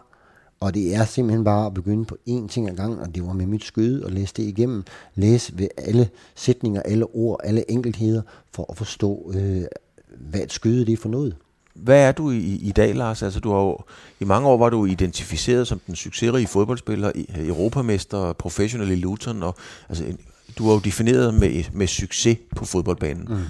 Og 0.59 0.73
det 0.73 0.95
er 0.95 1.05
simpelthen 1.05 1.43
bare 1.43 1.65
at 1.65 1.73
begynde 1.73 2.05
på 2.05 2.17
én 2.29 2.47
ting 2.47 2.69
ad 2.69 2.75
gangen, 2.75 2.99
og 2.99 3.15
det 3.15 3.25
var 3.25 3.33
med 3.33 3.45
mit 3.45 3.63
skøde 3.63 4.05
og 4.05 4.11
læse 4.11 4.33
det 4.37 4.43
igennem. 4.43 4.83
Læse 5.15 5.57
ved 5.57 5.67
alle 5.77 6.09
sætninger, 6.35 6.81
alle 6.81 7.05
ord, 7.15 7.39
alle 7.43 7.71
enkeltheder, 7.71 8.21
for 8.51 8.65
at 8.71 8.77
forstå, 8.77 9.31
øh, 9.35 9.63
hvad 10.17 10.39
et 10.39 10.51
skøde 10.51 10.85
det 10.85 10.93
er 10.93 10.97
for 10.97 11.09
noget. 11.09 11.35
Hvad 11.73 12.07
er 12.07 12.11
du 12.11 12.31
i, 12.31 12.55
i 12.55 12.71
dag, 12.71 12.95
Lars? 12.95 13.23
Altså, 13.23 13.39
du 13.39 13.51
har 13.51 13.59
jo, 13.59 13.77
I 14.19 14.25
mange 14.25 14.47
år 14.47 14.57
var 14.57 14.69
du 14.69 14.85
identificeret 14.85 15.67
som 15.67 15.79
den 15.87 15.95
succesrige 15.95 16.47
fodboldspiller, 16.47 17.11
europamester, 17.35 18.33
professionel 18.33 18.91
i 18.91 18.95
Luton, 18.95 19.43
og 19.43 19.55
altså, 19.89 20.05
du 20.57 20.65
har 20.65 20.73
jo 20.73 20.79
defineret 20.79 21.33
med, 21.33 21.63
med 21.73 21.87
succes 21.87 22.37
på 22.55 22.65
fodboldbanen. 22.65 23.27
Mm. 23.29 23.43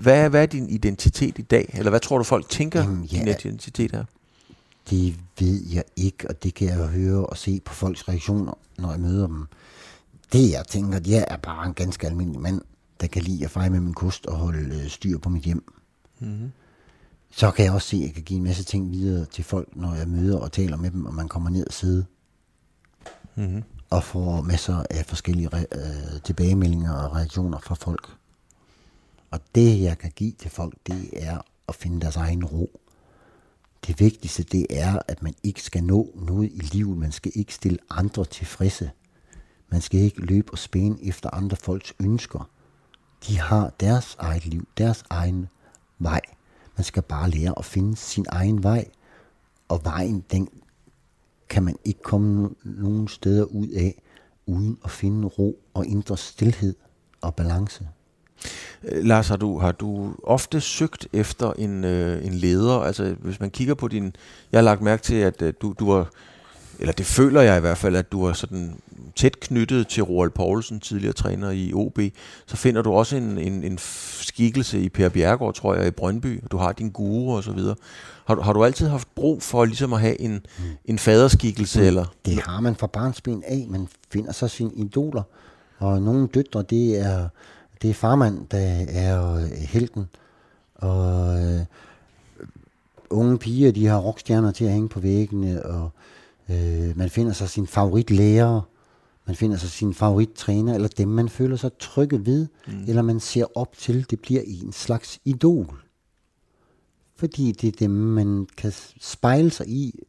Hvad, 0.00 0.30
hvad 0.30 0.42
er 0.42 0.46
din 0.46 0.68
identitet 0.68 1.38
i 1.38 1.42
dag? 1.42 1.74
Eller 1.78 1.90
hvad 1.90 2.00
tror 2.00 2.18
du, 2.18 2.24
folk 2.24 2.48
tænker, 2.48 2.80
Jamen, 2.80 3.04
ja, 3.04 3.18
din 3.18 3.28
identitet 3.28 3.94
er? 3.94 4.04
Det 4.90 5.14
ved 5.38 5.62
jeg 5.72 5.84
ikke, 5.96 6.28
og 6.28 6.42
det 6.42 6.54
kan 6.54 6.68
jeg 6.68 6.86
høre 6.86 7.26
og 7.26 7.36
se 7.36 7.60
på 7.64 7.74
folks 7.74 8.08
reaktioner, 8.08 8.58
når 8.78 8.90
jeg 8.90 9.00
møder 9.00 9.26
dem. 9.26 9.46
Det 10.32 10.50
jeg 10.50 10.64
tænker, 10.68 11.00
jeg 11.06 11.24
er 11.28 11.36
bare 11.36 11.66
en 11.66 11.74
ganske 11.74 12.06
almindelig 12.06 12.40
mand, 12.40 12.60
der 13.00 13.06
kan 13.06 13.22
lide 13.22 13.44
at 13.44 13.50
fejre 13.50 13.70
med 13.70 13.80
min 13.80 13.94
kost 13.94 14.26
og 14.26 14.36
holde 14.36 14.74
øh, 14.74 14.88
styr 14.88 15.18
på 15.18 15.28
mit 15.28 15.42
hjem. 15.42 15.72
Mm-hmm. 16.20 16.52
Så 17.36 17.50
kan 17.50 17.64
jeg 17.64 17.72
også 17.72 17.88
se, 17.88 17.96
at 17.96 18.02
jeg 18.02 18.14
kan 18.14 18.22
give 18.22 18.36
en 18.36 18.44
masse 18.44 18.64
ting 18.64 18.90
videre 18.90 19.26
til 19.26 19.44
folk, 19.44 19.68
når 19.76 19.94
jeg 19.94 20.08
møder 20.08 20.38
og 20.38 20.52
taler 20.52 20.76
med 20.76 20.90
dem, 20.90 21.06
og 21.06 21.14
man 21.14 21.28
kommer 21.28 21.50
ned 21.50 21.66
og 21.66 21.72
sidde. 21.72 22.06
Mm-hmm. 23.34 23.62
Og 23.90 24.04
får 24.04 24.42
masser 24.42 24.84
af 24.90 25.06
forskellige 25.06 25.48
re- 25.54 25.78
øh, 25.78 26.20
tilbagemeldinger 26.24 26.92
og 26.92 27.16
reaktioner 27.16 27.58
fra 27.58 27.74
folk. 27.74 28.16
Og 29.30 29.40
det, 29.54 29.82
jeg 29.82 29.98
kan 29.98 30.12
give 30.16 30.32
til 30.32 30.50
folk, 30.50 30.74
det 30.86 31.10
er 31.12 31.38
at 31.68 31.74
finde 31.74 32.00
deres 32.00 32.16
egen 32.16 32.44
ro. 32.44 32.80
Det 33.86 34.00
vigtigste, 34.00 34.42
det 34.42 34.66
er, 34.70 34.98
at 35.08 35.22
man 35.22 35.34
ikke 35.42 35.62
skal 35.62 35.84
nå 35.84 36.10
noget 36.14 36.52
i 36.52 36.60
livet. 36.60 36.98
Man 36.98 37.12
skal 37.12 37.32
ikke 37.34 37.54
stille 37.54 37.78
andre 37.90 38.24
tilfredse. 38.24 38.90
Man 39.68 39.80
skal 39.80 40.00
ikke 40.00 40.20
løbe 40.20 40.52
og 40.52 40.58
spæne 40.58 40.96
efter 41.02 41.30
andre 41.32 41.56
folks 41.56 41.94
ønsker. 42.00 42.50
De 43.26 43.38
har 43.38 43.72
deres 43.80 44.16
eget 44.18 44.46
liv, 44.46 44.68
deres 44.78 45.04
egen 45.10 45.48
vej. 45.98 46.20
Man 46.76 46.84
skal 46.84 47.02
bare 47.02 47.30
lære 47.30 47.54
at 47.58 47.64
finde 47.64 47.96
sin 47.96 48.26
egen 48.28 48.62
vej. 48.62 48.88
Og 49.68 49.80
vejen, 49.84 50.24
den 50.32 50.48
kan 51.48 51.62
man 51.62 51.76
ikke 51.84 52.02
komme 52.02 52.50
nogen 52.64 53.08
steder 53.08 53.44
ud 53.44 53.68
af, 53.68 54.02
uden 54.46 54.78
at 54.84 54.90
finde 54.90 55.28
ro 55.28 55.58
og 55.74 55.86
indre 55.86 56.16
stillhed 56.16 56.74
og 57.20 57.34
balance. 57.34 57.88
Øh, 58.84 59.04
Lars, 59.04 59.28
har 59.28 59.36
du, 59.36 59.58
har 59.58 59.72
du 59.72 60.14
ofte 60.22 60.60
søgt 60.60 61.08
efter 61.12 61.52
en, 61.52 61.84
øh, 61.84 62.26
en 62.26 62.34
leder? 62.34 62.80
Altså, 62.80 63.16
hvis 63.20 63.40
man 63.40 63.50
kigger 63.50 63.74
på 63.74 63.88
din... 63.88 64.16
Jeg 64.52 64.58
har 64.58 64.64
lagt 64.64 64.82
mærke 64.82 65.02
til, 65.02 65.14
at 65.14 65.42
øh, 65.42 65.54
du, 65.62 65.74
du 65.78 65.92
var 65.92 66.10
eller 66.78 66.92
det 66.92 67.06
føler 67.06 67.40
jeg 67.40 67.56
i 67.56 67.60
hvert 67.60 67.78
fald, 67.78 67.96
at 67.96 68.12
du 68.12 68.24
er 68.24 68.32
sådan 68.32 68.76
tæt 69.16 69.40
knyttet 69.40 69.88
til 69.88 70.02
Roald 70.02 70.30
Poulsen, 70.30 70.80
tidligere 70.80 71.12
træner 71.12 71.50
i 71.50 71.72
OB. 71.74 71.98
Så 72.46 72.56
finder 72.56 72.82
du 72.82 72.92
også 72.92 73.16
en, 73.16 73.38
en, 73.38 73.64
en 73.64 73.78
skikkelse 74.20 74.80
i 74.80 74.88
Per 74.88 75.08
Bjergård, 75.08 75.54
tror 75.54 75.74
jeg, 75.74 75.86
i 75.86 75.90
Brøndby. 75.90 76.42
Du 76.50 76.56
har 76.56 76.72
din 76.72 76.90
guru 76.90 77.36
og 77.36 77.44
så 77.44 77.52
videre. 77.52 77.76
Har, 78.24 78.40
har 78.40 78.52
du 78.52 78.64
altid 78.64 78.88
haft 78.88 79.08
brug 79.14 79.42
for 79.42 79.64
ligesom 79.64 79.92
at 79.92 80.00
have 80.00 80.20
en, 80.20 80.32
mm. 80.32 80.64
en 80.84 80.98
faderskikkelse? 80.98 81.80
Mm. 81.80 81.86
Eller? 81.86 82.04
Det 82.26 82.40
har 82.40 82.60
man 82.60 82.76
fra 82.76 82.86
barnsben 82.86 83.42
af. 83.46 83.66
Man 83.70 83.88
finder 84.10 84.32
sig 84.32 84.50
sine 84.50 84.70
idoler. 84.74 85.22
Og 85.78 86.02
nogle 86.02 86.26
døtre, 86.26 86.62
det 86.62 86.98
er 87.00 87.28
det 87.84 87.90
er 87.90 87.94
farmand, 87.94 88.46
der 88.50 88.84
er 88.88 89.34
øh, 89.34 89.50
helten. 89.50 90.08
Og 90.74 91.38
øh, 91.42 91.60
unge 93.10 93.38
piger, 93.38 93.72
de 93.72 93.86
har 93.86 93.98
rockstjerner 93.98 94.50
til 94.50 94.64
at 94.64 94.72
hænge 94.72 94.88
på 94.88 95.00
væggene, 95.00 95.66
og 95.66 95.90
øh, 96.48 96.98
man 96.98 97.10
finder 97.10 97.32
sig 97.32 97.48
sin 97.48 97.66
favoritlærer, 97.66 98.60
man 99.26 99.36
finder 99.36 99.56
sig 99.56 99.70
sin 99.70 99.94
favorittræner, 99.94 100.74
eller 100.74 100.88
dem, 100.88 101.08
man 101.08 101.28
føler 101.28 101.56
sig 101.56 101.70
trygge 101.78 102.26
ved, 102.26 102.46
mm. 102.66 102.84
eller 102.88 103.02
man 103.02 103.20
ser 103.20 103.58
op 103.58 103.76
til, 103.78 104.10
det 104.10 104.20
bliver 104.20 104.42
en 104.46 104.72
slags 104.72 105.20
idol. 105.24 105.84
Fordi 107.16 107.52
det 107.52 107.68
er 107.68 107.78
dem, 107.78 107.90
man 107.90 108.46
kan 108.56 108.72
spejle 109.00 109.50
sig 109.50 109.68
i, 109.68 110.00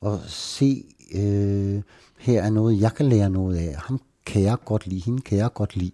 og 0.00 0.20
se, 0.26 0.84
øh, 1.14 1.82
her 2.18 2.42
er 2.42 2.50
noget, 2.50 2.80
jeg 2.80 2.94
kan 2.94 3.06
lære 3.06 3.30
noget 3.30 3.56
af. 3.56 3.74
Ham 3.76 4.00
kan 4.26 4.42
jeg 4.42 4.56
godt 4.64 4.86
lide, 4.86 5.00
hende 5.00 5.20
kan 5.20 5.38
jeg 5.38 5.52
godt 5.54 5.76
lide. 5.76 5.92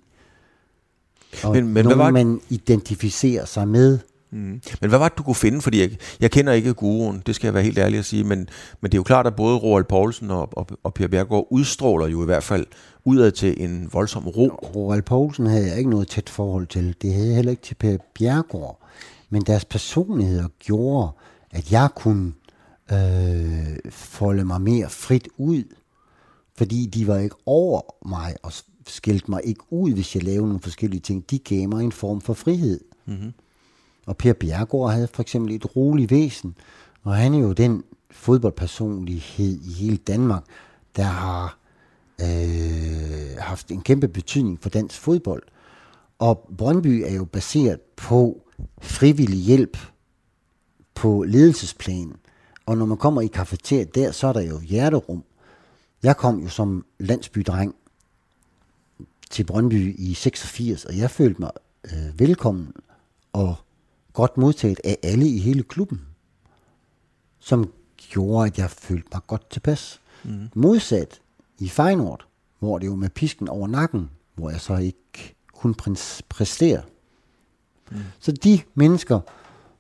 Og 1.45 1.53
men, 1.53 1.69
men 1.69 1.85
nogen, 1.85 1.99
var 1.99 2.11
man 2.11 2.41
identificerer 2.49 3.45
sig 3.45 3.69
med. 3.69 3.99
Mm. 4.35 4.61
Men 4.81 4.89
hvad 4.91 4.99
var 4.99 5.09
det, 5.09 5.19
du 5.19 5.23
kunne 5.23 5.35
finde? 5.35 5.63
Fordi 5.63 5.81
jeg, 5.81 5.91
jeg 6.21 6.31
kender 6.31 6.53
ikke 6.53 6.75
guruen, 6.75 7.23
det 7.27 7.35
skal 7.35 7.47
jeg 7.47 7.55
være 7.55 7.63
helt 7.63 7.79
ærlig 7.79 7.99
at 7.99 8.05
sige, 8.05 8.25
men, 8.25 8.39
men 8.81 8.91
det 8.91 8.95
er 8.95 8.99
jo 8.99 9.03
klart, 9.03 9.27
at 9.27 9.37
både 9.37 9.57
Roald 9.57 9.85
Poulsen 9.85 10.31
og, 10.31 10.49
og, 10.53 10.67
og 10.83 10.95
Per 10.95 11.09
Bjergård 11.09 11.47
udstråler 11.51 12.07
jo 12.07 12.23
i 12.23 12.25
hvert 12.25 12.43
fald 12.43 12.67
udad 13.05 13.33
til 13.33 13.65
en 13.65 13.89
voldsom 13.93 14.29
ro. 14.29 14.49
Roald 14.49 15.03
Poulsen 15.03 15.47
havde 15.47 15.69
jeg 15.69 15.79
ikke 15.79 15.91
noget 15.91 16.09
tæt 16.09 16.29
forhold 16.29 16.67
til. 16.67 16.95
Det 17.03 17.13
havde 17.13 17.27
jeg 17.27 17.37
heller 17.37 17.51
ikke 17.51 17.63
til 17.63 17.75
Per 17.75 17.97
Bjergård. 18.15 18.81
Men 19.31 19.43
deres 19.43 19.65
personligheder 19.65 20.49
gjorde, 20.59 21.13
at 21.51 21.73
jeg 21.73 21.89
kunne 21.97 22.33
øh, 22.93 23.77
folde 23.91 24.45
mig 24.45 24.61
mere 24.61 24.91
frit 24.91 25.29
ud, 25.37 25.63
fordi 26.57 26.87
de 26.87 27.07
var 27.07 27.19
ikke 27.19 27.37
over 27.47 28.09
mig 28.09 28.35
og 28.43 28.53
skældte 28.87 29.31
mig 29.31 29.41
ikke 29.45 29.61
ud, 29.71 29.93
hvis 29.93 30.15
jeg 30.15 30.25
lavede 30.25 30.47
nogle 30.47 30.61
forskellige 30.61 31.01
ting. 31.01 31.31
De 31.31 31.39
gav 31.39 31.69
mig 31.69 31.85
en 31.85 31.93
form 31.93 32.21
for 32.21 32.35
frihed. 32.35 32.81
Mm-hmm. 33.07 33.33
Og 34.07 34.17
Per 34.17 34.33
Bjergård 34.33 34.93
havde 34.93 35.09
for 35.09 35.23
eksempel 35.23 35.55
et 35.55 35.77
roligt 35.77 36.11
væsen, 36.11 36.55
og 37.03 37.17
han 37.17 37.35
er 37.35 37.39
jo 37.39 37.53
den 37.53 37.85
fodboldpersonlighed 38.11 39.61
i 39.61 39.73
hele 39.73 39.97
Danmark, 39.97 40.45
der 40.97 41.03
har 41.03 41.59
øh, 42.21 43.39
haft 43.39 43.71
en 43.71 43.83
kæmpe 43.83 44.09
betydning 44.09 44.63
for 44.63 44.69
dansk 44.69 45.01
fodbold. 45.01 45.43
Og 46.19 46.49
Brøndby 46.59 47.03
er 47.07 47.15
jo 47.15 47.25
baseret 47.25 47.81
på 47.97 48.41
frivillig 48.83 49.39
hjælp 49.39 49.79
på 50.95 51.25
ledelsesplanen. 51.29 52.17
Og 52.67 52.79
når 52.79 52.87
man 52.87 52.97
kommer 52.97 53.21
i 53.21 53.27
kafeteriet 53.27 53.95
der, 53.95 54.13
så 54.13 54.27
er 54.27 54.33
der 54.33 54.41
jo 54.41 54.61
hjerterum. 54.61 55.25
Jeg 56.03 56.17
kom 56.17 56.39
jo 56.39 56.49
som 56.49 56.85
landsbydreng 56.99 57.75
til 59.31 59.45
Brøndby 59.45 59.95
i 59.99 60.15
86, 60.15 60.85
og 60.85 60.99
jeg 60.99 61.11
følte 61.11 61.41
mig 61.41 61.51
øh, 61.85 62.21
velkommen 62.21 62.73
og 63.33 63.55
godt 64.15 64.37
modtaget 64.39 64.81
af 64.85 64.99
alle 65.03 65.29
i 65.29 65.39
hele 65.39 65.63
klubben, 65.63 66.01
som 67.39 67.73
gjorde, 67.97 68.47
at 68.47 68.59
jeg 68.59 68.71
følte 68.71 69.09
mig 69.13 69.21
godt 69.27 69.51
tilpas. 69.51 70.01
Mm. 70.25 70.49
Modsat 70.55 71.21
i 71.59 71.69
Feyenoord, 71.69 72.27
hvor 72.59 72.79
det 72.79 72.87
jo 72.87 72.95
med 72.95 73.11
pisken 73.11 73.49
over 73.49 73.69
nakken, 73.69 74.11
hvor 74.35 74.51
jeg 74.51 74.61
så 74.61 74.77
ikke 74.77 75.35
kunne 75.55 75.75
præstere. 76.29 76.83
Mm. 77.91 77.97
Så 78.19 78.33
de 78.33 78.61
mennesker, 78.75 79.21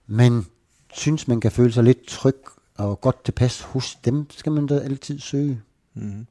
man 0.06 0.46
synes, 0.92 1.28
man 1.28 1.40
kan 1.40 1.52
føle 1.52 1.72
sig 1.72 1.84
lidt 1.84 2.06
tryg 2.06 2.36
og 2.74 3.00
godt 3.00 3.24
tilpas 3.24 3.60
hos 3.60 3.98
dem, 4.04 4.26
skal 4.30 4.52
man 4.52 4.66
da 4.66 4.78
altid 4.78 5.18
søge. 5.18 5.60
Mm. 5.94 6.26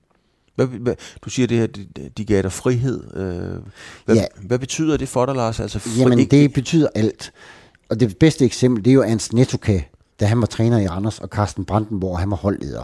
Hvad, 0.55 0.67
hvad, 0.67 0.95
du 1.21 1.29
siger 1.29 1.47
det 1.47 1.57
her, 1.57 1.67
de, 1.67 2.09
de 2.17 2.25
gav 2.25 2.41
dig 2.41 2.51
frihed. 2.51 3.15
Øh, 3.15 3.61
hvad, 4.05 4.15
ja. 4.15 4.25
hvad 4.41 4.59
betyder 4.59 4.97
det 4.97 5.09
for 5.09 5.25
dig, 5.25 5.35
Lars? 5.35 5.59
Altså, 5.59 5.79
fri, 5.79 5.91
Jamen, 5.99 6.29
det 6.29 6.53
betyder 6.53 6.87
alt. 6.95 7.33
Og 7.89 7.99
det 7.99 8.17
bedste 8.17 8.45
eksempel, 8.45 8.85
det 8.85 8.91
er 8.91 8.95
jo 8.95 9.03
Ernst 9.03 9.33
Nettoka, 9.33 9.81
da 10.19 10.25
han 10.25 10.41
var 10.41 10.47
træner 10.47 10.79
i 10.79 10.87
Randers, 10.87 11.19
og 11.19 11.27
Carsten 11.27 11.65
Brandenborg, 11.65 12.19
han 12.19 12.31
var 12.31 12.37
holdleder. 12.37 12.83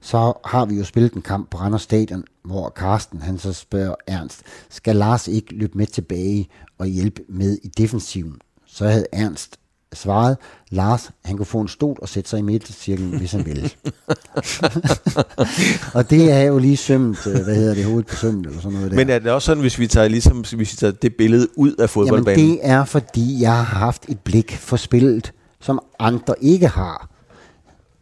Så 0.00 0.32
har 0.44 0.64
vi 0.64 0.74
jo 0.74 0.84
spillet 0.84 1.12
en 1.12 1.22
kamp 1.22 1.50
på 1.50 1.58
Randers 1.58 1.82
Stadion, 1.82 2.24
hvor 2.44 2.72
Carsten, 2.76 3.22
han 3.22 3.38
så 3.38 3.52
spørger 3.52 3.94
Ernst, 4.06 4.42
skal 4.70 4.96
Lars 4.96 5.28
ikke 5.28 5.54
løbe 5.54 5.78
med 5.78 5.86
tilbage 5.86 6.48
og 6.78 6.86
hjælpe 6.86 7.22
med 7.28 7.58
i 7.62 7.68
defensiven? 7.68 8.40
Så 8.66 8.88
havde 8.88 9.06
Ernst 9.12 9.60
svarede, 9.96 10.36
Lars, 10.70 11.10
han 11.24 11.36
kunne 11.36 11.46
få 11.46 11.60
en 11.60 11.68
stol 11.68 11.98
og 12.02 12.08
sætte 12.08 12.30
sig 12.30 12.38
i 12.38 12.42
midtercirklen, 12.42 13.18
hvis 13.18 13.32
han 13.32 13.46
ville. 13.46 13.70
og 15.94 16.10
det 16.10 16.32
er 16.32 16.40
jo 16.42 16.58
lige 16.58 16.76
sømt, 16.76 17.26
øh, 17.26 17.32
hvad 17.32 17.54
hedder 17.54 17.74
det, 17.74 17.84
hovedet 17.84 18.06
på 18.06 18.16
sømmet, 18.16 18.46
eller 18.46 18.60
sådan 18.60 18.74
noget 18.74 18.90
der. 18.90 18.96
Men 18.96 19.10
er 19.10 19.18
det 19.18 19.32
også 19.32 19.46
sådan, 19.46 19.60
hvis 19.60 19.78
vi 19.78 19.86
tager, 19.86 20.08
ligesom, 20.08 20.38
hvis 20.38 20.52
vi 20.52 20.76
tager 20.76 20.92
det 20.92 21.14
billede 21.18 21.48
ud 21.56 21.74
af 21.74 21.90
fodboldbanen? 21.90 22.40
Jamen 22.40 22.58
det 22.58 22.70
er, 22.70 22.84
fordi 22.84 23.40
jeg 23.40 23.52
har 23.56 23.78
haft 23.78 24.08
et 24.08 24.20
blik 24.20 24.56
for 24.56 24.76
spillet, 24.76 25.32
som 25.60 25.80
andre 25.98 26.34
ikke 26.40 26.68
har, 26.68 27.10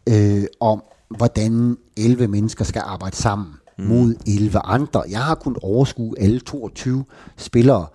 øh, 0.09 0.43
om 0.59 0.83
hvordan 1.17 1.77
11 1.97 2.27
mennesker 2.27 2.65
skal 2.65 2.81
arbejde 2.85 3.15
sammen 3.15 3.53
mm. 3.77 3.85
mod 3.85 4.15
11 4.27 4.59
andre. 4.59 5.03
Jeg 5.09 5.19
har 5.19 5.35
kunnet 5.35 5.59
overskue 5.61 6.15
alle 6.19 6.39
22 6.39 7.05
spillere 7.37 7.85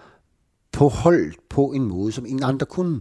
på 0.72 0.88
hold 0.88 1.32
på 1.50 1.66
en 1.66 1.84
måde, 1.84 2.12
som 2.12 2.26
ingen 2.26 2.44
andre 2.44 2.66
kunne. 2.66 3.00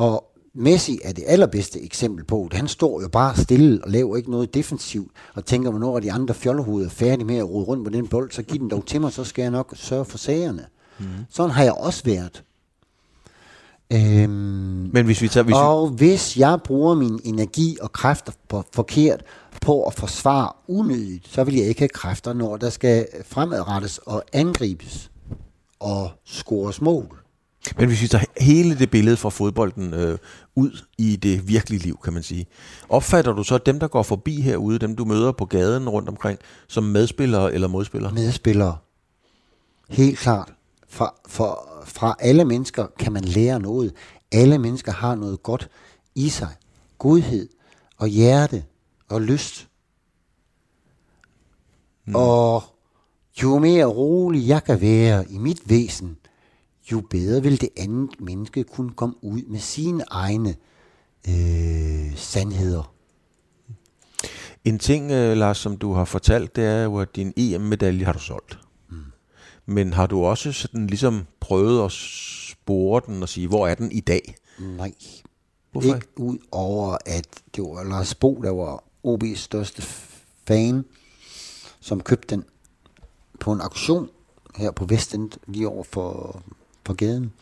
Og 0.00 0.24
Messi 0.54 0.98
er 1.04 1.12
det 1.12 1.24
allerbedste 1.26 1.82
eksempel 1.82 2.24
på 2.24 2.48
det. 2.50 2.56
Han 2.58 2.68
står 2.68 3.02
jo 3.02 3.08
bare 3.08 3.36
stille 3.36 3.84
og 3.84 3.90
laver 3.90 4.16
ikke 4.16 4.30
noget 4.30 4.54
defensivt, 4.54 5.10
og 5.34 5.44
tænker, 5.44 5.70
hvornår 5.70 5.96
er 5.96 6.00
de 6.00 6.12
andre 6.12 6.34
fjollehoveder 6.34 6.88
færdige 6.90 7.26
med 7.26 7.36
at 7.36 7.48
rode 7.48 7.64
rundt 7.64 7.84
på 7.84 7.90
den 7.90 8.08
bold, 8.08 8.30
så 8.30 8.42
giv 8.42 8.58
den 8.58 8.70
dog 8.70 8.86
til 8.86 9.00
mig, 9.00 9.12
så 9.12 9.24
skal 9.24 9.42
jeg 9.42 9.50
nok 9.50 9.72
sørge 9.76 10.04
for 10.04 10.18
sagerne. 10.18 10.66
Mm. 10.98 11.06
Sådan 11.30 11.50
har 11.50 11.62
jeg 11.62 11.72
også 11.72 12.04
været. 12.04 12.44
Øhm, 13.92 14.90
Men 14.92 15.04
hvis 15.04 15.22
vi 15.22 15.28
tager... 15.28 15.44
Hvis 15.44 15.56
og 15.56 15.90
vi... 15.90 15.96
hvis 15.96 16.36
jeg 16.36 16.58
bruger 16.64 16.94
min 16.94 17.20
energi 17.24 17.76
og 17.80 17.92
kræfter 17.92 18.32
på, 18.48 18.64
forkert 18.72 19.22
på 19.60 19.84
at 19.84 19.94
forsvare 19.94 20.52
unødigt, 20.68 21.28
så 21.28 21.44
vil 21.44 21.54
jeg 21.54 21.66
ikke 21.66 21.80
have 21.80 21.88
kræfter, 21.88 22.32
når 22.32 22.56
der 22.56 22.70
skal 22.70 23.06
fremadrettes 23.24 23.98
og 23.98 24.22
angribes 24.32 25.10
og 25.80 26.10
scores 26.24 26.80
mål. 26.80 27.20
Men 27.78 27.88
hvis 27.88 28.02
vi 28.02 28.08
tager 28.08 28.24
hele 28.40 28.78
det 28.78 28.90
billede 28.90 29.16
fra 29.16 29.28
fodbolden 29.28 29.94
øh, 29.94 30.18
ud 30.54 30.84
i 30.98 31.16
det 31.16 31.48
virkelige 31.48 31.82
liv, 31.82 31.98
kan 32.04 32.12
man 32.12 32.22
sige, 32.22 32.46
opfatter 32.88 33.32
du 33.32 33.42
så 33.42 33.58
dem, 33.58 33.80
der 33.80 33.88
går 33.88 34.02
forbi 34.02 34.40
herude, 34.40 34.78
dem 34.78 34.96
du 34.96 35.04
møder 35.04 35.32
på 35.32 35.44
gaden 35.44 35.88
rundt 35.88 36.08
omkring, 36.08 36.38
som 36.68 36.84
medspillere 36.84 37.54
eller 37.54 37.68
modspillere? 37.68 38.12
Medspillere. 38.12 38.76
Helt 39.88 40.18
klart. 40.18 40.52
Fra, 40.88 41.14
for, 41.28 41.82
fra 41.84 42.16
alle 42.18 42.44
mennesker 42.44 42.86
kan 42.98 43.12
man 43.12 43.24
lære 43.24 43.60
noget. 43.60 43.92
Alle 44.32 44.58
mennesker 44.58 44.92
har 44.92 45.14
noget 45.14 45.42
godt 45.42 45.68
i 46.14 46.28
sig. 46.28 46.54
Godhed 46.98 47.48
og 47.96 48.08
hjerte 48.08 48.64
og 49.08 49.22
lyst. 49.22 49.68
Mm. 52.06 52.14
Og 52.14 52.62
jo 53.42 53.58
mere 53.58 53.84
rolig 53.84 54.48
jeg 54.48 54.64
kan 54.64 54.80
være 54.80 55.30
i 55.30 55.38
mit 55.38 55.60
væsen, 55.66 56.16
jo 56.92 57.02
bedre 57.10 57.42
vil 57.42 57.60
det 57.60 57.68
andet 57.76 58.20
menneske 58.20 58.64
kunne 58.64 58.90
komme 58.90 59.14
ud 59.22 59.42
med 59.42 59.58
sine 59.58 60.04
egne 60.10 60.54
øh, 61.28 62.16
sandheder. 62.16 62.94
En 64.64 64.78
ting, 64.78 65.10
øh, 65.10 65.36
Lars, 65.36 65.58
som 65.58 65.76
du 65.76 65.92
har 65.92 66.04
fortalt, 66.04 66.56
det 66.56 66.64
er 66.64 66.82
jo, 66.82 66.98
at 66.98 67.16
din 67.16 67.32
EM-medalje 67.36 68.04
har 68.04 68.12
du 68.12 68.18
solgt. 68.18 68.58
Mm. 68.90 68.96
Men 69.66 69.92
har 69.92 70.06
du 70.06 70.24
også 70.24 70.52
sådan 70.52 70.86
ligesom 70.86 71.26
prøvet 71.40 71.84
at 71.84 71.92
spore 71.92 73.02
den 73.06 73.22
og 73.22 73.28
sige, 73.28 73.48
hvor 73.48 73.68
er 73.68 73.74
den 73.74 73.92
i 73.92 74.00
dag? 74.00 74.34
Nej. 74.58 74.92
Hvorfor? 75.72 75.94
Ikke 75.94 76.06
ud 76.16 76.38
over, 76.52 76.96
at 77.06 77.28
det 77.56 77.64
var 77.64 77.84
Lars 77.84 78.14
Bo, 78.14 78.40
der 78.42 78.50
var 78.50 78.84
OB's 79.06 79.36
største 79.36 79.82
fan, 80.46 80.84
som 81.80 82.00
købte 82.00 82.34
den 82.34 82.44
på 83.40 83.52
en 83.52 83.60
auktion 83.60 84.08
her 84.56 84.70
på 84.70 84.84
Vestend, 84.84 85.30
lige 85.46 85.68
over 85.68 85.84
for 85.84 86.42
på 86.84 86.94
gaden 86.94 87.32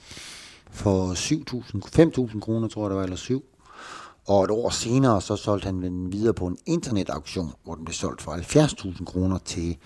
for 0.70 1.14
7.000, 1.14 2.30
5.000 2.32 2.40
kroner, 2.40 2.68
tror 2.68 2.82
jeg 2.82 2.90
det 2.90 2.96
var, 2.96 3.04
eller 3.04 3.16
7. 3.16 3.44
Og 4.26 4.44
et 4.44 4.50
år 4.50 4.70
senere, 4.70 5.20
så 5.20 5.36
solgte 5.36 5.66
han 5.66 5.82
den 5.82 6.12
videre 6.12 6.34
på 6.34 6.46
en 6.46 6.58
internetauktion, 6.66 7.52
hvor 7.64 7.74
den 7.74 7.84
blev 7.84 7.94
solgt 7.94 8.22
for 8.22 8.32
70.000 8.32 9.04
kroner 9.04 9.38
til 9.38 9.76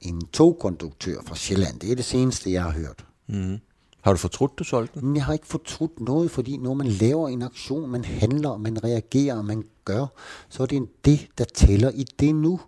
en 0.00 0.26
togkonduktør 0.26 1.20
fra 1.26 1.36
Sjælland. 1.36 1.80
Det 1.80 1.92
er 1.92 1.96
det 1.96 2.04
seneste, 2.04 2.52
jeg 2.52 2.62
har 2.62 2.70
hørt. 2.70 3.04
Mm. 3.26 3.58
Har 4.00 4.12
du 4.12 4.18
fortrudt, 4.18 4.58
du 4.58 4.64
solgte 4.64 5.00
den? 5.00 5.16
Jeg 5.16 5.24
har 5.24 5.32
ikke 5.32 5.46
fortrudt 5.46 6.00
noget, 6.00 6.30
fordi 6.30 6.56
når 6.56 6.74
man 6.74 6.86
laver 6.86 7.28
en 7.28 7.42
aktion, 7.42 7.90
man 7.90 8.04
handler, 8.04 8.56
man 8.56 8.84
reagerer, 8.84 9.42
man 9.42 9.64
gør, 9.84 10.06
så 10.48 10.62
er 10.62 10.66
det 10.66 10.88
det, 11.04 11.28
der 11.38 11.44
tæller 11.44 11.90
i 11.90 12.04
det 12.20 12.34
nu. 12.34 12.60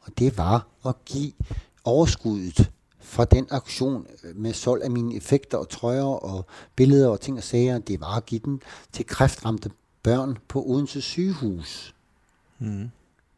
Og 0.00 0.12
det 0.18 0.38
var 0.38 0.66
at 0.86 0.94
give 1.04 1.32
overskuddet 1.84 2.70
fra 3.08 3.24
den 3.24 3.46
aktion 3.50 4.06
med 4.34 4.52
solg 4.52 4.82
af 4.82 4.90
mine 4.90 5.16
effekter 5.16 5.58
og 5.58 5.68
trøjer 5.68 6.04
og 6.04 6.46
billeder 6.76 7.08
og 7.08 7.20
ting 7.20 7.36
og 7.36 7.42
sager, 7.42 7.78
det 7.78 8.00
var 8.00 8.16
at 8.16 8.26
give 8.26 8.40
den 8.44 8.60
til 8.92 9.06
kræftramte 9.06 9.70
børn 10.02 10.38
på 10.48 10.64
Odense 10.66 11.00
sygehus. 11.00 11.94
Mm. 12.58 12.90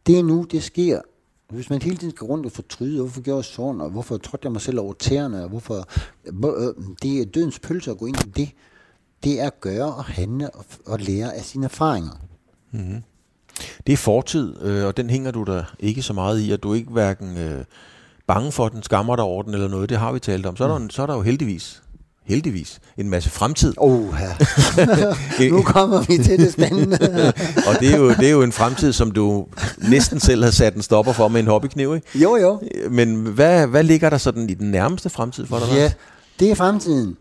Det 0.07 0.19
er 0.19 0.23
nu, 0.23 0.43
det 0.51 0.63
sker. 0.63 1.01
Hvis 1.49 1.71
man 1.71 1.83
hele 1.83 1.97
tiden 1.97 2.11
skal 2.11 2.25
rundt 2.25 2.47
og 2.47 2.53
fortryde, 2.53 3.01
hvorfor 3.01 3.21
gjorde 3.21 3.37
jeg 3.37 3.45
sådan, 3.45 3.81
og 3.81 3.91
hvorfor 3.91 4.17
trådte 4.17 4.45
jeg 4.47 4.53
mig 4.53 4.61
selv 4.61 4.81
over 4.81 4.93
tæerne, 4.93 5.43
og 5.43 5.49
hvorfor... 5.49 5.89
Øh, 6.27 6.75
det 7.03 7.21
er 7.21 7.25
dødens 7.25 7.59
pølse 7.59 7.91
at 7.91 7.99
gå 7.99 8.07
ind 8.07 8.27
i 8.27 8.31
det. 8.31 8.51
Det 9.25 9.41
er 9.41 9.47
at 9.47 9.61
gøre 9.61 9.95
og 9.95 10.05
handle 10.05 10.51
og, 10.51 10.65
og 10.87 10.99
lære 10.99 11.35
af 11.35 11.45
sine 11.45 11.65
erfaringer. 11.65 12.21
Mm. 12.71 13.03
Det 13.87 13.93
er 13.93 13.97
fortid, 13.97 14.63
øh, 14.63 14.87
og 14.87 14.97
den 14.97 15.11
hænger 15.11 15.31
du 15.31 15.45
der 15.45 15.65
ikke 15.79 16.03
så 16.03 16.13
meget 16.13 16.41
i, 16.41 16.53
at 16.53 16.63
du 16.63 16.75
ikke 16.75 16.91
hverken... 16.91 17.37
Øh 17.37 17.65
bange 18.35 18.53
for 18.53 18.69
den, 18.69 18.83
skammer 18.83 19.17
dig 19.17 19.25
over 19.25 19.43
den 19.43 19.55
eller 19.55 19.69
noget, 19.69 19.89
det 19.89 19.99
har 19.99 20.13
vi 20.13 20.19
talt 20.19 20.47
om. 20.47 20.57
Så 20.57 20.65
er 20.65 20.69
der, 20.69 20.79
mm. 20.79 20.91
så 20.91 21.03
er 21.03 21.07
der 21.07 21.15
jo 21.15 21.23
heldigvis 21.23 21.83
heldigvis 22.25 22.81
en 22.97 23.11
masse 23.11 23.31
fremtid. 23.31 23.75
Oh, 23.77 24.15
ja. 24.21 25.49
nu 25.51 25.63
kommer 25.63 26.01
vi 26.09 26.19
til 26.19 26.39
det 26.39 26.53
spændende. 26.53 26.99
og 27.69 27.81
det 27.81 27.95
er, 27.95 27.97
jo, 27.97 28.11
det 28.11 28.27
er 28.27 28.31
jo 28.31 28.43
en 28.43 28.53
fremtid, 28.53 28.93
som 28.93 29.11
du 29.11 29.47
næsten 29.79 30.21
selv 30.21 30.45
har 30.45 30.51
sat 30.51 30.75
en 30.75 30.83
stopper 30.83 31.13
for 31.13 31.29
med 31.29 31.41
en 31.41 31.47
hobbykniv, 31.47 31.95
ikke? 31.95 32.19
Jo, 32.19 32.37
jo. 32.37 32.61
Men 32.91 33.17
hvad, 33.17 33.67
hvad 33.67 33.83
ligger 33.83 34.11
der 34.11 34.19
sådan 34.19 34.51
i 34.51 34.55
den 34.55 34.71
nærmeste 34.71 35.11
fremtid 35.11 35.47
for 35.47 35.59
dig? 35.59 35.69
Ja, 35.75 35.93
det 36.41 36.51
er 36.51 36.55
fremtiden 36.55 37.17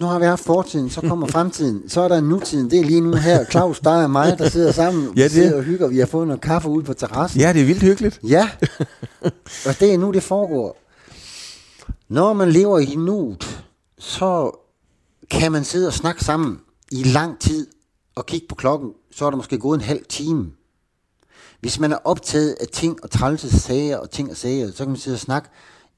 nu 0.00 0.06
har 0.06 0.18
vi 0.18 0.24
haft 0.24 0.44
fortiden, 0.44 0.90
så 0.90 1.00
kommer 1.00 1.26
fremtiden, 1.26 1.88
så 1.88 2.00
er 2.00 2.08
der 2.08 2.20
nutiden, 2.20 2.70
det 2.70 2.80
er 2.80 2.84
lige 2.84 3.00
nu 3.00 3.12
her, 3.14 3.44
Claus, 3.44 3.80
dig 3.80 4.04
og 4.04 4.10
mig, 4.10 4.38
der 4.38 4.48
sidder 4.48 4.72
sammen, 4.72 5.12
ja, 5.16 5.22
det 5.22 5.30
sidder 5.30 5.56
og 5.56 5.62
hygger, 5.62 5.88
vi 5.88 5.98
har 5.98 6.06
fået 6.06 6.26
noget 6.26 6.40
kaffe 6.40 6.68
ude 6.68 6.84
på 6.84 6.94
terrassen. 6.94 7.40
Ja, 7.40 7.52
det 7.52 7.62
er 7.62 7.66
vildt 7.66 7.82
hyggeligt. 7.82 8.20
Ja, 8.22 8.50
og 9.66 9.80
det 9.80 9.94
er 9.94 9.98
nu, 9.98 10.10
det 10.10 10.22
foregår. 10.22 10.78
Når 12.08 12.32
man 12.32 12.52
lever 12.52 12.78
i 12.78 12.94
nuet, 12.94 13.64
så 13.98 14.50
kan 15.30 15.52
man 15.52 15.64
sidde 15.64 15.86
og 15.86 15.92
snakke 15.92 16.24
sammen 16.24 16.60
i 16.92 17.02
lang 17.02 17.38
tid, 17.38 17.66
og 18.16 18.26
kigge 18.26 18.46
på 18.48 18.54
klokken, 18.54 18.90
så 19.12 19.26
er 19.26 19.30
der 19.30 19.36
måske 19.36 19.58
gået 19.58 19.78
en 19.78 19.84
halv 19.84 20.04
time. 20.08 20.50
Hvis 21.60 21.80
man 21.80 21.92
er 21.92 21.98
optaget 22.04 22.56
af 22.60 22.66
ting 22.72 22.98
og 23.02 23.10
trælse 23.10 23.58
sager 23.60 23.96
og 23.96 24.10
ting 24.10 24.30
og 24.30 24.36
sager, 24.36 24.70
så 24.70 24.76
kan 24.76 24.88
man 24.88 24.96
sidde 24.96 25.14
og 25.14 25.20
snakke 25.20 25.48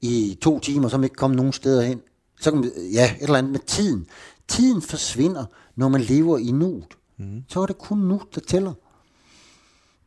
i 0.01 0.37
to 0.41 0.59
timer, 0.59 0.89
som 0.89 1.03
ikke 1.03 1.15
kommer 1.15 1.37
nogen 1.37 1.53
steder 1.53 1.81
hen 1.81 2.01
så 2.39 2.51
kan 2.51 2.59
man, 2.59 2.71
ja, 2.93 3.11
et 3.15 3.23
eller 3.23 3.37
andet 3.37 3.51
med 3.51 3.59
tiden. 3.59 4.05
tiden 4.47 4.81
forsvinder, 4.81 5.45
når 5.75 5.89
man 5.89 6.01
lever 6.01 6.37
i 6.37 6.51
nuet. 6.51 6.87
Mm. 7.19 7.43
Så 7.47 7.61
er 7.61 7.65
det 7.65 7.77
kun 7.77 7.97
nu, 7.97 8.21
der 8.35 8.41
tæller. 8.47 8.73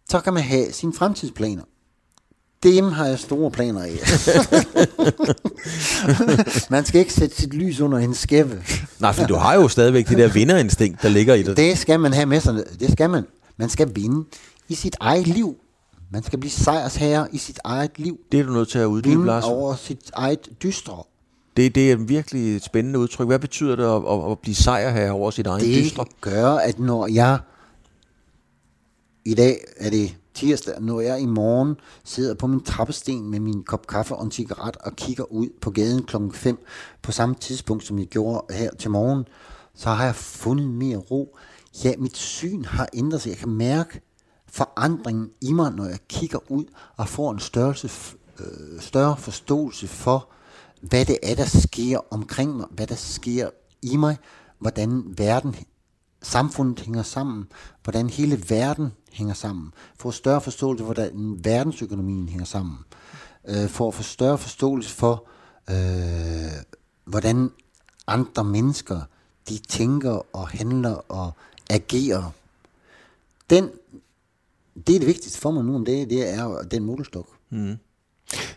Så 0.09 0.21
kan 0.21 0.35
man 0.35 0.43
have 0.43 0.73
sine 0.73 0.93
fremtidsplaner. 0.93 1.63
Dem 2.63 2.85
har 2.85 3.07
jeg 3.07 3.19
store 3.19 3.51
planer 3.51 3.83
af. 3.83 3.99
man 6.71 6.85
skal 6.85 7.01
ikke 7.01 7.13
sætte 7.13 7.37
sit 7.37 7.55
lys 7.55 7.81
under 7.81 7.99
en 7.99 8.15
skæve. 8.15 8.63
Nej, 9.01 9.13
for 9.13 9.27
du 9.27 9.35
har 9.35 9.55
jo 9.55 9.69
stadigvæk 9.69 10.09
det 10.09 10.19
der 10.19 10.29
vinderinstinkt, 10.29 11.03
der 11.03 11.09
ligger 11.09 11.35
i 11.35 11.43
dig. 11.43 11.57
Det 11.57 11.79
skal 11.79 12.01
man 12.01 12.13
have 12.13 12.27
med 12.27 12.41
sig. 12.41 12.65
Det 12.81 12.93
skal 12.93 13.11
man. 13.11 13.25
Man 13.57 13.69
skal 13.69 13.97
vinde 13.97 14.29
i 14.69 14.75
sit 14.75 14.97
eget 15.01 15.27
liv. 15.27 15.57
Man 16.11 16.23
skal 16.23 16.39
blive 16.39 16.51
sejrsherre 16.51 17.29
i 17.33 17.39
sit 17.39 17.59
eget 17.65 17.99
liv. 17.99 18.19
Det 18.33 18.41
er 18.41 18.45
du 18.45 18.53
nødt 18.53 18.69
til 18.69 18.79
at 18.79 18.87
uddybe, 18.87 19.27
Lars. 19.27 19.45
over 19.45 19.77
sit 19.77 20.11
eget 20.15 20.49
dystre. 20.63 21.03
Det, 21.57 21.75
det 21.75 21.89
er 21.89 21.93
et 21.93 22.09
virkelig 22.09 22.57
et 22.57 22.65
spændende 22.65 22.99
udtryk. 22.99 23.27
Hvad 23.27 23.39
betyder 23.39 23.77
det 23.77 23.85
at, 23.85 24.03
at, 24.13 24.31
at 24.31 24.39
blive 24.39 24.55
sejrherre 24.55 25.11
over 25.13 25.31
sit 25.31 25.47
egen 25.47 25.61
Det 25.65 25.85
dystre? 25.85 26.05
gør, 26.21 26.51
at 26.51 26.79
når 26.79 27.07
jeg 27.07 27.39
i 29.25 29.35
dag 29.35 29.59
er 29.77 29.91
det 29.91 30.17
tirsdag, 30.35 30.81
når 30.81 31.01
jeg 31.01 31.21
i 31.21 31.27
morgen 31.27 31.77
sidder 32.05 32.35
på 32.35 32.47
min 32.47 32.61
trappesten 32.63 33.31
med 33.31 33.41
min 33.41 33.63
kop 33.63 33.87
kaffe 33.87 34.15
og 34.15 34.25
en 34.25 34.31
cigaret 34.31 34.77
og 34.77 34.97
kigger 34.97 35.33
ud 35.33 35.49
på 35.61 35.71
gaden 35.71 36.03
klokken 36.03 36.33
5 36.33 36.59
på 37.03 37.13
samme 37.13 37.35
tidspunkt, 37.35 37.85
som 37.85 37.99
jeg 37.99 38.07
gjorde 38.07 38.55
her 38.55 38.71
til 38.79 38.91
morgen, 38.91 39.25
så 39.75 39.91
har 39.91 40.05
jeg 40.05 40.15
fundet 40.15 40.69
mere 40.69 40.97
ro. 40.97 41.37
Ja, 41.85 41.93
mit 41.99 42.17
syn 42.17 42.65
har 42.65 42.89
ændret 42.95 43.23
sig. 43.23 43.31
Jeg 43.31 43.39
kan 43.39 43.49
mærke 43.51 44.01
forandringen 44.49 45.31
i 45.41 45.53
mig, 45.53 45.73
når 45.73 45.85
jeg 45.85 45.99
kigger 46.09 46.39
ud 46.49 46.65
og 46.97 47.09
får 47.09 47.33
en 47.33 47.39
størrelse, 47.39 47.91
øh, 48.41 48.81
større 48.81 49.17
forståelse 49.17 49.89
for, 49.89 50.29
hvad 50.83 51.05
det 51.05 51.19
er, 51.23 51.35
der 51.35 51.45
sker 51.45 51.99
omkring 52.11 52.57
mig, 52.57 52.67
hvad 52.71 52.87
der 52.87 52.95
sker 52.95 53.51
i 53.83 53.97
mig, 53.97 54.17
hvordan 54.59 55.05
verden, 55.19 55.57
samfundet 56.23 56.81
hænger 56.81 57.03
sammen, 57.03 57.49
hvordan 57.83 58.11
hele 58.11 58.43
verden 58.49 58.93
hænger 59.13 59.35
sammen, 59.35 59.73
få 59.99 60.11
større 60.11 60.41
forståelse 60.41 60.85
for, 60.85 60.85
hvordan 60.85 61.39
verdensøkonomien 61.45 62.29
hænger 62.29 62.45
sammen, 62.45 62.79
øh, 63.49 63.69
for 63.69 63.89
at 63.89 63.95
få 63.95 64.03
større 64.03 64.39
forståelse 64.39 64.91
for, 64.91 65.27
øh, 65.71 66.63
hvordan 67.05 67.51
andre 68.07 68.45
mennesker, 68.45 69.01
de 69.49 69.59
tænker 69.59 70.37
og 70.37 70.49
handler 70.49 71.13
og 71.13 71.33
agerer. 71.71 72.31
Den, 73.51 73.71
det 74.87 74.95
er 74.95 74.99
det 74.99 75.09
vigtigste 75.09 75.41
for 75.41 75.51
mig 75.51 75.65
nu 75.65 75.75
om 75.75 75.85
det, 75.85 76.11
det 76.11 76.29
er 76.35 76.45
den 76.47 76.71
den 76.71 76.85
modelstok. 76.85 77.29
Mm. 77.51 77.79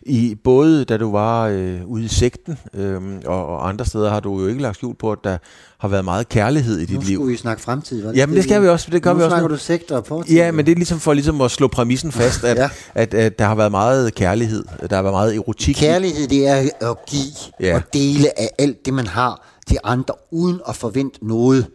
I 0.01 0.36
både 0.43 0.86
da 0.86 0.97
du 0.97 1.11
var 1.11 1.47
øh, 1.47 1.86
ude 1.86 2.03
i 2.03 2.07
sekten 2.07 2.57
øh, 2.73 3.01
og, 3.26 3.45
og 3.47 3.69
andre 3.69 3.86
steder, 3.86 4.09
har 4.09 4.19
du 4.19 4.39
jo 4.41 4.47
ikke 4.47 4.61
lagt 4.61 4.76
skjul 4.78 4.95
på, 4.95 5.11
at 5.11 5.19
der 5.23 5.38
har 5.78 5.88
været 5.88 6.05
meget 6.05 6.30
kærlighed 6.30 6.78
i 6.78 6.86
dit 6.86 6.95
Nu 6.95 7.01
liv. 7.01 7.15
skulle 7.17 7.32
vi 7.32 7.38
snakke 7.38 7.61
fremtid. 7.63 8.03
Var 8.05 8.11
Jamen, 8.15 8.36
det 8.36 8.43
skal 8.43 8.61
vi 8.61 8.67
også, 8.67 8.88
det 8.91 9.01
gør 9.03 9.11
nu 9.13 9.17
vi 9.17 9.23
også 9.23 9.34
snakker 9.36 9.49
nu. 9.49 9.53
du 9.55 9.59
sektor 9.59 9.95
og 9.97 10.05
fortid. 10.07 10.36
Ja, 10.36 10.51
men 10.51 10.65
det 10.65 10.71
er 10.71 10.76
ligesom 10.76 10.99
for 10.99 11.13
ligesom 11.13 11.41
at 11.41 11.51
slå 11.51 11.67
præmissen 11.67 12.11
fast, 12.11 12.43
at, 12.43 12.57
ja. 12.57 12.61
Ja. 12.63 12.69
at, 13.01 13.13
at 13.13 13.39
der 13.39 13.45
har 13.45 13.55
været 13.55 13.71
meget 13.71 14.15
kærlighed, 14.15 14.63
der 14.89 14.95
har 14.95 15.03
været 15.03 15.13
meget 15.13 15.36
erotik. 15.36 15.76
Kærlighed, 15.76 16.28
det 16.28 16.47
er 16.47 16.55
at 16.91 16.95
give 17.07 17.23
Ja. 17.59 17.76
og 17.76 17.82
dele 17.93 18.39
af 18.39 18.49
alt 18.59 18.86
det, 18.86 18.93
man 18.93 19.07
har 19.07 19.47
til 19.67 19.78
andre, 19.84 20.13
uden 20.32 20.59
at 20.69 20.76
forvente 20.76 21.28
noget 21.28 21.65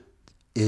øh, 0.58 0.64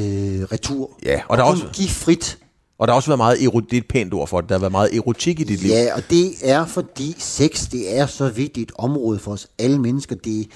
retur. 0.52 0.90
Ja, 1.04 1.20
og 1.28 1.36
der 1.36 1.44
er 1.44 1.48
også- 1.48 1.64
give 1.72 1.88
frit. 1.88 2.38
Og 2.82 2.88
der 2.88 2.92
har 2.92 2.96
også 2.96 3.08
været 3.08 3.18
meget 3.18 3.44
ero, 3.44 3.60
det 3.60 3.72
er 3.72 3.80
et 3.80 3.88
pænt 3.88 4.14
ord 4.14 4.28
for 4.28 4.40
det, 4.40 4.48
der 4.48 4.54
har 4.54 4.60
været 4.60 4.72
meget 4.72 4.96
erotik 4.96 5.40
i 5.40 5.44
dit 5.44 5.62
liv. 5.62 5.70
Ja, 5.70 5.94
og 5.96 6.02
det 6.10 6.32
er 6.42 6.66
fordi 6.66 7.14
sex, 7.18 7.68
det 7.68 7.98
er 7.98 8.06
så 8.06 8.28
vigtigt 8.28 8.70
et 8.70 8.76
område 8.78 9.18
for 9.18 9.32
os 9.32 9.48
alle 9.58 9.78
mennesker. 9.78 10.16
Det 10.16 10.48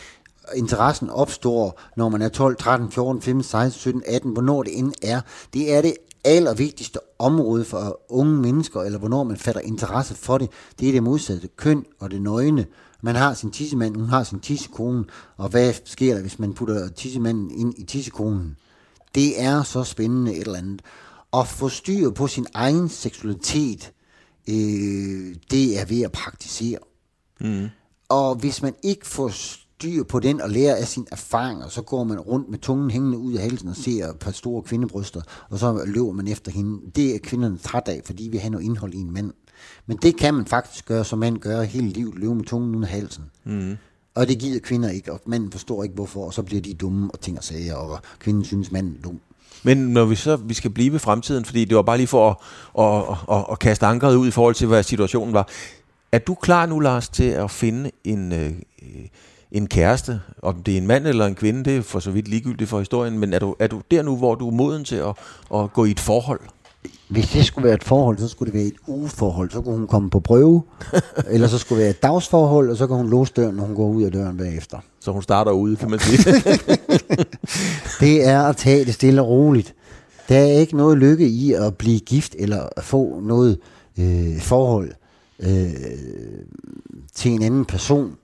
interessen 0.57 1.11
opstår, 1.11 1.81
når 1.97 2.09
man 2.09 2.23
er 2.23 2.29
12, 2.29 2.57
13, 2.57 2.93
14, 2.93 3.23
15, 3.23 3.43
16, 3.43 3.81
17, 3.81 4.03
18, 4.07 4.33
hvornår 4.33 4.63
det 4.63 4.79
end 4.79 4.93
er. 5.03 5.21
Det 5.55 5.75
er 5.75 5.83
det 5.83 5.95
allervigtigste 6.25 6.99
område 7.19 7.65
for 7.65 8.01
unge 8.09 8.37
mennesker, 8.37 8.81
eller 8.83 8.99
hvornår 8.99 9.25
man 9.25 9.37
fatter 9.37 9.61
interesse 9.61 10.15
for 10.15 10.39
det. 10.39 10.51
Det 10.81 10.89
er 10.89 10.93
det 10.93 11.03
modsatte 11.03 11.49
køn 11.57 11.85
og 12.01 12.11
det 12.11 12.23
nøgne. 12.23 12.67
Man 13.03 13.17
har 13.17 13.35
sin 13.35 13.51
tissemand, 13.51 13.97
hun 13.97 14.09
har 14.09 14.23
sin 14.23 14.41
tissekone, 14.41 15.05
og 15.37 15.49
hvad 15.49 15.73
sker 15.85 16.15
der, 16.15 16.21
hvis 16.21 16.39
man 16.39 16.55
putter 16.55 16.89
tissemanden 16.89 17.51
ind 17.51 17.75
i 17.79 17.85
tissekonen? 17.85 18.57
Det 19.15 19.43
er 19.43 19.63
så 19.63 19.85
spændende 19.85 20.35
et 20.35 20.41
eller 20.41 20.59
andet. 20.59 20.83
At 21.33 21.49
få 21.49 21.69
styr 21.69 22.11
på 22.11 22.27
sin 22.27 22.47
egen 22.55 22.89
seksualitet, 22.89 23.93
øh, 24.49 25.35
det 25.51 25.81
er 25.81 25.85
ved 25.85 26.03
at 26.03 26.13
praktisere. 26.13 26.79
Mm. 27.41 27.69
Og 28.09 28.35
hvis 28.35 28.63
man 28.63 28.75
ikke 28.83 29.07
får 29.07 29.29
styr 29.29 30.05
på 30.05 30.21
den 30.21 30.41
og 30.41 30.51
lærer 30.51 30.77
af 30.77 30.89
sine 30.89 31.07
erfaringer, 31.13 31.69
så 31.69 31.83
går 31.83 32.05
man 32.05 32.21
rundt 32.21 32.49
med 32.49 32.59
tungen 32.59 32.91
hængende 32.91 33.19
ud 33.19 33.35
af 33.35 33.43
halsen 33.43 33.69
og 33.69 33.77
ser 33.77 34.09
et 34.09 34.19
par 34.19 34.31
store 34.31 34.63
kvindebryster, 34.63 35.21
og 35.51 35.59
så 35.59 35.85
løber 35.87 36.13
man 36.13 36.29
efter 36.29 36.53
hende. 36.53 36.81
Det 36.97 37.15
er 37.15 37.19
kvinderne 37.19 37.59
træt 37.59 37.89
af, 37.89 38.01
fordi 38.05 38.29
vi 38.33 38.37
har 38.37 38.51
noget 38.51 38.65
indhold 38.65 38.95
i 38.95 38.99
en 38.99 39.13
mand. 39.13 39.33
Men 39.87 39.97
det 40.03 40.17
kan 40.17 40.35
man 40.35 40.47
faktisk 40.47 40.87
gøre, 40.87 41.05
som 41.05 41.19
mand 41.19 41.39
gør 41.39 41.63
hele 41.63 41.89
livet, 41.89 42.15
løbe 42.15 42.35
med 42.35 42.45
tungen 42.45 42.75
ud 42.75 42.83
af 42.83 42.89
halsen. 42.89 43.25
Mm. 43.45 43.77
Og 44.15 44.29
det 44.29 44.39
gider 44.39 44.61
kvinder 44.61 44.89
ikke, 44.89 45.13
og 45.13 45.21
manden 45.27 45.53
forstår 45.53 45.83
ikke 45.83 45.95
hvorfor, 45.95 46.25
og 46.25 46.35
så 46.35 46.43
bliver 46.43 46.63
de 46.63 46.75
dumme 46.75 47.11
og 47.11 47.21
ting 47.21 47.39
og 47.39 47.45
sager, 47.45 47.75
og 47.75 48.01
kvinden 48.19 48.45
synes, 48.45 48.73
manden 48.73 48.97
er 48.99 49.03
dum. 49.03 49.21
Men 49.67 49.77
når 49.77 50.05
vi 50.05 50.15
så 50.15 50.37
vi 50.37 50.55
skal 50.55 50.71
blive 50.71 50.93
ved 50.93 50.99
fremtiden, 50.99 51.45
fordi 51.45 51.65
det 51.65 51.77
var 51.77 51.83
bare 51.83 51.97
lige 51.97 52.07
for 52.07 52.31
at, 52.31 52.37
at, 52.85 53.37
at, 53.37 53.45
at 53.53 53.59
kaste 53.59 53.87
ankeret 53.87 54.15
ud 54.17 54.29
i 54.29 54.31
forhold 54.31 54.55
til, 54.55 54.67
hvad 54.67 54.83
situationen 54.83 55.35
var. 55.35 55.49
Er 56.13 56.19
du 56.19 56.35
klar 56.35 56.67
nu, 56.67 56.79
Lars, 56.79 57.09
til 57.09 57.25
at 57.25 57.51
finde 57.51 57.91
en, 58.05 58.33
øh, 58.33 58.51
en 59.53 59.67
kæreste? 59.67 60.21
Om 60.43 60.63
det 60.63 60.75
er 60.75 60.79
en 60.79 60.87
mand 60.87 61.07
eller 61.07 61.27
en 61.27 61.35
kvinde, 61.35 61.65
det 61.65 61.77
er 61.77 61.83
for 61.83 62.01
så 62.01 62.11
vidt 62.11 62.29
ligegyldigt 62.29 62.71
for 62.71 62.79
historien, 62.79 63.19
men 63.19 63.33
er 63.33 63.39
du, 63.39 63.57
er 63.59 63.67
du 63.67 63.83
der 63.91 64.03
nu, 64.03 64.17
hvor 64.17 64.35
du 64.35 64.49
er 64.49 64.53
moden 64.53 64.85
til 64.85 64.97
at, 64.97 65.15
at 65.55 65.73
gå 65.73 65.85
i 65.85 65.91
et 65.91 66.01
forhold? 66.01 66.41
Hvis 67.09 67.29
det 67.29 67.45
skulle 67.45 67.65
være 67.67 67.75
et 67.75 67.85
forhold, 67.85 68.19
så 68.19 68.29
skulle 68.29 68.53
det 68.53 68.59
være 68.59 68.67
et 68.67 68.77
ugeforhold. 68.87 69.51
Så 69.51 69.61
kunne 69.61 69.77
hun 69.77 69.87
komme 69.87 70.11
på 70.11 70.21
prøve. 70.21 70.63
eller 71.33 71.49
så 71.49 71.59
skulle 71.59 71.77
det 71.79 71.85
være 71.85 71.91
et 71.91 72.03
dagsforhold, 72.03 72.71
og 72.71 72.77
så 72.77 72.87
kan 72.87 72.97
hun 72.97 73.11
låse 73.11 73.33
døren, 73.37 73.55
når 73.55 73.65
hun 73.65 73.77
går 73.77 73.89
ud 73.89 74.03
af 74.03 74.13
døren 74.13 74.37
bagefter. 74.37 74.79
Så 75.01 75.13
hun 75.13 75.23
starter 75.23 75.53
ude, 75.53 75.77
kan 75.77 75.91
man 75.91 75.99
sige. 75.99 76.19
Det 78.01 78.27
er 78.29 78.43
at 78.43 78.57
tage 78.57 78.85
det 78.85 78.95
stille 78.95 79.23
og 79.23 79.29
roligt. 79.29 79.75
Der 80.29 80.39
er 80.39 80.59
ikke 80.59 80.77
noget 80.77 80.99
lykke 80.99 81.29
i 81.29 81.53
at 81.53 81.77
blive 81.77 82.01
gift, 82.01 82.37
eller 82.39 82.69
at 82.77 82.85
få 82.85 83.21
noget 83.21 83.59
øh, 83.99 84.41
forhold 84.41 84.93
øh, 85.41 85.71
til 87.15 87.31
en 87.31 87.43
anden 87.43 87.65
person. 87.65 88.17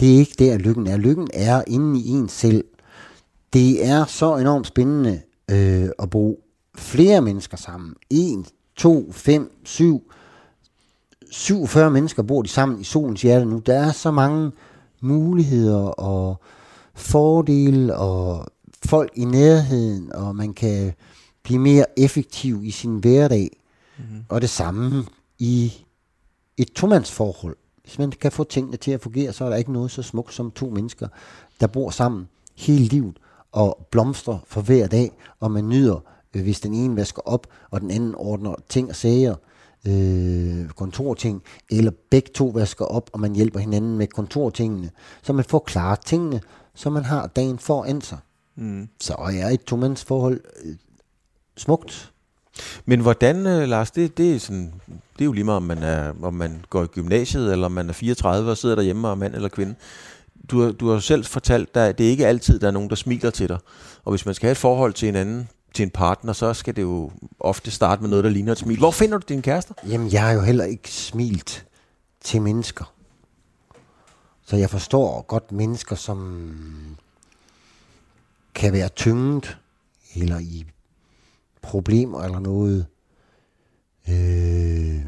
Det 0.00 0.14
er 0.14 0.18
ikke 0.18 0.34
der, 0.38 0.58
lykken 0.58 0.86
er. 0.86 0.96
Lykken 0.96 1.28
er 1.34 1.62
inde 1.66 2.00
i 2.00 2.08
en 2.08 2.28
selv. 2.28 2.64
Det 3.52 3.86
er 3.86 4.04
så 4.04 4.36
enormt 4.36 4.66
spændende 4.66 5.20
øh, 5.50 5.88
at 5.98 6.10
bruge 6.10 6.36
flere 6.76 7.20
mennesker 7.20 7.56
sammen. 7.56 7.94
1, 8.10 8.46
2, 8.76 9.12
5, 9.12 9.60
7, 9.64 10.12
47 11.30 11.90
mennesker 11.90 12.22
bor 12.22 12.42
de 12.42 12.48
sammen 12.48 12.80
i 12.80 12.84
solens 12.84 13.22
hjerte 13.22 13.46
nu. 13.46 13.58
Der 13.66 13.78
er 13.78 13.92
så 13.92 14.10
mange 14.10 14.52
muligheder 15.00 15.84
og 15.84 16.40
fordele 16.94 17.96
og 17.96 18.46
folk 18.84 19.10
i 19.16 19.24
nærheden, 19.24 20.12
og 20.12 20.36
man 20.36 20.54
kan 20.54 20.92
blive 21.42 21.58
mere 21.58 21.84
effektiv 21.98 22.64
i 22.64 22.70
sin 22.70 22.98
hverdag. 22.98 23.56
Mm-hmm. 23.98 24.24
Og 24.28 24.40
det 24.40 24.50
samme 24.50 25.04
i 25.38 25.72
et 26.56 26.68
tomandsforhold. 26.72 27.56
Hvis 27.82 27.98
man 27.98 28.10
kan 28.10 28.32
få 28.32 28.44
tingene 28.44 28.76
til 28.76 28.90
at 28.90 29.00
fungere, 29.00 29.32
så 29.32 29.44
er 29.44 29.48
der 29.48 29.56
ikke 29.56 29.72
noget 29.72 29.90
så 29.90 30.02
smukt 30.02 30.34
som 30.34 30.50
to 30.50 30.70
mennesker, 30.70 31.08
der 31.60 31.66
bor 31.66 31.90
sammen 31.90 32.28
hele 32.56 32.84
livet 32.84 33.16
og 33.52 33.86
blomstrer 33.90 34.38
for 34.46 34.60
hver 34.60 34.86
dag, 34.86 35.10
og 35.40 35.50
man 35.50 35.68
nyder, 35.68 36.00
øh, 36.34 36.42
hvis 36.42 36.60
den 36.60 36.74
ene 36.74 36.96
vasker 36.96 37.22
op, 37.24 37.46
og 37.70 37.80
den 37.80 37.90
anden 37.90 38.14
ordner 38.16 38.54
ting 38.68 38.88
og 38.88 38.96
sager, 38.96 39.34
øh, 39.86 40.68
kontorting, 40.68 41.42
eller 41.70 41.90
begge 42.10 42.30
to 42.34 42.46
vasker 42.46 42.84
op, 42.84 43.10
og 43.12 43.20
man 43.20 43.34
hjælper 43.34 43.60
hinanden 43.60 43.98
med 43.98 44.06
kontortingene, 44.06 44.90
så 45.22 45.32
man 45.32 45.44
får 45.44 45.58
klaret 45.66 46.00
tingene, 46.06 46.40
så 46.74 46.90
man 46.90 47.04
har 47.04 47.26
dagen 47.26 47.58
foran 47.58 48.00
sig. 48.00 48.18
Mm. 48.56 48.88
Så 49.00 49.14
er 49.18 49.48
et 49.48 49.64
tomandsforhold 49.64 50.40
øh, 50.64 50.74
smukt. 51.56 52.12
Men 52.84 53.00
hvordan, 53.00 53.46
øh, 53.46 53.68
Lars, 53.68 53.90
det, 53.90 54.18
det, 54.18 54.34
er 54.34 54.38
sådan, 54.38 54.72
det 54.88 55.20
er 55.20 55.24
jo 55.24 55.32
lige 55.32 55.44
meget, 55.44 55.56
om 55.56 55.62
man, 55.62 55.78
er, 55.82 56.12
om 56.22 56.34
man 56.34 56.64
går 56.70 56.82
i 56.82 56.86
gymnasiet, 56.86 57.52
eller 57.52 57.66
om 57.66 57.72
man 57.72 57.88
er 57.88 57.92
34 57.92 58.50
og 58.50 58.56
sidder 58.56 58.74
derhjemme 58.74 59.08
og 59.08 59.12
er 59.12 59.14
mand 59.16 59.34
eller 59.34 59.48
kvinde. 59.48 59.74
Du, 60.50 60.62
har- 60.62 60.72
du 60.72 60.88
har 60.90 60.98
selv 60.98 61.24
fortalt, 61.24 61.76
at 61.76 61.98
det 61.98 62.04
ikke 62.04 62.26
altid, 62.26 62.58
der 62.58 62.66
er 62.66 62.70
nogen, 62.70 62.90
der 62.90 62.96
smiler 62.96 63.30
til 63.30 63.48
dig. 63.48 63.58
Og 64.04 64.10
hvis 64.12 64.26
man 64.26 64.34
skal 64.34 64.46
have 64.46 64.52
et 64.52 64.58
forhold 64.58 64.92
til 64.92 65.08
en 65.08 65.16
anden, 65.16 65.48
til 65.76 65.82
en 65.82 65.90
partner, 65.90 66.32
så 66.32 66.54
skal 66.54 66.76
det 66.76 66.82
jo 66.82 67.10
ofte 67.40 67.70
starte 67.70 68.02
med 68.02 68.10
noget, 68.10 68.24
der 68.24 68.30
ligner 68.30 68.52
et 68.52 68.58
smil. 68.58 68.78
Hvor 68.78 68.90
finder 68.90 69.18
du 69.18 69.24
dine 69.28 69.42
kærester? 69.42 69.74
Jamen, 69.88 70.12
jeg 70.12 70.22
har 70.22 70.32
jo 70.32 70.40
heller 70.40 70.64
ikke 70.64 70.90
smilt 70.90 71.66
til 72.20 72.42
mennesker. 72.42 72.92
Så 74.46 74.56
jeg 74.56 74.70
forstår 74.70 75.22
godt 75.22 75.52
mennesker, 75.52 75.96
som 75.96 76.18
kan 78.54 78.72
være 78.72 78.88
tynget, 78.88 79.58
eller 80.14 80.38
i 80.38 80.66
problemer 81.62 82.22
eller 82.22 82.38
noget. 82.38 82.86
Øh, 84.08 85.00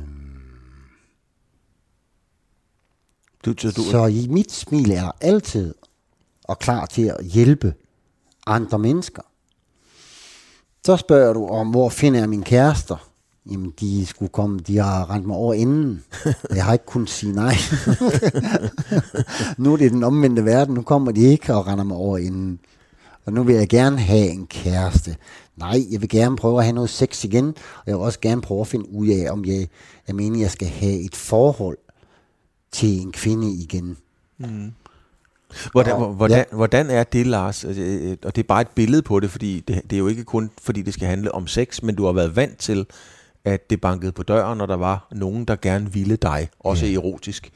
Du, 3.45 3.53
du, 3.53 3.71
du, 3.71 3.83
så 3.83 4.07
i 4.07 4.27
mit 4.31 4.53
smil 4.53 4.91
er 4.91 5.11
altid 5.21 5.75
og 6.45 6.59
klar 6.59 6.87
til 6.87 7.03
at 7.03 7.25
hjælpe 7.25 7.75
andre 8.47 8.79
mennesker. 8.79 9.23
Så 10.89 10.97
spørger 10.97 11.32
du 11.32 11.47
om, 11.47 11.70
hvor 11.70 11.89
finder 11.89 12.20
jeg 12.20 12.28
mine 12.28 12.45
kærester? 12.45 13.11
Jamen, 13.51 13.72
de 13.80 14.07
skulle 14.07 14.28
komme, 14.28 14.59
de 14.59 14.76
har 14.78 15.11
rent 15.11 15.26
mig 15.26 15.36
over 15.36 15.55
inden. 15.55 16.05
Jeg 16.55 16.64
har 16.64 16.72
ikke 16.72 16.86
kunnet 16.86 17.11
sige 17.11 17.32
nej. 17.32 17.55
nu 19.59 19.72
er 19.72 19.76
det 19.76 19.93
den 19.93 20.05
omvendte 20.05 20.45
verden, 20.45 20.74
nu 20.74 20.82
kommer 20.82 21.12
de 21.12 21.20
ikke 21.20 21.55
og 21.55 21.66
render 21.66 21.84
mig 21.84 21.97
over 21.97 22.18
inden. 22.18 22.61
Og 23.26 23.32
nu 23.32 23.43
vil 23.43 23.55
jeg 23.55 23.68
gerne 23.68 23.99
have 23.99 24.28
en 24.28 24.47
kæreste. 24.47 25.16
Nej, 25.57 25.78
jeg 25.91 26.01
vil 26.01 26.09
gerne 26.09 26.36
prøve 26.36 26.59
at 26.59 26.64
have 26.64 26.74
noget 26.74 26.91
sex 26.91 27.24
igen, 27.24 27.47
og 27.49 27.84
jeg 27.86 27.95
vil 27.95 28.05
også 28.05 28.20
gerne 28.20 28.41
prøve 28.41 28.61
at 28.61 28.66
finde 28.66 28.93
ud 28.93 29.09
af, 29.09 29.32
om 29.32 29.45
jeg, 29.45 29.68
jeg 30.07 30.16
mener, 30.16 30.41
jeg 30.41 30.51
skal 30.51 30.68
have 30.68 31.01
et 31.01 31.16
forhold 31.16 31.78
til 32.72 33.01
en 33.01 33.12
kvinde 33.12 33.53
igen. 33.53 33.97
Mm. 34.39 34.72
Hvordan, 35.72 35.92
og, 35.92 36.09
hvordan, 36.09 36.38
ja. 36.38 36.57
hvordan 36.57 36.90
er 36.90 37.05
det, 37.05 37.26
Lars? 37.26 37.64
Altså, 37.64 37.82
øh, 37.82 38.16
og 38.24 38.36
det 38.36 38.42
er 38.42 38.46
bare 38.46 38.61
et 38.61 38.68
billede 38.68 39.03
på 39.03 39.20
det, 39.20 39.30
fordi 39.30 39.64
det, 39.68 39.82
det 39.90 39.92
er 39.92 39.99
jo 39.99 40.09
ikke 40.09 40.24
kun, 40.24 40.51
fordi 40.62 40.82
det 40.82 40.94
skal 40.94 41.09
handle 41.09 41.34
om 41.34 41.46
sex, 41.46 41.82
men 41.82 41.94
du 41.94 42.05
har 42.05 42.12
været 42.12 42.36
vant 42.36 42.59
til, 42.59 42.86
at 43.44 43.70
det 43.70 43.80
bankede 43.80 44.12
på 44.12 44.22
døren, 44.22 44.59
når 44.59 44.66
der 44.66 44.76
var 44.76 45.09
nogen, 45.12 45.44
der 45.44 45.57
gerne 45.57 45.92
ville 45.92 46.16
dig, 46.16 46.49
også 46.61 46.86
ja. 46.86 46.94
erotisk. 46.94 47.51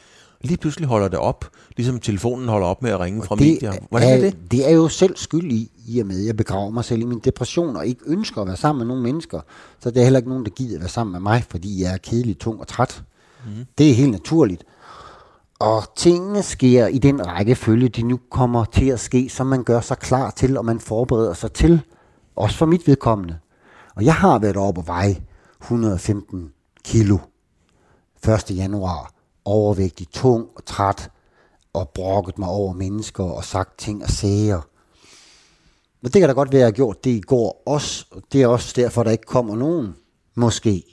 Lige 0.44 0.56
pludselig 0.56 0.88
holder 0.88 1.08
det 1.08 1.18
op, 1.18 1.50
ligesom 1.76 2.00
telefonen 2.00 2.48
holder 2.48 2.66
op 2.66 2.82
med 2.82 2.90
at 2.90 3.00
ringe 3.00 3.20
og 3.20 3.26
fra 3.26 3.36
det 3.36 3.46
medier. 3.46 3.72
Hvordan 3.90 4.08
er, 4.08 4.14
er 4.14 4.20
det? 4.20 4.36
Det 4.50 4.68
er 4.70 4.74
jo 4.74 4.88
selv 4.88 5.16
skyld 5.16 5.52
i, 5.52 5.70
i 5.86 6.00
og 6.00 6.06
med, 6.06 6.20
at 6.20 6.26
jeg 6.26 6.36
begraver 6.36 6.70
mig 6.70 6.84
selv 6.84 7.00
i 7.00 7.04
min 7.04 7.20
depression, 7.24 7.76
og 7.76 7.86
ikke 7.86 8.00
ønsker 8.06 8.40
at 8.40 8.46
være 8.46 8.56
sammen 8.56 8.78
med 8.78 8.86
nogle 8.86 9.02
mennesker. 9.02 9.40
Så 9.80 9.90
det 9.90 10.00
er 10.00 10.04
heller 10.04 10.18
ikke 10.18 10.28
nogen, 10.28 10.44
der 10.44 10.50
gider 10.50 10.74
at 10.74 10.80
være 10.80 10.88
sammen 10.88 11.12
med 11.12 11.20
mig, 11.20 11.44
fordi 11.50 11.82
jeg 11.82 11.92
er 11.92 11.98
kedelig, 11.98 12.38
tung 12.38 12.60
og 12.60 12.66
træt. 12.66 13.02
Mm. 13.46 13.64
Det 13.78 13.90
er 13.90 13.94
helt 13.94 14.10
naturligt. 14.10 14.64
Og 15.62 15.94
tingene 15.96 16.42
sker 16.42 16.86
i 16.86 16.98
den 16.98 17.26
rækkefølge, 17.26 17.88
de 17.88 18.02
nu 18.02 18.20
kommer 18.30 18.64
til 18.64 18.88
at 18.88 19.00
ske, 19.00 19.28
som 19.28 19.46
man 19.46 19.64
gør 19.64 19.80
sig 19.80 19.98
klar 19.98 20.30
til, 20.30 20.56
og 20.56 20.64
man 20.64 20.80
forbereder 20.80 21.34
sig 21.34 21.52
til. 21.52 21.82
Også 22.36 22.56
for 22.56 22.66
mit 22.66 22.86
vedkommende. 22.86 23.38
Og 23.96 24.04
jeg 24.04 24.14
har 24.14 24.38
været 24.38 24.56
oppe 24.56 24.80
på 24.80 24.86
vej 24.86 25.16
115 25.60 26.52
kilo 26.84 27.18
1. 28.28 28.50
januar. 28.50 29.12
Overvægtig, 29.44 30.08
tung 30.08 30.46
og 30.56 30.64
træt. 30.64 31.10
Og 31.72 31.88
brokket 31.94 32.38
mig 32.38 32.48
over 32.48 32.72
mennesker 32.72 33.24
og 33.24 33.44
sagt 33.44 33.78
ting 33.78 34.02
og 34.02 34.10
sager. 34.10 34.60
Men 36.00 36.12
det 36.12 36.20
kan 36.20 36.28
da 36.28 36.34
godt 36.34 36.52
være, 36.52 36.58
at 36.58 36.62
jeg 36.62 36.66
har 36.66 36.72
gjort 36.72 37.04
det 37.04 37.10
i 37.10 37.20
går 37.20 37.62
også. 37.66 38.06
Og 38.10 38.22
det 38.32 38.42
er 38.42 38.46
også 38.46 38.72
derfor, 38.76 39.02
der 39.02 39.10
ikke 39.10 39.26
kommer 39.26 39.56
nogen. 39.56 39.94
Måske. 40.34 40.84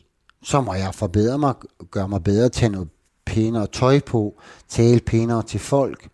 Så 0.43 0.61
må 0.61 0.73
jeg 0.73 0.95
forbedre 0.95 1.37
mig, 1.37 1.53
gøre 1.91 2.07
mig 2.07 2.23
bedre, 2.23 2.49
tage 2.49 2.69
noget 2.69 2.89
pænere 3.29 3.67
tøj 3.67 3.99
på, 3.99 4.35
tale 4.69 4.99
pænere 4.99 5.43
til 5.43 5.59
folk, 5.59 6.09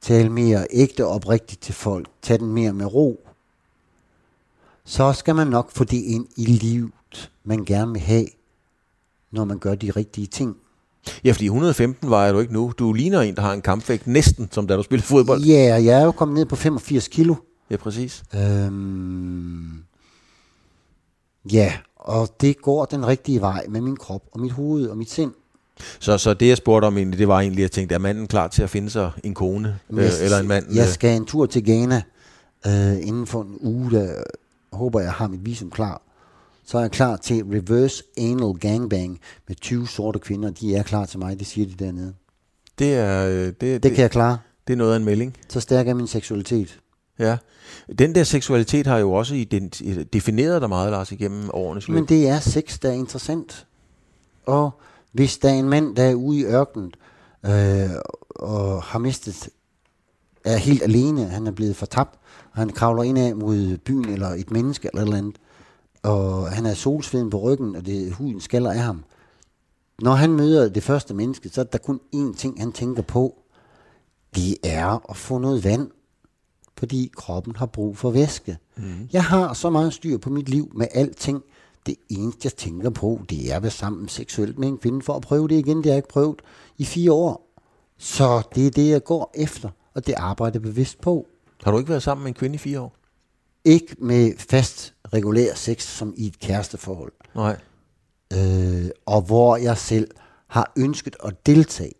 tale 0.00 0.30
mere 0.30 0.66
ægte 0.70 1.06
og 1.06 1.12
oprigtigt 1.12 1.62
til 1.62 1.74
folk, 1.74 2.08
tage 2.22 2.38
den 2.38 2.52
mere 2.52 2.72
med 2.72 2.86
ro, 2.86 3.20
så 4.84 5.12
skal 5.12 5.34
man 5.34 5.46
nok 5.46 5.70
få 5.70 5.84
det 5.84 6.02
ind 6.02 6.26
i 6.36 6.44
livet, 6.44 7.30
man 7.44 7.64
gerne 7.64 7.92
vil 7.92 8.00
have, 8.00 8.26
når 9.30 9.44
man 9.44 9.58
gør 9.58 9.74
de 9.74 9.90
rigtige 9.90 10.26
ting. 10.26 10.56
Ja, 11.24 11.32
fordi 11.32 11.44
115 11.44 12.10
vejer 12.10 12.32
du 12.32 12.38
ikke 12.38 12.52
nu. 12.52 12.72
Du 12.78 12.92
ligner 12.92 13.20
en, 13.20 13.36
der 13.36 13.42
har 13.42 13.52
en 13.52 13.62
kampvægt 13.62 14.06
næsten, 14.06 14.48
som 14.52 14.66
da 14.66 14.76
du 14.76 14.82
spiller 14.82 15.02
fodbold. 15.02 15.42
Ja, 15.42 15.68
yeah, 15.68 15.84
jeg 15.84 16.00
er 16.00 16.04
jo 16.04 16.12
kommet 16.12 16.34
ned 16.34 16.46
på 16.46 16.56
85 16.56 17.08
kilo. 17.08 17.34
Ja, 17.70 17.76
præcis. 17.76 18.22
Øhm, 18.34 19.84
ja, 21.52 21.72
og 21.96 22.28
det 22.40 22.62
går 22.62 22.84
den 22.84 23.06
rigtige 23.06 23.40
vej 23.40 23.66
med 23.68 23.80
min 23.80 23.96
krop 23.96 24.22
og 24.32 24.40
mit 24.40 24.52
hoved 24.52 24.88
og 24.88 24.98
mit 24.98 25.10
sind. 25.10 25.32
Så, 26.00 26.18
så 26.18 26.34
det, 26.34 26.48
jeg 26.48 26.56
spurgte 26.56 26.86
om 26.86 26.96
egentlig, 26.96 27.18
det 27.18 27.28
var 27.28 27.40
egentlig, 27.40 27.58
at 27.58 27.62
jeg 27.62 27.70
tænkte, 27.70 27.94
er 27.94 27.98
manden 27.98 28.26
klar 28.26 28.48
til 28.48 28.62
at 28.62 28.70
finde 28.70 28.90
sig 28.90 29.10
en 29.24 29.34
kone 29.34 29.78
øh, 29.90 30.10
eller 30.22 30.38
en 30.38 30.48
mand? 30.48 30.66
Jeg 30.74 30.86
øh? 30.86 30.88
skal 30.88 31.16
en 31.16 31.24
tur 31.24 31.46
til 31.46 31.64
Ghana 31.64 32.02
øh, 32.66 33.06
inden 33.06 33.26
for 33.26 33.42
en 33.42 33.58
uge, 33.60 33.90
der 33.90 34.22
håber 34.72 35.00
jeg 35.00 35.12
har 35.12 35.28
mit 35.28 35.46
visum 35.46 35.70
klar. 35.70 36.02
Så 36.66 36.78
er 36.78 36.82
jeg 36.82 36.90
klar 36.90 37.16
til 37.16 37.44
reverse 37.44 38.04
anal 38.18 38.54
gangbang 38.54 39.20
med 39.48 39.56
20 39.56 39.88
sorte 39.88 40.18
kvinder. 40.18 40.50
De 40.50 40.76
er 40.76 40.82
klar 40.82 41.06
til 41.06 41.18
mig, 41.18 41.38
det 41.38 41.46
siger 41.46 41.66
de 41.66 41.84
dernede. 41.84 42.14
Det 42.78 42.94
er... 42.94 43.26
Øh, 43.26 43.32
det, 43.32 43.60
det, 43.60 43.82
det 43.82 43.92
kan 43.92 44.02
jeg 44.02 44.10
klare. 44.10 44.38
Det 44.66 44.72
er 44.72 44.76
noget 44.76 44.92
af 44.92 44.96
en 44.96 45.04
melding. 45.04 45.36
Så 45.48 45.60
stærk 45.60 45.88
er 45.88 45.94
min 45.94 46.06
seksualitet. 46.06 46.78
Ja. 47.18 47.36
Den 47.98 48.14
der 48.14 48.24
seksualitet 48.24 48.86
har 48.86 48.98
jo 48.98 49.12
også 49.12 49.44
defineret 50.12 50.60
dig 50.60 50.68
meget, 50.68 50.90
Lars, 50.90 51.12
igennem 51.12 51.50
årenes 51.52 51.88
løb. 51.88 51.94
Men 51.94 52.04
det 52.04 52.28
er 52.28 52.40
sex, 52.40 52.78
der 52.78 52.88
er 52.88 52.92
interessant. 52.92 53.66
Og 54.46 54.70
hvis 55.12 55.38
der 55.38 55.48
er 55.48 55.54
en 55.54 55.68
mand, 55.68 55.96
der 55.96 56.02
er 56.02 56.14
ude 56.14 56.38
i 56.38 56.44
ørkenen 56.44 56.92
øh, 57.46 57.90
og 58.30 58.82
har 58.82 58.98
mistet, 58.98 59.48
er 60.44 60.56
helt 60.56 60.82
alene, 60.82 61.24
han 61.24 61.46
er 61.46 61.50
blevet 61.50 61.76
fortabt, 61.76 62.18
og 62.52 62.58
han 62.58 62.70
kravler 62.70 63.02
ind 63.02 63.18
af 63.18 63.36
mod 63.36 63.78
byen 63.78 64.08
eller 64.08 64.28
et 64.28 64.50
menneske 64.50 64.88
eller 64.92 65.02
et 65.02 65.06
eller 65.06 65.18
andet, 65.18 65.38
og 66.02 66.50
han 66.50 66.66
er 66.66 66.74
solsveden 66.74 67.30
på 67.30 67.38
ryggen, 67.38 67.76
og 67.76 67.86
det 67.86 68.12
huden 68.12 68.40
skaller 68.40 68.70
af 68.70 68.78
ham. 68.78 69.04
Når 70.02 70.12
han 70.12 70.32
møder 70.32 70.68
det 70.68 70.82
første 70.82 71.14
menneske, 71.14 71.48
så 71.48 71.60
er 71.60 71.64
der 71.64 71.78
kun 71.78 72.00
én 72.14 72.36
ting, 72.36 72.60
han 72.60 72.72
tænker 72.72 73.02
på. 73.02 73.38
Det 74.34 74.56
er 74.64 75.10
at 75.10 75.16
få 75.16 75.38
noget 75.38 75.64
vand, 75.64 75.90
fordi 76.78 77.10
kroppen 77.16 77.56
har 77.56 77.66
brug 77.66 77.96
for 77.96 78.10
væske. 78.10 78.58
Mm. 78.76 79.08
Jeg 79.12 79.24
har 79.24 79.52
så 79.52 79.70
meget 79.70 79.94
styr 79.94 80.18
på 80.18 80.30
mit 80.30 80.48
liv 80.48 80.72
med 80.74 80.86
alting, 80.94 81.42
det 81.86 81.96
eneste, 82.08 82.40
jeg 82.44 82.54
tænker 82.54 82.90
på, 82.90 83.20
det 83.30 83.52
er 83.52 83.56
at 83.56 83.62
være 83.62 83.70
sammen 83.70 84.08
seksuelt 84.08 84.58
med 84.58 84.68
en 84.68 84.78
kvinde 84.78 85.02
for 85.02 85.14
at 85.14 85.22
prøve 85.22 85.48
det 85.48 85.54
igen. 85.54 85.76
Det 85.76 85.86
har 85.86 85.92
jeg 85.92 85.96
ikke 85.96 86.08
prøvet 86.08 86.42
i 86.78 86.84
fire 86.84 87.12
år. 87.12 87.48
Så 87.98 88.42
det 88.54 88.66
er 88.66 88.70
det, 88.70 88.88
jeg 88.88 89.04
går 89.04 89.30
efter, 89.34 89.68
og 89.94 90.06
det 90.06 90.14
arbejder 90.16 90.54
jeg 90.54 90.62
bevidst 90.62 91.00
på. 91.00 91.26
Har 91.64 91.70
du 91.70 91.78
ikke 91.78 91.90
været 91.90 92.02
sammen 92.02 92.24
med 92.24 92.30
en 92.30 92.34
kvinde 92.34 92.54
i 92.54 92.58
fire 92.58 92.80
år? 92.80 92.96
Ikke 93.64 93.96
med 93.98 94.32
fast, 94.38 94.94
regulær 95.12 95.54
sex, 95.54 95.82
som 95.82 96.14
i 96.16 96.26
et 96.26 96.40
kæresteforhold. 96.40 97.12
Nej. 97.34 97.56
Øh, 98.32 98.90
og 99.06 99.22
hvor 99.22 99.56
jeg 99.56 99.78
selv 99.78 100.10
har 100.46 100.72
ønsket 100.76 101.16
at 101.24 101.46
deltage. 101.46 101.92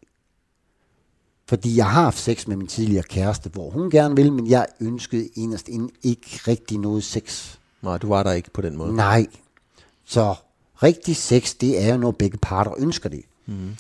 Fordi 1.49 1.77
jeg 1.77 1.91
har 1.91 2.03
haft 2.03 2.19
sex 2.19 2.47
med 2.47 2.57
min 2.57 2.67
tidligere 2.67 3.03
kæreste, 3.03 3.49
hvor 3.51 3.71
hun 3.71 3.91
gerne 3.91 4.17
vil, 4.17 4.33
men 4.33 4.47
jeg 4.47 4.67
ønskede 4.81 5.29
enest 5.35 5.69
ikke 6.03 6.41
rigtig 6.49 6.79
noget 6.79 7.05
sex. 7.05 7.57
Nej, 7.83 7.99
du 7.99 8.09
var 8.09 8.23
der 8.23 8.33
ikke 8.33 8.51
på 8.51 8.61
den 8.61 8.77
måde. 8.77 8.97
Nej, 8.97 9.27
så 10.13 10.35
rigtig 10.83 11.17
sex, 11.17 11.55
det 11.61 11.85
er 11.85 11.93
jo, 11.93 11.97
når 11.97 12.11
begge 12.11 12.39
parter 12.39 12.73
ønsker 12.79 13.09
det. 13.09 13.25
Mm. 13.47 13.77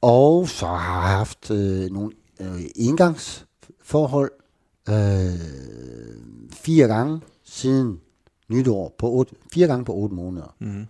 Og 0.00 0.48
så 0.48 0.66
har 0.66 1.08
jeg 1.08 1.16
haft 1.16 1.50
øh, 1.50 1.90
nogle 1.90 2.12
øh, 2.40 2.62
engangsforhold 2.76 4.30
øh, 4.88 5.40
fire 6.52 6.86
gange 6.86 7.20
siden 7.44 8.00
nytår, 8.48 8.94
på 8.98 9.10
otte, 9.10 9.34
fire 9.52 9.66
gange 9.66 9.84
på 9.84 9.94
otte 9.94 10.14
måneder. 10.14 10.54
Mm. 10.58 10.86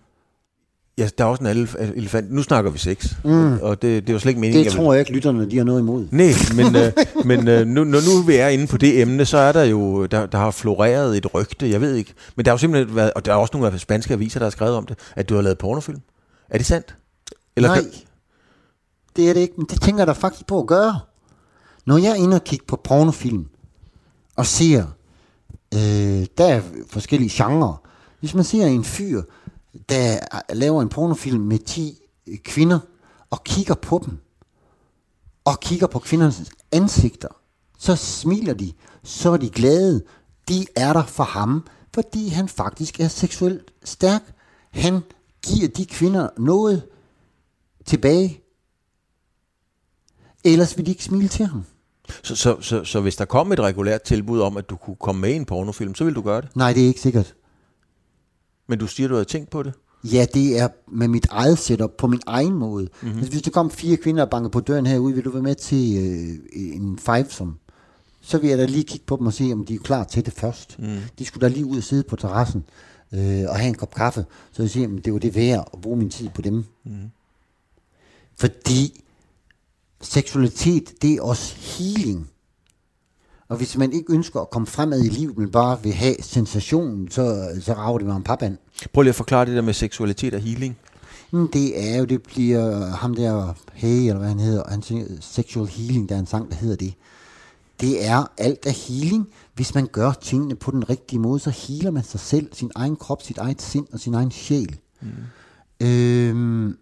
Ja, 0.97 1.09
der 1.17 1.23
er 1.23 1.27
også 1.27 1.43
en 1.43 1.67
elefant. 1.95 2.31
Nu 2.31 2.43
snakker 2.43 2.71
vi 2.71 2.77
sex, 2.77 3.15
mm. 3.23 3.59
og 3.61 3.81
det, 3.81 4.03
det 4.03 4.09
er 4.09 4.13
jo 4.13 4.19
slet 4.19 4.29
ikke 4.29 4.41
meningen. 4.41 4.65
Det 4.65 4.73
tror 4.73 4.93
jeg, 4.93 4.97
jeg 4.97 4.99
ikke, 4.99 5.11
lytterne 5.11 5.51
de 5.51 5.57
har 5.57 5.63
noget 5.63 5.79
imod. 5.79 6.07
Nej, 6.11 6.33
men, 6.55 6.75
øh, 6.75 6.91
men 7.29 7.47
øh, 7.47 7.67
nu, 7.67 7.83
når 7.83 7.99
nu 7.99 8.21
vi 8.27 8.35
er 8.35 8.47
inde 8.47 8.67
på 8.67 8.77
det 8.77 9.01
emne, 9.01 9.25
så 9.25 9.37
er 9.37 9.51
der 9.51 9.63
jo, 9.63 10.05
der, 10.05 10.25
der 10.25 10.37
har 10.37 10.51
floreret 10.51 11.17
et 11.17 11.33
rygte, 11.33 11.69
jeg 11.69 11.81
ved 11.81 11.95
ikke. 11.95 12.13
Men 12.35 12.45
der 12.45 12.51
har 12.51 12.53
jo 12.53 12.57
simpelthen 12.57 12.95
været, 12.95 13.13
og 13.13 13.25
der 13.25 13.31
er 13.31 13.35
også 13.35 13.57
nogle 13.57 13.73
af 13.73 13.79
spanske 13.79 14.13
aviser, 14.13 14.39
der 14.39 14.45
har 14.45 14.51
skrevet 14.51 14.75
om 14.75 14.85
det, 14.85 14.97
at 15.15 15.29
du 15.29 15.35
har 15.35 15.41
lavet 15.41 15.57
pornofilm. 15.57 15.99
Er 16.49 16.57
det 16.57 16.67
sandt? 16.67 16.95
Eller 17.55 17.69
Nej, 17.69 17.81
kan... 17.81 17.91
det 19.15 19.29
er 19.29 19.33
det 19.33 19.41
ikke, 19.41 19.53
men 19.57 19.67
det 19.69 19.81
tænker 19.81 19.99
jeg 19.99 20.07
da 20.07 20.11
faktisk 20.11 20.47
på 20.47 20.59
at 20.59 20.67
gøre. 20.67 20.99
Når 21.85 21.97
jeg 21.97 22.11
er 22.11 22.15
inde 22.15 22.35
og 22.35 22.43
kigger 22.43 22.65
på 22.67 22.81
pornofilm, 22.83 23.45
og 24.35 24.45
ser, 24.45 24.85
øh, 25.73 26.25
der 26.37 26.45
er 26.45 26.61
forskellige 26.89 27.43
genrer. 27.43 27.81
Hvis 28.19 28.33
man 28.33 28.43
ser 28.43 28.65
en 28.65 28.83
fyr, 28.83 29.21
der 29.89 30.19
laver 30.53 30.81
en 30.81 30.89
pornofilm 30.89 31.41
med 31.41 31.59
10 31.59 31.97
kvinder, 32.43 32.79
og 33.29 33.43
kigger 33.43 33.75
på 33.75 34.01
dem, 34.05 34.17
og 35.45 35.59
kigger 35.59 35.87
på 35.87 35.99
kvindernes 35.99 36.51
ansigter, 36.71 37.27
så 37.77 37.95
smiler 37.95 38.53
de, 38.53 38.73
så 39.03 39.31
er 39.31 39.37
de 39.37 39.49
glade. 39.49 40.03
De 40.49 40.65
er 40.75 40.93
der 40.93 41.05
for 41.05 41.23
ham, 41.23 41.67
fordi 41.93 42.27
han 42.27 42.47
faktisk 42.47 42.99
er 42.99 43.07
seksuelt 43.07 43.71
stærk. 43.83 44.21
Han 44.71 45.01
giver 45.43 45.67
de 45.67 45.85
kvinder 45.85 46.29
noget 46.37 46.83
tilbage. 47.85 48.41
Ellers 50.43 50.77
vil 50.77 50.85
de 50.85 50.91
ikke 50.91 51.03
smile 51.03 51.27
til 51.27 51.45
ham. 51.45 51.63
Så, 52.23 52.35
så, 52.35 52.61
så, 52.61 52.83
så 52.83 53.01
hvis 53.01 53.15
der 53.15 53.25
kom 53.25 53.51
et 53.51 53.59
regulært 53.59 54.01
tilbud 54.01 54.41
om, 54.41 54.57
at 54.57 54.69
du 54.69 54.75
kunne 54.75 54.95
komme 54.95 55.21
med 55.21 55.29
i 55.29 55.35
en 55.35 55.45
pornofilm, 55.45 55.95
så 55.95 56.03
vil 56.03 56.15
du 56.15 56.21
gøre 56.21 56.41
det? 56.41 56.55
Nej, 56.55 56.73
det 56.73 56.83
er 56.83 56.87
ikke 56.87 57.01
sikkert. 57.01 57.35
Men 58.71 58.79
du 58.79 58.87
siger, 58.87 59.09
du 59.09 59.15
har 59.15 59.23
tænkt 59.23 59.49
på 59.49 59.63
det? 59.63 59.73
Ja, 60.03 60.25
det 60.33 60.59
er 60.59 60.67
med 60.87 61.07
mit 61.07 61.27
eget 61.29 61.57
setup, 61.57 61.91
på 61.97 62.07
min 62.07 62.21
egen 62.27 62.53
måde. 62.53 62.87
Mm-hmm. 63.01 63.17
Altså, 63.17 63.31
hvis 63.31 63.41
der 63.41 63.51
kom 63.51 63.71
fire 63.71 63.97
kvinder 63.97 64.23
og 64.23 64.29
banker 64.29 64.49
på 64.49 64.59
døren 64.59 64.85
herude, 64.85 65.15
vil 65.15 65.25
du 65.25 65.31
være 65.31 65.41
med 65.41 65.55
til 65.55 65.97
øh, 65.97 66.75
en 66.75 66.97
five 66.97 67.25
som 67.29 67.57
så 68.21 68.37
vil 68.37 68.49
jeg 68.49 68.57
da 68.57 68.65
lige 68.65 68.83
kigge 68.83 69.05
på 69.05 69.15
dem 69.15 69.27
og 69.27 69.33
se, 69.33 69.49
om 69.53 69.65
de 69.65 69.75
er 69.75 69.79
klar 69.79 70.03
til 70.03 70.25
det 70.25 70.33
først. 70.33 70.79
Mm. 70.79 70.97
De 71.19 71.25
skulle 71.25 71.47
da 71.47 71.53
lige 71.53 71.65
ud 71.65 71.77
og 71.77 71.83
sidde 71.83 72.03
på 72.03 72.15
terrassen 72.15 72.63
øh, 73.11 73.43
og 73.49 73.55
have 73.59 73.67
en 73.67 73.75
kop 73.75 73.93
kaffe, 73.93 74.25
så 74.51 74.63
jeg 74.63 74.69
siger, 74.69 74.97
at 74.97 75.05
det 75.05 75.13
var 75.13 75.19
det 75.19 75.35
værd 75.35 75.69
at 75.73 75.81
bruge 75.81 75.97
min 75.97 76.09
tid 76.09 76.29
på 76.29 76.41
dem. 76.41 76.65
Mm. 76.83 77.11
Fordi 78.35 79.03
seksualitet, 80.01 81.01
det 81.01 81.13
er 81.13 81.21
også 81.21 81.55
healing. 81.55 82.29
Og 83.51 83.57
hvis 83.57 83.77
man 83.77 83.93
ikke 83.93 84.13
ønsker 84.13 84.39
at 84.39 84.49
komme 84.49 84.67
fremad 84.67 85.03
i 85.03 85.09
livet, 85.09 85.37
men 85.37 85.51
bare 85.51 85.83
vil 85.83 85.93
have 85.93 86.15
sensationen, 86.19 87.11
så, 87.11 87.47
så 87.61 87.73
rager 87.73 87.97
det 87.97 88.07
mig 88.07 88.15
om 88.15 88.23
papand. 88.23 88.57
Prøv 88.93 89.01
lige 89.01 89.09
at 89.09 89.15
forklare 89.15 89.45
det 89.45 89.55
der 89.55 89.61
med 89.61 89.73
seksualitet 89.73 90.33
og 90.33 90.41
healing. 90.41 90.77
Men 91.31 91.47
det 91.53 91.91
er 91.91 91.97
jo, 91.97 92.05
det 92.05 92.23
bliver 92.23 92.85
ham 92.85 93.15
der, 93.15 93.53
Hey, 93.73 93.99
eller 93.99 94.17
hvad 94.17 94.27
han 94.27 94.39
hedder, 94.39 94.63
han 94.69 94.81
siger, 94.81 95.05
Sexual 95.21 95.67
Healing, 95.67 96.09
der 96.09 96.15
er 96.15 96.19
en 96.19 96.25
sang, 96.25 96.49
der 96.49 96.55
hedder 96.55 96.75
det. 96.75 96.93
Det 97.81 98.05
er 98.05 98.31
alt 98.37 98.65
af 98.65 98.73
healing. 98.73 99.27
Hvis 99.53 99.75
man 99.75 99.87
gør 99.91 100.11
tingene 100.11 100.55
på 100.55 100.71
den 100.71 100.89
rigtige 100.89 101.19
måde, 101.19 101.39
så 101.39 101.49
healer 101.49 101.91
man 101.91 102.03
sig 102.03 102.19
selv, 102.19 102.49
sin 102.53 102.71
egen 102.75 102.95
krop, 102.95 103.21
sit 103.23 103.37
eget 103.37 103.61
sind 103.61 103.87
og 103.93 103.99
sin 103.99 104.13
egen 104.13 104.31
sjæl. 104.31 104.79
Mm. 105.01 105.87
Øhm, 105.87 106.77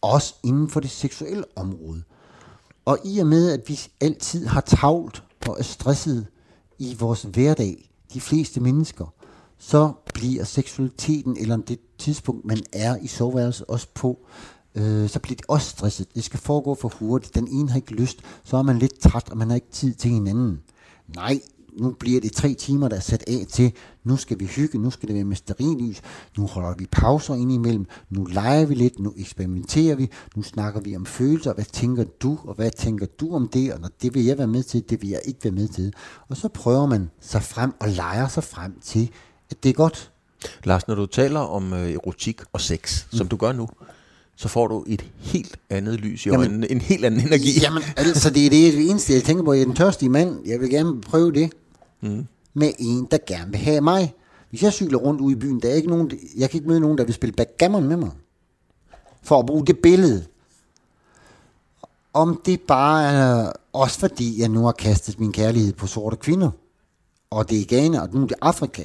også 0.00 0.34
inden 0.44 0.68
for 0.68 0.80
det 0.80 0.90
seksuelle 0.90 1.44
område. 1.56 2.02
Og 2.84 2.98
i 3.04 3.18
og 3.18 3.26
med, 3.26 3.52
at 3.52 3.60
vi 3.68 3.80
altid 4.00 4.46
har 4.46 4.60
travlt 4.60 5.22
og 5.48 5.56
er 5.58 5.62
stresset 5.62 6.26
i 6.78 6.96
vores 6.98 7.22
hverdag, 7.22 7.90
de 8.14 8.20
fleste 8.20 8.60
mennesker, 8.60 9.14
så 9.58 9.92
bliver 10.14 10.44
seksualiteten, 10.44 11.36
eller 11.40 11.56
det 11.56 11.78
tidspunkt, 11.98 12.44
man 12.44 12.58
er 12.72 12.96
i 12.96 13.06
soveværelset 13.06 13.66
også 13.66 13.86
på, 13.94 14.18
øh, 14.74 15.08
så 15.08 15.20
bliver 15.20 15.36
det 15.36 15.46
også 15.48 15.70
stresset. 15.70 16.14
Det 16.14 16.24
skal 16.24 16.40
foregå 16.40 16.74
for 16.74 16.92
hurtigt. 16.98 17.34
Den 17.34 17.48
ene 17.48 17.68
har 17.68 17.76
ikke 17.76 17.94
lyst, 17.94 18.18
så 18.44 18.56
er 18.56 18.62
man 18.62 18.78
lidt 18.78 19.00
træt, 19.00 19.28
og 19.30 19.36
man 19.36 19.48
har 19.48 19.54
ikke 19.54 19.70
tid 19.70 19.94
til 19.94 20.10
hinanden. 20.10 20.60
Nej, 21.14 21.40
nu 21.78 21.90
bliver 21.90 22.20
det 22.20 22.32
tre 22.32 22.54
timer, 22.54 22.88
der 22.88 22.96
er 22.96 23.00
sat 23.00 23.24
af 23.26 23.46
til, 23.52 23.72
nu 24.04 24.16
skal 24.16 24.40
vi 24.40 24.44
hygge, 24.46 24.78
nu 24.78 24.90
skal 24.90 25.08
det 25.08 25.14
være 25.16 25.24
med 25.24 25.36
sterinlys, 25.36 26.00
nu 26.38 26.46
holder 26.46 26.74
vi 26.78 26.86
pauser 26.92 27.34
ind 27.34 27.52
imellem, 27.52 27.86
nu 28.10 28.24
leger 28.24 28.66
vi 28.66 28.74
lidt, 28.74 28.98
nu 28.98 29.14
eksperimenterer 29.16 29.96
vi, 29.96 30.10
nu 30.36 30.42
snakker 30.42 30.80
vi 30.80 30.96
om 30.96 31.06
følelser, 31.06 31.54
hvad 31.54 31.64
tænker 31.64 32.04
du, 32.04 32.38
og 32.44 32.54
hvad 32.54 32.70
tænker 32.70 33.06
du 33.20 33.34
om 33.34 33.48
det, 33.48 33.72
og 33.72 33.80
når 33.80 33.90
det 34.02 34.14
vil 34.14 34.24
jeg 34.24 34.38
være 34.38 34.46
med 34.46 34.62
til, 34.62 34.84
det 34.90 35.02
vil 35.02 35.10
jeg 35.10 35.20
ikke 35.24 35.40
være 35.44 35.52
med 35.52 35.68
til. 35.68 35.92
Og 36.28 36.36
så 36.36 36.48
prøver 36.48 36.86
man 36.86 37.10
sig 37.20 37.42
frem 37.42 37.72
og 37.80 37.88
leger 37.88 38.28
sig 38.28 38.44
frem 38.44 38.80
til, 38.82 39.10
at 39.50 39.62
det 39.62 39.68
er 39.68 39.74
godt. 39.74 40.10
Lars, 40.64 40.88
når 40.88 40.94
du 40.94 41.06
taler 41.06 41.40
om 41.40 41.72
øh, 41.72 41.92
erotik 41.92 42.40
og 42.52 42.60
sex, 42.60 43.04
mm. 43.12 43.18
som 43.18 43.28
du 43.28 43.36
gør 43.36 43.52
nu, 43.52 43.68
så 44.36 44.48
får 44.48 44.66
du 44.66 44.84
et 44.86 45.04
helt 45.18 45.56
andet 45.70 46.00
lys 46.00 46.26
i 46.26 46.28
Jamen- 46.28 46.40
øjnene, 46.40 46.70
en 46.70 46.80
helt 46.80 47.04
anden 47.04 47.20
energi. 47.20 47.60
Jamen, 47.60 47.82
altså 47.96 48.30
det 48.30 48.46
er 48.46 48.50
det 48.50 48.90
eneste, 48.90 49.12
jeg 49.12 49.22
tænker 49.22 49.44
på. 49.44 49.52
Jeg 49.52 49.60
er 49.60 49.64
den 49.64 49.74
tørstige 49.74 50.08
mand. 50.08 50.46
Jeg 50.46 50.60
vil 50.60 50.70
gerne 50.70 51.00
prøve 51.00 51.32
det. 51.32 51.52
Mm. 52.00 52.26
Med 52.54 52.72
en, 52.78 53.08
der 53.10 53.18
gerne 53.26 53.50
vil 53.50 53.60
have 53.60 53.80
mig. 53.80 54.14
Hvis 54.50 54.62
jeg 54.62 54.72
cykler 54.72 54.98
rundt 54.98 55.20
ude 55.20 55.32
i 55.32 55.38
byen, 55.38 55.60
der 55.60 55.68
er 55.68 55.74
ikke 55.74 55.88
nogen, 55.88 56.12
jeg 56.36 56.50
kan 56.50 56.58
ikke 56.58 56.68
møde 56.68 56.80
nogen, 56.80 56.98
der 56.98 57.04
vil 57.04 57.14
spille 57.14 57.32
backgammon 57.32 57.88
med 57.88 57.96
mig. 57.96 58.10
For 59.22 59.38
at 59.38 59.46
bruge 59.46 59.66
det 59.66 59.78
billede. 59.78 60.24
Om 62.12 62.40
det 62.46 62.60
bare 62.60 63.12
er 63.12 63.52
også 63.72 63.98
fordi, 63.98 64.40
jeg 64.40 64.48
nu 64.48 64.64
har 64.64 64.72
kastet 64.72 65.20
min 65.20 65.32
kærlighed 65.32 65.72
på 65.72 65.86
sorte 65.86 66.16
kvinder. 66.16 66.50
Og 67.30 67.50
det 67.50 67.60
er 67.60 67.64
Ghana, 67.68 68.00
og 68.00 68.08
nu 68.12 68.22
er 68.22 68.26
det 68.26 68.36
Afrika. 68.40 68.84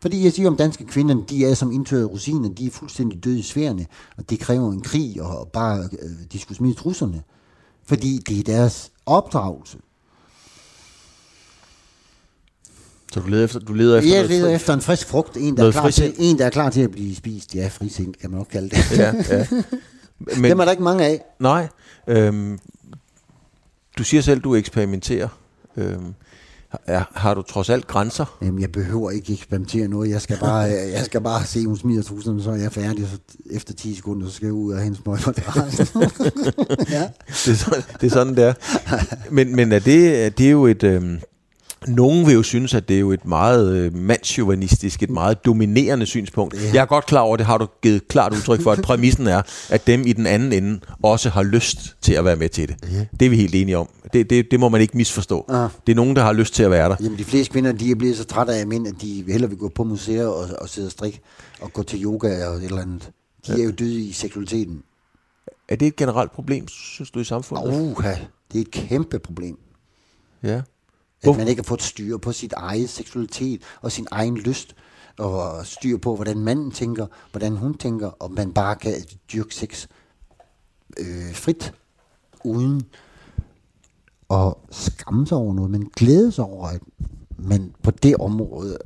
Fordi 0.00 0.24
jeg 0.24 0.32
siger 0.32 0.48
om 0.48 0.56
danske 0.56 0.84
kvinder, 0.84 1.26
de 1.26 1.46
er 1.46 1.54
som 1.54 1.72
indtørrede 1.72 2.06
rosiner, 2.06 2.48
de 2.48 2.66
er 2.66 2.70
fuldstændig 2.70 3.24
døde 3.24 3.38
i 3.38 3.42
sværene, 3.42 3.86
og 4.16 4.30
det 4.30 4.40
kræver 4.40 4.72
en 4.72 4.80
krig, 4.80 5.22
og 5.22 5.48
bare 5.48 5.88
øh, 6.02 6.10
de 6.32 6.38
skulle 6.38 6.58
smide 6.58 6.74
trusserne. 6.74 7.22
Fordi 7.82 8.18
det 8.18 8.38
er 8.38 8.42
deres 8.42 8.92
opdragelse. 9.06 9.78
Så 13.14 13.20
du 13.20 13.26
leder 13.26 13.44
efter, 13.44 13.58
du 13.58 13.72
leder 13.74 13.98
efter 13.98 14.14
Jeg 14.16 14.26
leder 14.28 14.48
fri- 14.48 14.54
efter 14.54 14.74
en 14.74 14.80
frisk 14.80 15.06
frugt, 15.08 15.36
en 15.36 15.56
der, 15.56 15.66
er 15.66 15.70
klar 15.72 15.90
til, 15.90 16.14
en, 16.18 16.38
der 16.38 16.46
er 16.46 16.50
klar 16.50 16.70
til 16.70 16.80
at 16.80 16.90
blive 16.90 17.16
spist. 17.16 17.54
Ja, 17.54 17.68
frisind 17.72 18.14
kan 18.20 18.30
man 18.30 18.38
nok 18.38 18.46
kalde 18.52 18.68
det. 18.70 18.98
Ja, 18.98 19.12
ja. 19.30 19.46
Men, 20.40 20.50
Dem 20.50 20.60
er 20.60 20.64
der 20.64 20.70
ikke 20.70 20.82
mange 20.82 21.04
af. 21.04 21.20
nej, 21.40 21.68
øhm, 22.08 22.58
du 23.98 24.04
siger 24.04 24.20
selv, 24.20 24.40
du 24.40 24.54
eksperimenterer. 24.54 25.28
Øhm, 25.76 26.14
er, 26.86 27.02
har 27.14 27.34
du 27.34 27.42
trods 27.42 27.70
alt 27.70 27.86
grænser? 27.86 28.38
Jamen, 28.42 28.60
jeg 28.60 28.72
behøver 28.72 29.10
ikke 29.10 29.32
eksperimentere 29.32 29.88
noget. 29.88 30.10
Jeg 30.10 30.20
skal 30.22 30.38
bare, 30.38 30.62
jeg 30.96 31.04
skal 31.04 31.20
bare 31.20 31.44
se, 31.44 31.64
hun 31.66 31.76
smider 31.76 32.02
tusind, 32.02 32.42
så 32.42 32.50
er 32.50 32.56
jeg 32.56 32.72
færdig. 32.72 33.08
Så 33.12 33.18
efter 33.50 33.74
10 33.74 33.94
sekunder, 33.94 34.28
så 34.28 34.34
skal 34.34 34.46
jeg 34.46 34.52
ud 34.52 34.72
og 34.72 34.80
hente 34.80 35.00
smøg 35.02 35.18
på 35.18 35.32
terrassen. 35.42 35.86
ja. 36.90 37.08
Det 37.28 37.48
er, 37.48 37.54
sådan, 37.54 37.82
det 38.00 38.06
er 38.06 38.10
sådan, 38.10 38.36
det 38.36 38.44
er. 38.44 38.54
Men, 39.30 39.56
men 39.56 39.72
er 39.72 39.78
det, 39.78 40.38
det 40.38 40.46
er 40.46 40.50
jo 40.50 40.66
et... 40.66 40.82
Øhm, 40.82 41.18
nogen 41.86 42.26
vil 42.26 42.34
jo 42.34 42.42
synes, 42.42 42.74
at 42.74 42.88
det 42.88 42.96
er 42.96 43.00
jo 43.00 43.12
et 43.12 43.24
meget 43.26 43.76
øh, 43.76 43.96
mandsjuvenistisk, 43.96 45.02
et 45.02 45.10
meget 45.10 45.44
dominerende 45.44 46.06
synspunkt. 46.06 46.74
Jeg 46.74 46.80
er 46.80 46.86
godt 46.86 47.06
klar 47.06 47.20
over, 47.20 47.36
det 47.36 47.46
har 47.46 47.58
du 47.58 47.66
givet 47.82 48.08
klart 48.08 48.32
udtryk 48.32 48.62
for, 48.62 48.72
at 48.72 48.82
præmissen 48.82 49.26
er, 49.26 49.42
at 49.68 49.86
dem 49.86 50.06
i 50.06 50.12
den 50.12 50.26
anden 50.26 50.52
ende 50.52 50.80
også 51.02 51.30
har 51.30 51.42
lyst 51.42 51.96
til 52.00 52.12
at 52.12 52.24
være 52.24 52.36
med 52.36 52.48
til 52.48 52.68
det. 52.68 52.76
Det 53.20 53.26
er 53.26 53.30
vi 53.30 53.36
helt 53.36 53.54
enige 53.54 53.78
om. 53.78 53.88
Det, 54.12 54.30
det, 54.30 54.50
det 54.50 54.60
må 54.60 54.68
man 54.68 54.80
ikke 54.80 54.96
misforstå. 54.96 55.44
Ah. 55.48 55.70
Det 55.86 55.92
er 55.92 55.96
nogen, 55.96 56.16
der 56.16 56.22
har 56.22 56.32
lyst 56.32 56.54
til 56.54 56.62
at 56.62 56.70
være 56.70 56.88
der. 56.88 56.96
Jamen, 57.00 57.18
de 57.18 57.24
fleste 57.24 57.52
kvinder, 57.52 57.72
de 57.72 57.90
er 57.90 57.94
blevet 57.94 58.16
så 58.16 58.24
trætte 58.24 58.52
af 58.54 58.66
mænd, 58.66 58.86
at 58.86 58.94
de 59.00 59.24
hellere 59.28 59.50
vil 59.50 59.58
gå 59.58 59.68
på 59.68 59.84
museer 59.84 60.26
og, 60.26 60.48
og 60.58 60.68
sidde 60.68 60.88
og 60.88 60.92
strikke 60.92 61.20
og 61.60 61.72
gå 61.72 61.82
til 61.82 62.04
yoga 62.04 62.46
og 62.46 62.56
et 62.56 62.64
eller 62.64 62.82
andet. 62.82 63.10
De 63.46 63.52
er 63.60 63.64
jo 63.64 63.70
døde 63.70 64.00
i 64.00 64.12
seksualiteten. 64.12 64.82
Er 65.68 65.76
det 65.76 65.88
et 65.88 65.96
generelt 65.96 66.32
problem, 66.32 66.68
synes 66.68 67.10
du, 67.10 67.18
i 67.18 67.24
samfundet? 67.24 67.80
Uha, 67.80 68.14
det 68.52 68.58
er 68.58 68.60
et 68.60 68.70
kæmpe 68.70 69.18
problem. 69.18 69.58
Ja. 70.42 70.60
At 71.22 71.26
Hvor- 71.26 71.36
man 71.36 71.48
ikke 71.48 71.62
har 71.62 71.64
fået 71.64 71.82
styr 71.82 72.16
på 72.16 72.32
sit 72.32 72.52
eget 72.52 72.90
seksualitet 72.90 73.62
og 73.80 73.92
sin 73.92 74.06
egen 74.10 74.36
lyst, 74.36 74.74
og 75.18 75.66
styr 75.66 75.98
på, 75.98 76.14
hvordan 76.14 76.38
manden 76.38 76.70
tænker, 76.70 77.06
hvordan 77.30 77.56
hun 77.56 77.74
tænker, 77.78 78.06
og 78.08 78.32
man 78.32 78.52
bare 78.52 78.76
kan 78.76 78.94
dyrke 79.32 79.54
sex 79.54 79.86
øh, 80.98 81.34
frit, 81.34 81.74
uden 82.44 82.82
at 84.30 84.54
skamme 84.70 85.26
sig 85.26 85.38
over 85.38 85.54
noget, 85.54 85.70
men 85.70 85.90
glæde 85.96 86.32
sig 86.32 86.44
over, 86.44 86.66
at 86.68 86.80
man 87.38 87.72
på 87.82 87.90
det 87.90 88.16
område 88.16 88.78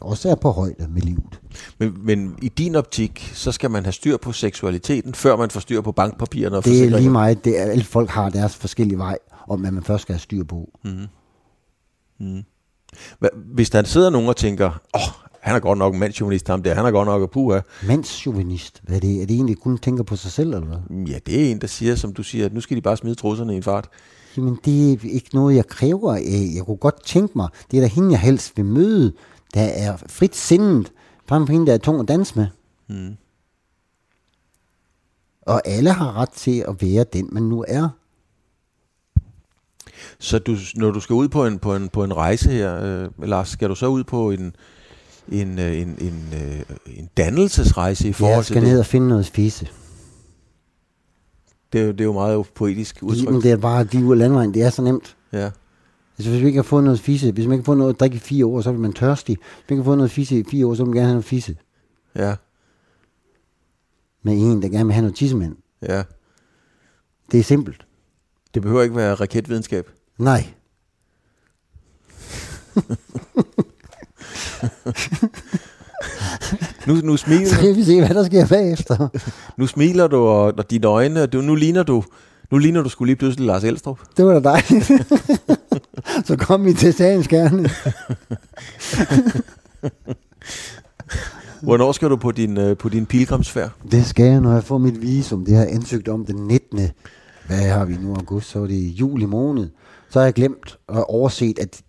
også 0.00 0.30
er 0.30 0.34
på 0.34 0.50
højde 0.50 0.88
med 0.88 1.02
livet. 1.02 1.40
Men, 1.78 1.94
men 2.04 2.38
i 2.42 2.48
din 2.48 2.74
optik, 2.74 3.30
så 3.34 3.52
skal 3.52 3.70
man 3.70 3.84
have 3.84 3.92
styr 3.92 4.16
på 4.16 4.32
seksualiteten, 4.32 5.14
før 5.14 5.36
man 5.36 5.50
får 5.50 5.60
styr 5.60 5.80
på 5.80 5.92
bankpapirerne 5.92 6.56
og 6.56 6.64
Det 6.64 6.84
er 6.84 6.98
lige 6.98 7.10
meget, 7.10 7.44
det 7.44 7.60
er, 7.60 7.64
alle 7.64 7.84
folk 7.84 8.10
har 8.10 8.30
deres 8.30 8.54
forskellige 8.56 8.98
vej, 8.98 9.18
om 9.48 9.60
hvad 9.60 9.70
man 9.70 9.82
først 9.82 10.02
skal 10.02 10.12
have 10.12 10.20
styr 10.20 10.44
på. 10.44 10.70
Hva- 13.24 13.36
Hvis 13.54 13.70
der 13.70 13.82
sidder 13.82 14.10
nogen 14.10 14.28
og 14.28 14.36
tænker, 14.36 14.66
åh, 14.66 14.74
oh, 14.94 15.08
han 15.40 15.56
er 15.56 15.60
godt 15.60 15.78
nok 15.78 15.94
en 15.94 16.00
mandsjournalist, 16.00 16.48
ham 16.48 16.62
der, 16.62 16.74
han 16.74 16.86
er 16.86 16.90
godt 16.90 17.06
nok 17.06 17.32
puha. 17.32 17.60
Mandsjuvenist, 17.86 18.82
hvad 18.84 18.96
er 18.96 19.00
det? 19.00 19.22
Er 19.22 19.26
det 19.26 19.34
egentlig 19.34 19.56
kun 19.58 19.78
tænker 19.78 20.02
på 20.04 20.16
sig 20.16 20.32
selv, 20.32 20.54
eller 20.54 20.66
hvad? 20.66 21.06
Ja, 21.06 21.18
det 21.26 21.46
er 21.46 21.50
en, 21.50 21.60
der 21.60 21.66
siger, 21.66 21.94
som 21.94 22.12
du 22.12 22.22
siger, 22.22 22.46
at 22.46 22.52
nu 22.52 22.60
skal 22.60 22.76
de 22.76 22.82
bare 22.82 22.96
smide 22.96 23.14
trusserne 23.14 23.52
i 23.52 23.56
en 23.56 23.62
fart. 23.62 23.88
Jamen, 24.36 24.58
det 24.64 24.92
er 24.92 24.96
ikke 25.02 25.30
noget, 25.34 25.56
jeg 25.56 25.66
kræver. 25.66 26.14
Jeg 26.56 26.64
kunne 26.64 26.76
godt 26.76 27.04
tænke 27.04 27.32
mig, 27.36 27.48
det 27.70 27.76
er 27.76 27.80
da 27.80 27.86
hende, 27.86 28.10
jeg 28.10 28.20
helst 28.20 28.56
vil 28.56 28.64
møde, 28.64 29.12
der 29.54 29.60
er 29.62 29.96
frit 30.06 30.36
sindet, 30.36 30.92
frem 31.28 31.46
for 31.46 31.52
hende, 31.52 31.66
der 31.66 31.72
er 31.74 31.78
tung 31.78 32.00
at 32.00 32.08
danse 32.08 32.38
med. 32.38 32.46
Mm. 32.88 33.16
Og 35.42 35.62
alle 35.68 35.90
har 35.92 36.16
ret 36.16 36.30
til 36.30 36.64
at 36.68 36.82
være 36.82 37.04
den, 37.12 37.28
man 37.32 37.42
nu 37.42 37.64
er. 37.68 37.88
Så 40.18 40.38
du, 40.38 40.56
når 40.76 40.90
du 40.90 41.00
skal 41.00 41.14
ud 41.14 41.28
på 41.28 41.46
en, 41.46 41.58
på 41.58 41.74
en, 41.76 41.88
på 41.88 42.04
en 42.04 42.16
rejse 42.16 42.50
her, 42.50 42.82
øh, 43.02 43.28
Lars, 43.28 43.48
skal 43.48 43.68
du 43.68 43.74
så 43.74 43.86
ud 43.86 44.04
på 44.04 44.30
en, 44.30 44.56
en, 45.28 45.58
øh, 45.58 45.80
en, 45.80 45.88
en, 46.00 46.24
øh, 46.34 46.60
en 46.98 47.08
dannelsesrejse 47.16 48.08
i 48.08 48.12
forhold 48.12 48.34
Jeg 48.36 48.44
til 48.44 48.52
skal 48.54 48.62
ned 48.62 48.70
det? 48.72 48.78
og 48.80 48.86
finde 48.86 49.08
noget 49.08 49.26
fisse. 49.26 49.68
Det 51.72 51.80
er, 51.80 51.84
jo, 51.84 51.92
det 51.92 52.00
er 52.00 52.04
jo 52.04 52.12
meget 52.12 52.46
poetisk 52.54 52.98
udtryk. 53.02 53.24
Jamen, 53.26 53.42
det 53.42 53.50
er 53.50 53.56
bare 53.56 53.84
de 53.84 54.04
ud 54.04 54.12
af 54.12 54.18
landvejen, 54.18 54.54
det 54.54 54.62
er 54.62 54.70
så 54.70 54.82
nemt. 54.82 55.16
Ja. 55.32 55.50
Altså, 56.18 56.30
hvis 56.30 56.40
vi 56.42 56.46
ikke 56.46 56.58
har 56.58 56.62
fået 56.62 56.84
noget 56.84 57.00
fisse, 57.00 57.32
hvis 57.32 57.46
man 57.46 57.52
ikke 57.52 57.62
har 57.62 57.66
fået 57.66 57.78
noget 57.78 57.94
at 57.94 58.00
drikke 58.00 58.16
i 58.16 58.18
fire 58.18 58.46
år, 58.46 58.60
så 58.60 58.70
er 58.70 58.74
man 58.74 58.92
tørstig. 58.92 59.36
Hvis 59.36 59.64
man 59.70 59.74
ikke 59.74 59.82
har 59.82 59.84
fået 59.84 59.96
noget 59.98 60.10
fisse 60.10 60.38
i 60.38 60.44
fire 60.50 60.66
år, 60.66 60.74
så 60.74 60.82
vil 60.82 60.88
man 60.88 60.94
gerne 60.96 61.06
have 61.06 61.14
noget 61.14 61.24
fisse. 61.24 61.56
Ja, 62.16 62.34
Med 64.22 64.32
en, 64.34 64.62
der 64.62 64.68
gerne 64.68 64.84
vil 64.84 64.92
have 64.94 65.02
noget 65.02 65.16
tissemand. 65.16 65.56
ja. 65.88 66.02
Det 67.32 67.40
er 67.40 67.44
simpelt. 67.44 67.86
Det 68.54 68.62
behøver 68.62 68.82
ikke 68.82 68.96
være 68.96 69.14
raketvidenskab. 69.14 69.90
Nej. 70.18 70.46
Nu, 76.86 76.94
nu, 76.94 77.16
smiler, 77.16 77.46
Så 77.48 77.60
kan 77.60 77.76
vi 77.76 77.84
se, 77.84 77.98
hvad 77.98 78.08
der 78.14 78.24
sker 78.24 78.46
bagefter. 78.46 79.08
nu 79.56 79.66
smiler 79.66 80.06
du, 80.06 80.16
og, 80.16 80.54
og 80.58 80.70
dine 80.70 80.86
øjne, 80.86 81.26
du, 81.26 81.40
nu 81.40 81.54
ligner 81.54 81.82
du, 81.82 82.04
nu 82.50 82.58
ligner 82.58 82.82
du 82.82 82.88
skulle 82.88 83.08
lige 83.08 83.16
pludselig 83.16 83.46
Lars 83.46 83.64
Elstrup. 83.64 83.98
Det 84.16 84.24
var 84.24 84.32
da 84.32 84.40
dejligt. 84.40 84.84
så 86.28 86.36
kom 86.38 86.64
vi 86.64 86.72
til 86.72 86.92
sagens 86.92 87.28
gerne. 87.28 87.70
Hvornår 91.62 91.92
skal 91.92 92.10
du 92.10 92.16
på 92.16 92.32
din, 92.32 92.58
øh, 92.58 92.76
på 92.76 92.88
din 92.88 93.06
pilgrimsfærd? 93.06 93.70
Det 93.90 94.06
skal 94.06 94.26
jeg, 94.26 94.40
når 94.40 94.52
jeg 94.52 94.64
får 94.64 94.78
mit 94.78 95.02
visum. 95.02 95.44
Det 95.44 95.54
har 95.54 95.62
jeg 95.64 95.72
ansøgt 95.74 96.08
om 96.08 96.26
den 96.26 96.36
19. 96.36 96.80
Hvad 97.46 97.68
har 97.68 97.84
vi 97.84 97.96
nu 97.96 98.14
august? 98.14 98.50
Så 98.50 98.62
er 98.62 98.66
det 98.66 98.86
juli 98.86 99.24
måned. 99.24 99.70
Så 100.10 100.18
har 100.18 100.26
jeg 100.26 100.34
glemt 100.34 100.78
og 100.86 101.10
overset, 101.10 101.58
at 101.58 101.82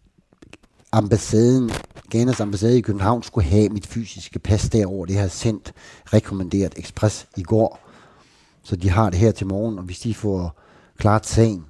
ambassaden, 0.91 1.71
Ghanas 2.11 2.39
ambassade 2.39 2.77
i 2.77 2.81
København 2.81 3.23
skulle 3.23 3.47
have 3.47 3.69
mit 3.69 3.87
fysiske 3.87 4.39
pas 4.39 4.69
derover. 4.69 5.05
Det 5.05 5.15
har 5.15 5.21
jeg 5.21 5.31
sendt 5.31 5.73
rekommenderet 6.05 6.73
ekspres 6.77 7.27
i 7.37 7.43
går. 7.43 7.79
Så 8.63 8.75
de 8.75 8.89
har 8.89 9.09
det 9.09 9.19
her 9.19 9.31
til 9.31 9.47
morgen, 9.47 9.77
og 9.77 9.83
hvis 9.83 9.99
de 9.99 10.13
får 10.13 10.61
klart 10.97 11.27
sagen 11.27 11.65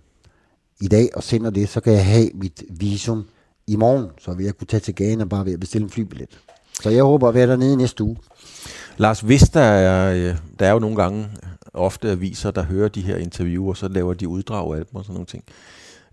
i 0.81 0.87
dag 0.87 1.09
og 1.13 1.23
sender 1.23 1.49
det, 1.49 1.69
så 1.69 1.81
kan 1.81 1.93
jeg 1.93 2.05
have 2.05 2.29
mit 2.33 2.63
visum 2.69 3.25
i 3.67 3.75
morgen, 3.75 4.07
så 4.19 4.33
vil 4.33 4.45
jeg 4.45 4.57
kunne 4.57 4.67
tage 4.67 4.79
til 4.79 4.95
Ghana 4.95 5.25
bare 5.25 5.45
ved 5.45 5.53
at 5.53 5.59
bestille 5.59 5.85
en 5.85 5.89
flybillet. 5.89 6.29
Så 6.81 6.89
jeg 6.89 7.03
håber 7.03 7.27
at 7.27 7.33
være 7.33 7.47
dernede 7.47 7.77
næste 7.77 8.03
uge. 8.03 8.17
Lars, 8.97 9.21
hvis 9.21 9.41
der 9.41 9.61
er, 9.61 10.13
øh, 10.13 10.37
der 10.59 10.67
er 10.67 10.71
jo 10.71 10.79
nogle 10.79 10.95
gange 10.95 11.29
ofte 11.73 12.11
aviser, 12.11 12.51
der 12.51 12.63
hører 12.63 12.89
de 12.89 13.01
her 13.01 13.17
interviewer, 13.17 13.73
så 13.73 13.87
laver 13.87 14.13
de 14.13 14.27
uddrag 14.27 14.79
af 14.79 14.85
dem 14.85 14.95
og 14.95 15.03
sådan 15.03 15.13
nogle 15.13 15.25
ting. 15.25 15.43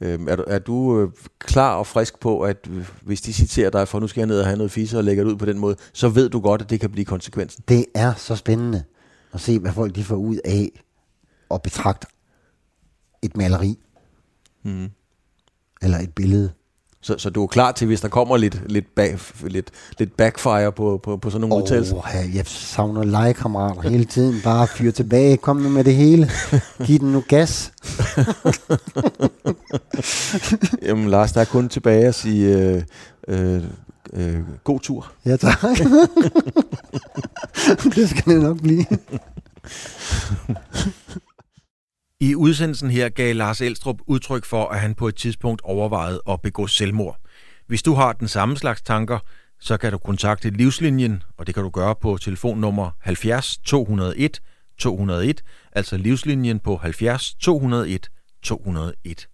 Øhm, 0.01 0.29
er 0.29 0.37
du, 0.37 0.45
er 0.47 0.59
du 0.59 1.01
øh, 1.01 1.11
klar 1.39 1.75
og 1.75 1.87
frisk 1.87 2.21
på, 2.21 2.41
at 2.41 2.69
hvis 3.03 3.21
de 3.21 3.33
citerer 3.33 3.71
dig 3.71 3.89
for, 3.89 4.01
nu 4.01 4.07
skal 4.07 4.21
jeg 4.21 4.27
ned 4.27 4.41
og 4.41 4.47
have 4.47 4.57
noget 4.57 4.73
fisse 4.73 4.99
og 4.99 5.05
lægger 5.05 5.25
det 5.25 5.31
ud 5.31 5.37
på 5.37 5.47
den 5.47 5.59
måde, 5.59 5.77
så 5.93 6.09
ved 6.09 6.29
du 6.29 6.41
godt, 6.41 6.63
at 6.63 6.71
det 6.71 6.81
kan 6.81 6.91
blive 6.91 7.05
konsekvensen? 7.05 7.65
Det 7.69 7.87
er 7.95 8.15
så 8.15 8.37
spændende 8.37 8.85
at 9.33 9.41
se, 9.41 9.59
hvad 9.59 9.73
folk 9.73 9.95
de 9.95 10.05
får 10.05 10.17
ud 10.17 10.37
af 10.45 10.69
at 11.51 11.63
betragte 11.63 12.07
et 13.23 13.37
maleri. 13.37 13.79
Mm. 14.63 14.91
Eller 15.83 15.99
et 15.99 16.15
billede. 16.15 16.53
Så, 17.05 17.15
så 17.19 17.31
du 17.31 17.43
er 17.43 17.47
klar 17.47 17.73
til, 17.73 17.87
hvis 17.87 18.01
der 18.01 18.09
kommer 18.09 18.37
lidt, 18.37 18.73
lidt, 18.73 18.95
bag, 18.95 19.19
lidt, 19.45 19.71
lidt 19.99 20.17
backfire 20.17 20.73
på, 20.73 21.01
på, 21.03 21.17
på 21.17 21.31
sådan 21.31 21.41
nogle 21.41 21.55
oh, 21.55 21.63
udtalelser? 21.63 21.97
Jeg 22.35 22.47
savner 22.47 23.05
legekammerater 23.05 23.91
hele 23.91 24.05
tiden. 24.05 24.41
Bare 24.45 24.67
fyr 24.67 24.91
tilbage. 24.91 25.37
Kom 25.37 25.57
nu 25.57 25.69
med 25.69 25.85
det 25.85 25.95
hele. 25.95 26.31
Giv 26.87 26.99
den 26.99 27.13
nu 27.13 27.25
gas. 27.29 27.73
Jamen 30.87 31.09
Lars, 31.09 31.33
der 31.33 31.41
er 31.41 31.45
kun 31.45 31.69
tilbage 31.69 32.07
at 32.07 32.15
sige 32.15 32.59
øh, 32.59 32.83
øh, 33.29 33.63
øh, 34.13 34.39
god 34.65 34.81
tur. 34.81 35.13
Ja, 35.27 35.37
tak. 35.37 35.63
det 37.97 38.11
skal 38.11 38.35
det 38.35 38.43
nok 38.43 38.63
blive. 38.63 38.85
I 42.23 42.35
udsendelsen 42.35 42.91
her 42.91 43.09
gav 43.09 43.35
Lars 43.35 43.61
Elstrup 43.61 43.97
udtryk 44.07 44.45
for, 44.45 44.69
at 44.69 44.81
han 44.81 44.95
på 44.95 45.09
et 45.09 45.15
tidspunkt 45.15 45.63
overvejede 45.65 46.23
at 46.29 46.41
begå 46.43 46.67
selvmord. 46.67 47.17
Hvis 47.67 47.83
du 47.83 47.95
har 47.95 48.13
den 48.13 48.29
samme 48.29 48.57
slags 48.57 48.83
tanker, 48.83 49.19
så 49.61 49.77
kan 49.77 49.93
du 49.93 49.99
kontakte 49.99 50.51
Livslinjen, 50.51 51.23
og 51.37 51.47
det 51.47 51.55
kan 51.55 51.65
du 51.65 51.71
gøre 51.71 51.95
på 51.95 52.19
telefonnummer 52.19 52.91
70 53.01 53.59
201 53.59 54.41
201, 54.79 55.43
altså 55.73 55.97
Livslinjen 55.97 56.59
på 56.59 56.77
70 56.77 57.35
201 57.35 58.09
201. 58.43 59.29